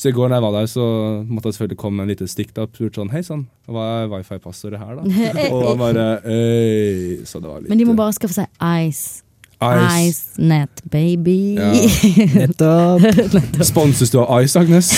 Så 0.00 0.08
i 0.08 0.14
går 0.16 0.32
når 0.32 0.38
jeg 0.38 0.44
var 0.46 0.56
der, 0.56 0.70
så 0.72 0.86
måtte 1.28 1.50
jeg 1.50 1.58
selvfølgelig 1.58 1.80
komme 1.84 2.00
med 2.00 2.06
en 2.06 2.14
liten 2.14 2.30
stikk 2.32 2.54
da, 2.56 2.64
og 2.64 2.72
spurte 2.74 2.98
sånn 3.02 3.12
Hei 3.12 3.22
sann, 3.26 3.44
hva 3.70 3.84
er 4.00 4.08
wifi-passordet 4.10 4.80
her, 4.80 4.98
da? 4.98 5.28
Og 5.54 5.76
bare 5.78 6.08
Øy. 6.24 7.22
Så 7.28 7.44
det 7.44 7.50
var 7.50 7.60
litt 7.60 7.70
Men 7.70 7.80
de 7.80 7.86
må 7.88 7.94
bare 7.98 8.16
skaffe 8.16 8.40
seg 8.40 8.48
Ice. 8.88 9.22
Ice. 9.72 10.08
Ice 10.08 10.42
Net, 10.50 10.82
baby. 10.92 11.54
Ja. 11.56 11.70
Nettopp. 12.38 13.62
Sponses 13.64 14.10
du 14.12 14.18
av 14.22 14.42
Ice, 14.44 14.56
Agnes? 14.60 14.90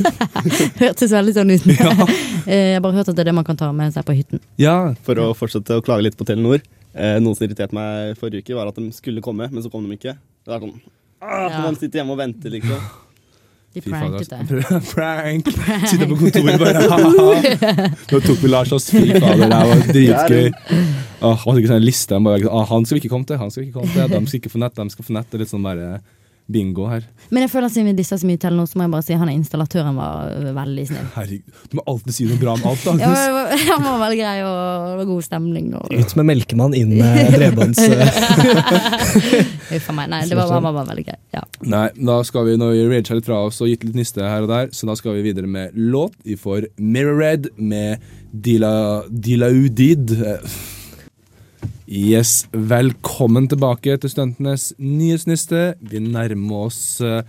Hørtes 0.80 1.12
veldig 1.12 1.34
sånn 1.36 1.54
ut. 1.54 1.66
Ja. 1.74 1.92
Eh, 2.44 2.74
Jeg 2.74 2.74
har 2.76 2.82
bare 2.84 2.98
hørt 2.98 3.08
at 3.08 3.16
det 3.16 3.24
er 3.24 3.30
det 3.30 3.36
man 3.38 3.46
kan 3.46 3.56
ta 3.60 3.70
med 3.72 3.94
seg 3.94 4.04
på 4.08 4.16
hytten. 4.16 4.40
ja. 4.60 4.76
For 5.06 5.18
å 5.20 5.30
fortsette 5.36 5.78
å 5.78 5.84
klage 5.84 6.04
litt 6.08 6.16
på 6.18 6.26
Telenor. 6.28 6.60
Eh, 6.94 7.16
noe 7.22 7.34
som 7.34 7.46
irriterte 7.46 7.74
meg 7.74 8.18
forrige 8.20 8.44
uke, 8.44 8.54
var 8.58 8.68
at 8.70 8.76
de 8.78 8.88
skulle 8.94 9.22
komme, 9.24 9.48
men 9.50 9.62
så 9.64 9.70
kom 9.72 9.86
de 9.88 9.96
ikke. 9.96 10.14
Det 10.44 10.52
var 10.52 10.62
sånn 10.62 10.76
ah. 11.24 11.62
Man 11.64 11.78
sitter 11.80 12.02
hjemme 12.02 12.14
og 12.14 12.20
venter, 12.20 12.52
liksom. 12.54 12.78
De 13.74 13.82
pranket 13.82 14.30
deg. 14.30 14.50
Prank. 14.94 15.48
Sitter 15.90 16.06
på 16.06 16.18
kontoret 16.20 16.60
bare. 16.62 16.82
Nå 18.12 18.20
tok 18.22 18.38
vi 18.38 18.50
Lars 18.52 18.70
oss. 18.76 18.86
Fy 18.94 19.08
fader, 19.16 19.48
det 19.50 19.62
var 19.70 19.82
dritgøy. 19.96 20.50
Åh, 21.24 21.34
han 21.34 21.40
hadde 21.42 21.62
ikke 21.62 21.72
sånn 21.72 21.82
liste. 21.86 22.14
Han, 22.14 22.26
bare, 22.28 22.50
ah, 22.50 22.66
han 22.70 22.86
skal 22.86 23.00
vi 23.00 23.04
ikke 23.04 23.14
komme 23.16 23.26
til, 23.26 23.40
han 23.40 23.50
skal 23.50 23.64
vi 23.64 23.70
ikke 23.70 23.80
komme 23.80 23.94
til. 23.96 24.12
De 24.14 24.20
skal 24.30 24.42
ikke 24.42 24.52
få 24.54 24.62
nett, 24.62 24.78
de 24.78 24.94
skal 24.94 25.08
få 25.08 25.16
nett. 25.18 25.30
Det 25.30 25.40
er 25.40 25.44
litt 25.44 25.54
sånn 25.54 25.66
bare 25.66 25.88
bingo 26.46 26.84
her. 26.90 27.04
Men 27.32 27.46
jeg 27.46 27.50
føler 27.54 27.70
at 27.70 27.72
siden 27.72 27.88
vi 27.88 27.94
dissa 27.96 28.18
så 28.20 28.28
mye 28.28 28.40
til 28.40 28.56
nå, 28.56 28.66
så 28.68 28.76
må 28.76 28.84
jeg 28.84 28.92
bare 28.92 29.04
si 29.06 29.16
han 29.16 29.30
er 29.30 29.36
installatøren 29.38 29.96
var 29.96 30.34
veldig 30.58 30.84
snill. 30.90 31.06
Herregud, 31.14 31.62
du 31.70 31.78
må 31.78 31.84
alltid 31.88 32.16
si 32.18 32.26
noe 32.28 32.40
bra 32.40 32.56
om 32.58 32.66
alt, 32.68 32.84
Ja, 32.84 32.92
Agnes. 32.92 33.22
men 33.32 33.64
Han 33.70 33.86
var 33.86 34.02
veldig 34.04 34.18
grei, 34.20 34.34
og 34.44 34.58
det 34.90 34.98
var 35.00 35.08
god 35.08 35.26
stemning. 35.28 35.70
Og... 35.78 35.88
Ut 35.94 36.16
med 36.20 36.28
melkemann, 36.32 36.76
inn 36.76 36.92
med 36.98 37.30
bredbånds... 37.38 37.80
Huff 39.70 39.88
a 39.88 39.96
meg. 39.96 40.12
Nei, 40.12 40.20
det 40.28 40.38
var, 40.38 40.52
han 40.52 40.68
var 40.68 40.78
veldig 40.92 41.06
grei. 41.08 41.18
Ja. 41.34 41.42
Nei, 41.64 41.86
da 41.96 42.20
skal 42.28 42.50
vi, 42.50 42.58
nå 42.60 42.70
rage 42.92 43.16
litt 43.16 43.28
fra 43.30 43.40
oss 43.48 43.62
og 43.64 43.72
gitt 43.72 43.88
litt 43.88 43.96
niste 43.98 44.24
her 44.24 44.44
og 44.44 44.52
der, 44.52 44.70
så 44.76 44.88
da 44.90 44.98
skal 45.00 45.16
vi 45.16 45.24
videre 45.30 45.48
med 45.50 45.72
låt. 45.74 46.18
Vi 46.28 46.36
får 46.40 46.68
Mirror 46.76 47.20
Red 47.24 47.50
med 47.56 48.04
Dila, 48.30 48.74
Dila 49.08 49.48
Udid. 49.54 50.18
Yes, 51.84 52.46
velkommen 52.52 53.46
tilbake 53.48 53.96
til 54.00 54.10
Studentenes 54.10 54.70
nyhetsniste. 54.80 55.74
Vi 55.80 56.00
nærmer 56.02 56.66
oss 56.66 56.98
uh, 57.04 57.20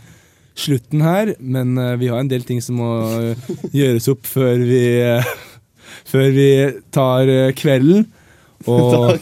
slutten 0.56 1.04
her, 1.06 1.34
men 1.40 1.78
uh, 1.78 1.94
vi 2.00 2.08
har 2.12 2.24
en 2.24 2.32
del 2.32 2.46
ting 2.48 2.62
som 2.64 2.80
må 2.80 2.90
eh, 3.20 3.50
gjøres 3.78 4.08
opp 4.14 4.26
før 4.26 4.64
vi, 4.64 4.82
uh, 5.04 5.34
før 6.12 6.30
vi 6.36 6.50
tar 6.96 7.32
kvelden. 7.60 8.08
Og 8.72 9.20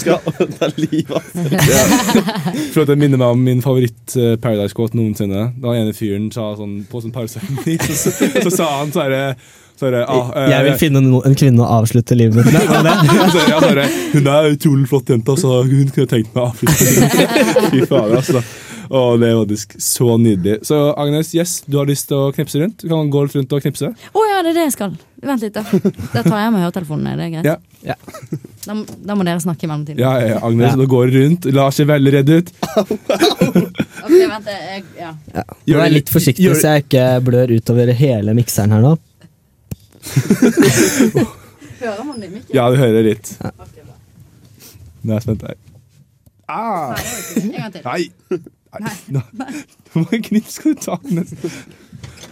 skal 0.00 0.18
ta 0.58 0.68
livet 0.74 1.12
av 1.14 1.22
seg. 1.30 2.86
Det 2.92 2.96
minner 2.98 3.20
meg 3.20 3.28
om 3.30 3.42
min 3.46 3.62
favoritt 3.62 4.16
eh, 4.18 4.34
Paradise 4.42 4.74
Quote 4.76 4.98
noensinne. 4.98 5.52
Da 5.62 5.76
ene 5.78 5.94
fyren 5.94 6.30
sa 6.34 6.50
sånn 6.58 6.82
på 6.90 7.02
sånn 7.04 7.14
Paradise 7.14 7.38
så, 8.02 8.10
så, 8.10 8.30
så 8.48 8.54
sa 8.56 8.70
han 8.80 8.90
så 8.94 9.04
herre 9.04 9.34
ah, 9.82 10.32
eh, 10.36 10.50
Jeg 10.50 10.66
vil 10.66 10.76
finne 10.80 11.02
no 11.04 11.22
en 11.26 11.38
kvinne 11.38 11.62
å 11.62 11.70
avslutte 11.78 12.18
livet 12.18 12.42
mitt 12.42 12.52
med. 12.52 12.90
Ja, 12.90 13.30
så, 13.30 13.46
så 13.46 13.86
Hun 14.16 14.28
er 14.34 14.50
utrolig 14.50 14.90
flott 14.90 15.14
jente, 15.14 15.38
så 15.38 15.62
hun 15.62 15.94
kunne 15.94 16.10
tenkt 16.10 16.34
meg 16.34 16.42
å 16.42 16.50
avslutte 16.50 16.90
livet. 16.90 17.70
Fy 17.70 17.86
fader, 17.86 18.18
altså. 18.18 18.44
Å, 18.90 19.00
det 19.20 19.28
er 19.30 19.36
faktisk 19.42 19.76
så 19.82 20.16
nydelig. 20.18 20.58
Så 20.66 20.78
Agnes, 20.98 21.30
yes, 21.36 21.52
du 21.70 21.76
har 21.78 21.86
lyst 21.86 22.08
til 22.10 22.16
å 22.18 22.32
knipse 22.34 22.58
rundt? 22.62 22.82
Du 22.82 22.88
kan 22.90 23.10
gå 23.12 23.22
litt 23.26 23.36
rundt 23.38 23.52
og 23.56 23.62
knipse. 23.64 23.92
Å 23.94 24.24
ja, 24.30 24.40
det 24.42 24.50
er 24.52 24.58
det 24.58 24.64
jeg 24.68 24.74
skal. 24.76 24.96
Vent 25.22 25.44
litt, 25.44 25.54
da. 25.54 25.62
Da 26.16 26.22
tar 26.26 26.38
jeg 26.42 26.52
med 26.54 26.64
høretelefonene. 26.64 27.12
Er 27.12 27.20
det 27.20 27.28
greit? 27.36 27.46
Ja. 27.46 27.56
Ja. 27.86 27.96
Da, 28.66 28.74
da 29.06 29.14
må 29.18 29.24
dere 29.26 29.42
snakke 29.42 29.66
i 29.66 29.70
mellomtiden. 29.70 30.00
Ja, 30.02 30.12
ja, 30.22 30.32
ja, 30.34 30.40
Agnes, 30.46 30.74
nå 30.78 30.86
går 30.90 31.12
rundt. 31.14 31.46
Lars 31.54 31.78
seg 31.78 31.88
veldig 31.90 32.12
redd 32.16 32.30
ut. 32.34 32.50
Ok, 32.72 34.10
vent, 34.10 34.50
jeg, 34.50 34.84
ja. 34.98 35.12
Ja. 35.34 35.44
Er 35.46 35.84
jeg 35.86 35.94
litt 36.00 36.10
forsiktig 36.14 36.46
Gjør- 36.48 36.58
så 36.62 36.74
jeg 36.76 36.86
ikke 36.88 37.06
blør 37.26 37.52
utover 37.58 37.92
hele 37.98 38.34
mikseren 38.38 38.74
her 38.74 38.82
nå. 38.82 38.96
Hører 41.82 42.04
man 42.06 42.20
det 42.22 42.30
Mikkel? 42.32 42.54
Ja, 42.56 42.68
du 42.70 42.76
hører 42.78 43.02
litt. 43.06 43.32
Ja. 43.42 43.50
Okay, 43.62 43.86
Nå 45.02 45.10
er 45.12 45.18
jeg 45.18 45.24
spent 45.26 45.42
her. 45.46 45.56
Ah! 46.52 46.94
En 47.40 47.52
gang 47.54 47.72
til. 47.74 47.86
Nei! 47.86 48.42
Nei. 48.80 48.94
Hvor 49.92 50.06
mange 50.06 50.22
knips 50.30 50.54
skal 50.56 50.72
du 50.76 50.80
ta? 50.80 50.96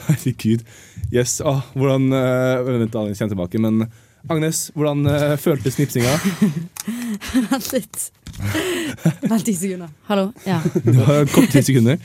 Herregud. 0.07 0.63
Yes, 1.13 1.41
ah, 1.45 1.61
hvordan 1.75 2.09
uh, 2.15 2.63
Vent, 2.65 2.95
Agnes 2.97 3.19
kommer 3.19 3.35
tilbake, 3.35 3.61
men 3.61 3.83
Agnes, 4.31 4.71
hvordan 4.77 5.05
uh, 5.11 5.35
føltes 5.41 5.77
knipsinga? 5.77 6.13
Vent 7.51 7.69
litt. 7.75 8.01
Vent 9.27 9.45
ti 9.45 9.55
sekunder. 9.59 9.91
Hallo? 10.09 10.29
Ja. 10.47 10.61
Du 10.85 11.01
har 11.05 11.29
kort 11.35 11.51
ti 11.53 11.63
sekunder. 11.67 11.99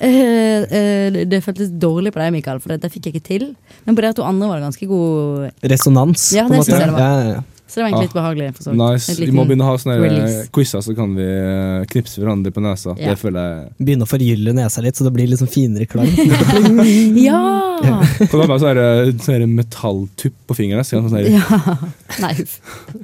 Uh, 0.00 0.62
uh, 0.76 1.22
det 1.28 1.42
føltes 1.44 1.72
dårlig 1.82 2.14
på 2.14 2.22
deg, 2.22 2.32
Mikael, 2.38 2.62
for 2.62 2.72
det 2.76 2.92
fikk 2.92 3.10
jeg 3.10 3.16
ikke 3.18 3.26
til. 3.28 3.48
Men 3.86 3.98
på 3.98 4.04
dere 4.04 4.16
to 4.16 4.24
andre 4.26 4.48
var 4.52 4.60
det 4.62 4.68
ganske 4.70 4.88
god 4.88 5.66
Resonans, 5.74 6.30
Ja, 6.36 6.46
på 6.48 6.54
en 6.54 6.56
det 6.56 6.62
måte. 6.62 6.70
synes 6.70 6.80
jeg 6.80 6.92
det 6.92 6.96
var. 6.96 7.02
Ja, 7.02 7.12
ja, 7.18 7.34
ja. 7.40 7.48
Så 7.72 7.80
det 7.80 7.84
var 7.84 7.88
egentlig 7.88 8.02
Ah, 8.02 8.04
litt 8.04 8.16
behagelig. 8.18 8.46
For 8.56 8.62
så. 8.66 8.72
Nice. 8.76 9.14
Vi 9.16 9.32
må 9.32 9.46
begynne 9.48 9.64
å 9.64 9.70
ha 9.70 9.78
sånne 9.80 10.48
quizer, 10.52 10.82
så 10.84 10.92
kan 10.96 11.14
vi 11.16 11.24
eh, 11.24 11.86
knipse 11.88 12.20
hverandre 12.20 12.52
på 12.52 12.60
nesa. 12.60 12.92
Ja. 13.00 13.14
Det 13.14 13.22
føler 13.22 13.46
jeg 13.46 13.86
Begynne 13.88 14.04
å 14.04 14.10
forgylle 14.10 14.52
nesa 14.58 14.84
litt, 14.84 14.98
så 15.00 15.06
det 15.06 15.12
blir 15.16 15.32
sånn 15.40 15.48
finere 15.48 15.88
klang. 15.88 16.10
Ja! 17.22 17.40
Kan 17.80 18.28
du 18.28 18.42
ha 18.44 18.58
sånn 18.60 19.16
sånn 19.24 19.32
her 19.38 19.46
metalltupp 19.48 20.36
på 20.50 20.58
fingeren? 20.58 20.84
Så 20.84 21.00
kan 21.00 21.08
sånn 21.08 21.32
ja. 21.32 21.78
Nei, 22.20 22.34
uff. 22.44 22.58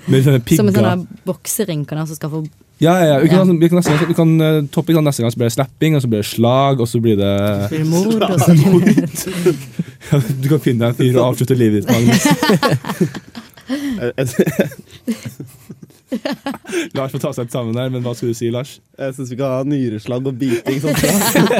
Med 0.04 0.28
sånne 0.28 0.58
Som 0.60 0.68
en 0.68 0.76
sånn 0.76 1.06
boksering 1.24 1.88
kan 1.88 2.02
jeg 2.02 2.10
også 2.10 2.20
skaffe 2.20 2.44
Ja, 2.84 2.92
ja, 3.00 3.08
ja. 3.14 3.16
Vi 3.24 3.32
kan, 3.32 3.48
Ja. 3.48 3.56
vi 3.64 3.72
kan, 3.72 3.80
nesten, 3.80 4.04
vi 4.12 4.18
kan 4.20 4.36
eh, 4.44 4.60
toppe 4.74 4.92
kan 4.94 5.08
neste 5.08 5.24
gang, 5.24 5.32
så 5.32 5.40
blir 5.40 5.48
det 5.48 5.56
slapping, 5.56 5.96
og 5.96 6.04
så 6.04 6.12
blir 6.12 6.20
det 6.20 6.28
slag, 6.28 6.84
og 6.84 6.92
så 6.92 7.00
blir 7.00 7.16
det 7.16 7.32
Blir 7.72 7.86
det 7.86 7.88
mord, 7.88 8.22
og 8.22 8.36
så 8.36 8.52
ja, 10.12 10.20
Du 10.44 10.52
kan 10.52 10.60
finne 10.60 10.84
deg 10.84 10.88
en 10.92 11.00
fyr 11.00 11.16
og 11.16 11.32
avslutte 11.32 11.56
livet 11.56 11.88
ditt 11.88 11.96
med 11.96 13.08
Lars 16.96 17.12
får 17.12 17.20
ta 17.20 17.32
seg 17.36 17.50
sammen 17.52 17.76
her, 17.76 17.90
men 17.92 18.00
hva 18.04 18.14
skulle 18.16 18.32
du 18.32 18.38
si, 18.38 18.48
Lars? 18.52 18.80
jeg 18.96 19.14
syns 19.16 19.30
vi 19.32 19.38
kan 19.38 19.50
ha 19.52 19.62
nyreslag 19.68 20.26
og 20.28 20.34
biting. 20.40 20.78
Sånn. 20.80 20.96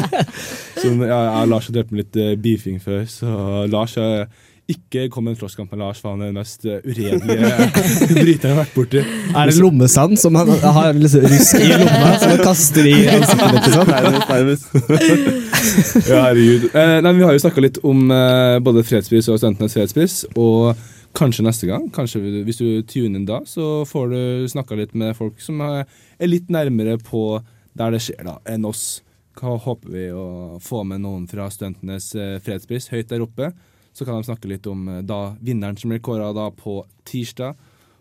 Så, 0.80 0.86
ja, 1.04 1.18
jeg 1.18 1.42
og 1.42 1.48
Lars 1.52 1.66
har 1.68 1.74
drept 1.76 1.90
med 1.92 1.98
litt 2.04 2.16
uh, 2.16 2.36
beefing 2.40 2.78
før, 2.82 3.02
så 3.10 3.28
Lars 3.68 3.94
har 3.98 4.10
ikke 4.68 5.06
kommet 5.08 5.30
med 5.30 5.36
en 5.36 5.40
slåsskamp 5.40 5.70
med 5.72 5.78
Lars, 5.80 6.00
for 6.02 6.10
han 6.12 6.20
er 6.20 6.26
den 6.28 6.36
mest 6.36 6.64
eh, 6.68 6.82
uredelige 6.84 7.48
bryteren 8.18 8.50
jeg 8.50 8.52
har 8.52 8.58
vært 8.58 8.74
borti. 8.74 9.00
Er 9.32 9.48
det 9.48 9.56
lommesand 9.62 10.18
som 10.20 10.36
han 10.36 10.50
har 10.60 10.92
liksom 10.92 11.24
rusk 11.24 11.56
i 11.62 11.70
lomma, 11.72 12.18
som 12.20 12.28
han 12.34 12.42
kaster 12.42 12.84
i 12.90 13.08
ansiktet? 13.14 13.64
Sant? 13.72 13.88
Nærmest, 13.94 14.28
nærmest. 14.28 14.64
Ja, 16.10 16.18
herregud. 16.26 16.68
Eh, 16.68 17.00
nei, 17.00 17.12
vi 17.16 17.24
har 17.24 17.32
jo 17.32 17.40
snakka 17.46 17.64
litt 17.64 17.80
om 17.80 18.12
eh, 18.12 18.60
både 18.68 18.84
fredspris 18.84 19.24
og 19.32 19.40
studentenes 19.40 19.72
fredspris. 19.78 20.14
Og 20.36 20.76
kanskje 21.18 21.44
neste 21.46 21.68
gang, 21.68 21.88
kanskje 21.94 22.22
hvis 22.46 22.60
du 22.60 22.66
tuner 22.86 23.18
inn 23.18 23.28
da, 23.28 23.42
så 23.48 23.84
får 23.88 24.12
du 24.12 24.20
snakka 24.52 24.78
litt 24.78 24.94
med 24.98 25.16
folk 25.18 25.40
som 25.42 25.60
er, 25.64 25.86
litt 26.24 26.50
nærmere 26.52 26.98
på 27.02 27.40
der 27.78 27.94
det 27.94 28.02
skjer, 28.04 28.22
da, 28.26 28.38
enn 28.48 28.66
oss. 28.68 29.00
Hva 29.38 29.54
håper 29.62 29.94
vi 29.94 30.04
å 30.10 30.58
få 30.62 30.82
med 30.86 31.04
noen 31.04 31.26
fra 31.30 31.46
studentenes 31.52 32.10
eh, 32.18 32.38
fredspris 32.42 32.90
høyt 32.90 33.10
der 33.12 33.22
oppe? 33.22 33.52
Så 33.94 34.06
kan 34.06 34.18
de 34.18 34.26
snakke 34.26 34.50
litt 34.50 34.66
om 34.70 34.88
eh, 34.90 35.04
da 35.06 35.36
vinneren 35.38 35.78
som 35.78 35.92
blir 35.92 36.02
kåra 36.02 36.32
da 36.34 36.48
på 36.54 36.80
tirsdag 37.06 37.54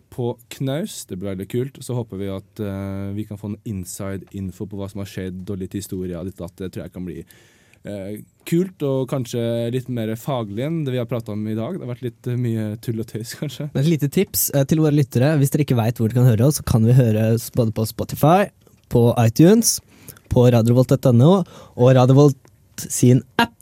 på 0.10 0.32
Knaus. 0.56 1.04
Det 1.06 1.18
blir 1.18 1.36
veldig 1.36 1.50
kult. 1.52 1.78
Så 1.86 1.94
håper 1.98 2.22
vi 2.22 2.32
at 2.32 2.62
uh, 2.64 3.12
vi 3.14 3.26
kan 3.28 3.38
få 3.38 3.52
en 3.52 3.60
inside 3.68 4.30
info 4.40 4.66
på 4.66 4.80
hva 4.80 4.88
som 4.90 5.04
har 5.04 5.10
skjedd, 5.12 5.44
og 5.52 5.60
litt 5.60 5.76
historie. 5.76 6.16
av 6.18 6.26
dette. 6.26 6.48
det 6.58 6.72
tror 6.72 6.86
jeg 6.86 6.94
kan 6.94 7.06
bli 7.06 7.20
kult 8.48 8.84
og 8.88 9.08
kanskje 9.12 9.42
litt 9.74 9.90
mer 9.92 10.14
faglig 10.20 10.66
enn 10.68 10.80
det 10.86 10.94
vi 10.96 11.02
har 11.02 11.10
prata 11.10 11.34
om 11.34 11.44
i 11.48 11.56
dag. 11.58 11.76
Det 11.76 11.84
har 11.86 11.92
vært 11.92 12.06
litt 12.06 12.30
eh, 12.30 12.40
mye 12.40 12.70
tull 12.84 13.02
og 13.04 13.10
tøys, 13.10 13.34
kanskje. 13.40 13.70
Et 13.74 13.90
lite 13.90 14.10
tips 14.14 14.50
eh, 14.54 14.66
til 14.70 14.84
våre 14.84 14.96
lyttere. 14.96 15.36
Hvis 15.42 15.54
dere 15.54 15.68
ikke 15.68 15.80
veit 15.80 16.00
hvor 16.00 16.12
dere 16.12 16.22
kan 16.22 16.32
høre 16.32 16.48
oss, 16.48 16.62
så 16.62 16.68
kan 16.68 16.88
vi 16.88 16.96
høre 16.98 17.34
oss 17.36 17.50
både 17.56 17.76
på 17.76 17.88
Spotify, 17.90 18.48
på 18.94 19.10
iTunes, 19.24 19.78
på 20.32 20.48
radiovolt.no 20.56 21.34
og 21.42 21.94
Radiovolt 21.98 22.88
sin 22.88 23.24
app. 23.42 23.58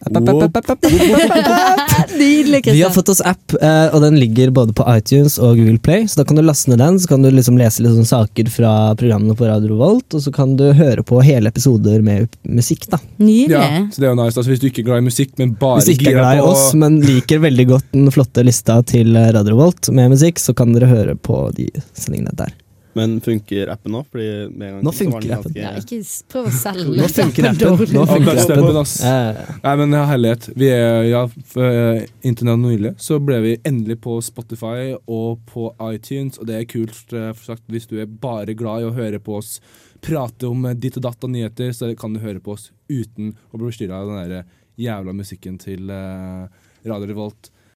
App, 0.00 0.16
app, 0.16 0.28
app, 0.32 0.56
app, 0.56 0.70
app, 0.70 0.84
app. 0.88 1.89
Nydelig, 2.20 2.62
Vi 2.68 2.82
har 2.82 2.92
fått 2.94 3.10
oss 3.12 3.22
app, 3.24 3.54
eh, 3.56 3.88
og 3.94 4.02
den 4.04 4.18
ligger 4.20 4.52
både 4.54 4.74
på 4.76 4.84
iTunes 4.92 5.38
og 5.40 5.56
Google 5.58 5.80
Play. 5.82 6.06
Så 6.10 6.20
da 6.20 6.26
kan 6.28 6.38
du 6.38 6.44
laste 6.44 6.70
ned 6.70 6.80
den, 6.82 6.98
så 7.00 7.10
kan 7.10 7.24
du 7.24 7.30
liksom 7.32 7.58
lese 7.60 7.84
litt 7.84 7.96
sånn 7.96 8.08
saker 8.08 8.50
fra 8.52 8.72
programmene 9.00 9.36
på 9.38 9.48
Radio 9.48 9.78
Volt, 9.80 10.14
og 10.14 10.24
så 10.24 10.32
kan 10.34 10.54
du 10.60 10.68
høre 10.76 11.04
på 11.06 11.22
hele 11.24 11.52
episoder 11.52 12.04
med 12.04 12.28
musikk, 12.44 12.86
da. 12.92 13.00
Nydelig. 13.18 13.56
Ja, 13.56 13.84
så 13.90 14.02
det 14.02 14.08
er 14.08 14.14
jo 14.14 14.20
nice. 14.20 14.36
Altså, 14.36 14.48
hvis 14.52 14.62
du 14.62 14.68
ikke 14.70 14.84
er 14.84 14.90
glad 14.92 15.04
i 15.04 15.08
musikk, 15.08 15.36
men 15.40 15.54
bare 15.60 15.82
Hvis 15.82 15.94
ikke 15.96 16.12
er 16.12 16.18
glad 16.20 16.40
i 16.40 16.46
oss, 16.46 16.66
oss, 16.70 16.78
men 16.80 17.00
liker 17.04 17.42
veldig 17.42 17.68
godt 17.74 17.92
den 17.96 18.10
flotte 18.14 18.44
lista 18.46 18.80
til 18.86 19.16
Radio 19.16 19.56
Volt 19.58 19.92
med 19.94 20.12
musikk, 20.14 20.42
så 20.42 20.56
kan 20.56 20.76
dere 20.76 20.90
høre 20.90 21.16
på 21.16 21.46
de 21.56 21.70
sendingene 21.96 22.36
der. 22.36 22.52
Men 23.00 23.16
funker 23.24 23.70
appen 23.72 23.94
nå? 23.96 24.02
Fordi 24.12 24.28
med 24.52 24.66
en 24.68 24.74
gang 24.76 24.84
Nå 24.86 24.92
så 24.92 25.06
funker 25.06 25.32
appen. 25.38 25.54
ganske- 25.54 25.62
Ja, 25.64 25.72
ikke 25.80 26.00
prøv 26.34 26.48
å 26.50 26.54
selge 26.60 26.86
Nå 27.00 27.08
funker 27.16 27.48
appen. 27.50 27.94
Nå 27.96 28.04
funker 28.10 28.40
appen. 28.44 28.80
Eh, 29.10 29.52
Nei, 29.64 29.74
men 29.80 29.96
herlighet. 30.12 30.48
Vi 30.60 30.68
er, 30.74 31.02
ja, 31.10 31.22
Internett 32.22 32.58
eh, 32.58 32.64
nylig 32.66 32.94
så 33.00 33.18
ble 33.24 33.40
vi 33.44 33.56
endelig 33.66 33.98
på 34.04 34.18
Spotify 34.24 34.94
og 35.08 35.40
på 35.50 35.70
iTunes, 35.90 36.38
og 36.38 36.46
det 36.50 36.60
er 36.60 36.68
kult. 36.70 37.00
eh, 37.12 37.30
For 37.32 37.54
sagt, 37.54 37.64
hvis 37.72 37.88
du 37.90 37.96
er 38.00 38.06
bare 38.06 38.54
glad 38.54 38.82
i 38.84 38.88
å 38.90 38.94
høre 38.96 39.18
på 39.22 39.38
oss 39.40 39.58
prate 40.04 40.48
om 40.48 40.64
eh, 40.66 40.74
ditt 40.74 40.96
og 41.00 41.04
datt 41.08 41.24
og 41.26 41.32
nyheter, 41.34 41.72
så 41.76 41.90
kan 41.98 42.12
du 42.14 42.20
høre 42.22 42.40
på 42.42 42.54
oss 42.56 42.70
uten 42.90 43.34
å 43.52 43.58
bli 43.60 43.70
forstyrra 43.70 44.00
av 44.02 44.10
den 44.12 44.30
der 44.30 44.44
jævla 44.80 45.12
musikken 45.16 45.58
til 45.60 45.90
eh, 45.92 46.46
Radio 46.88 47.10
Revolt. 47.10 47.50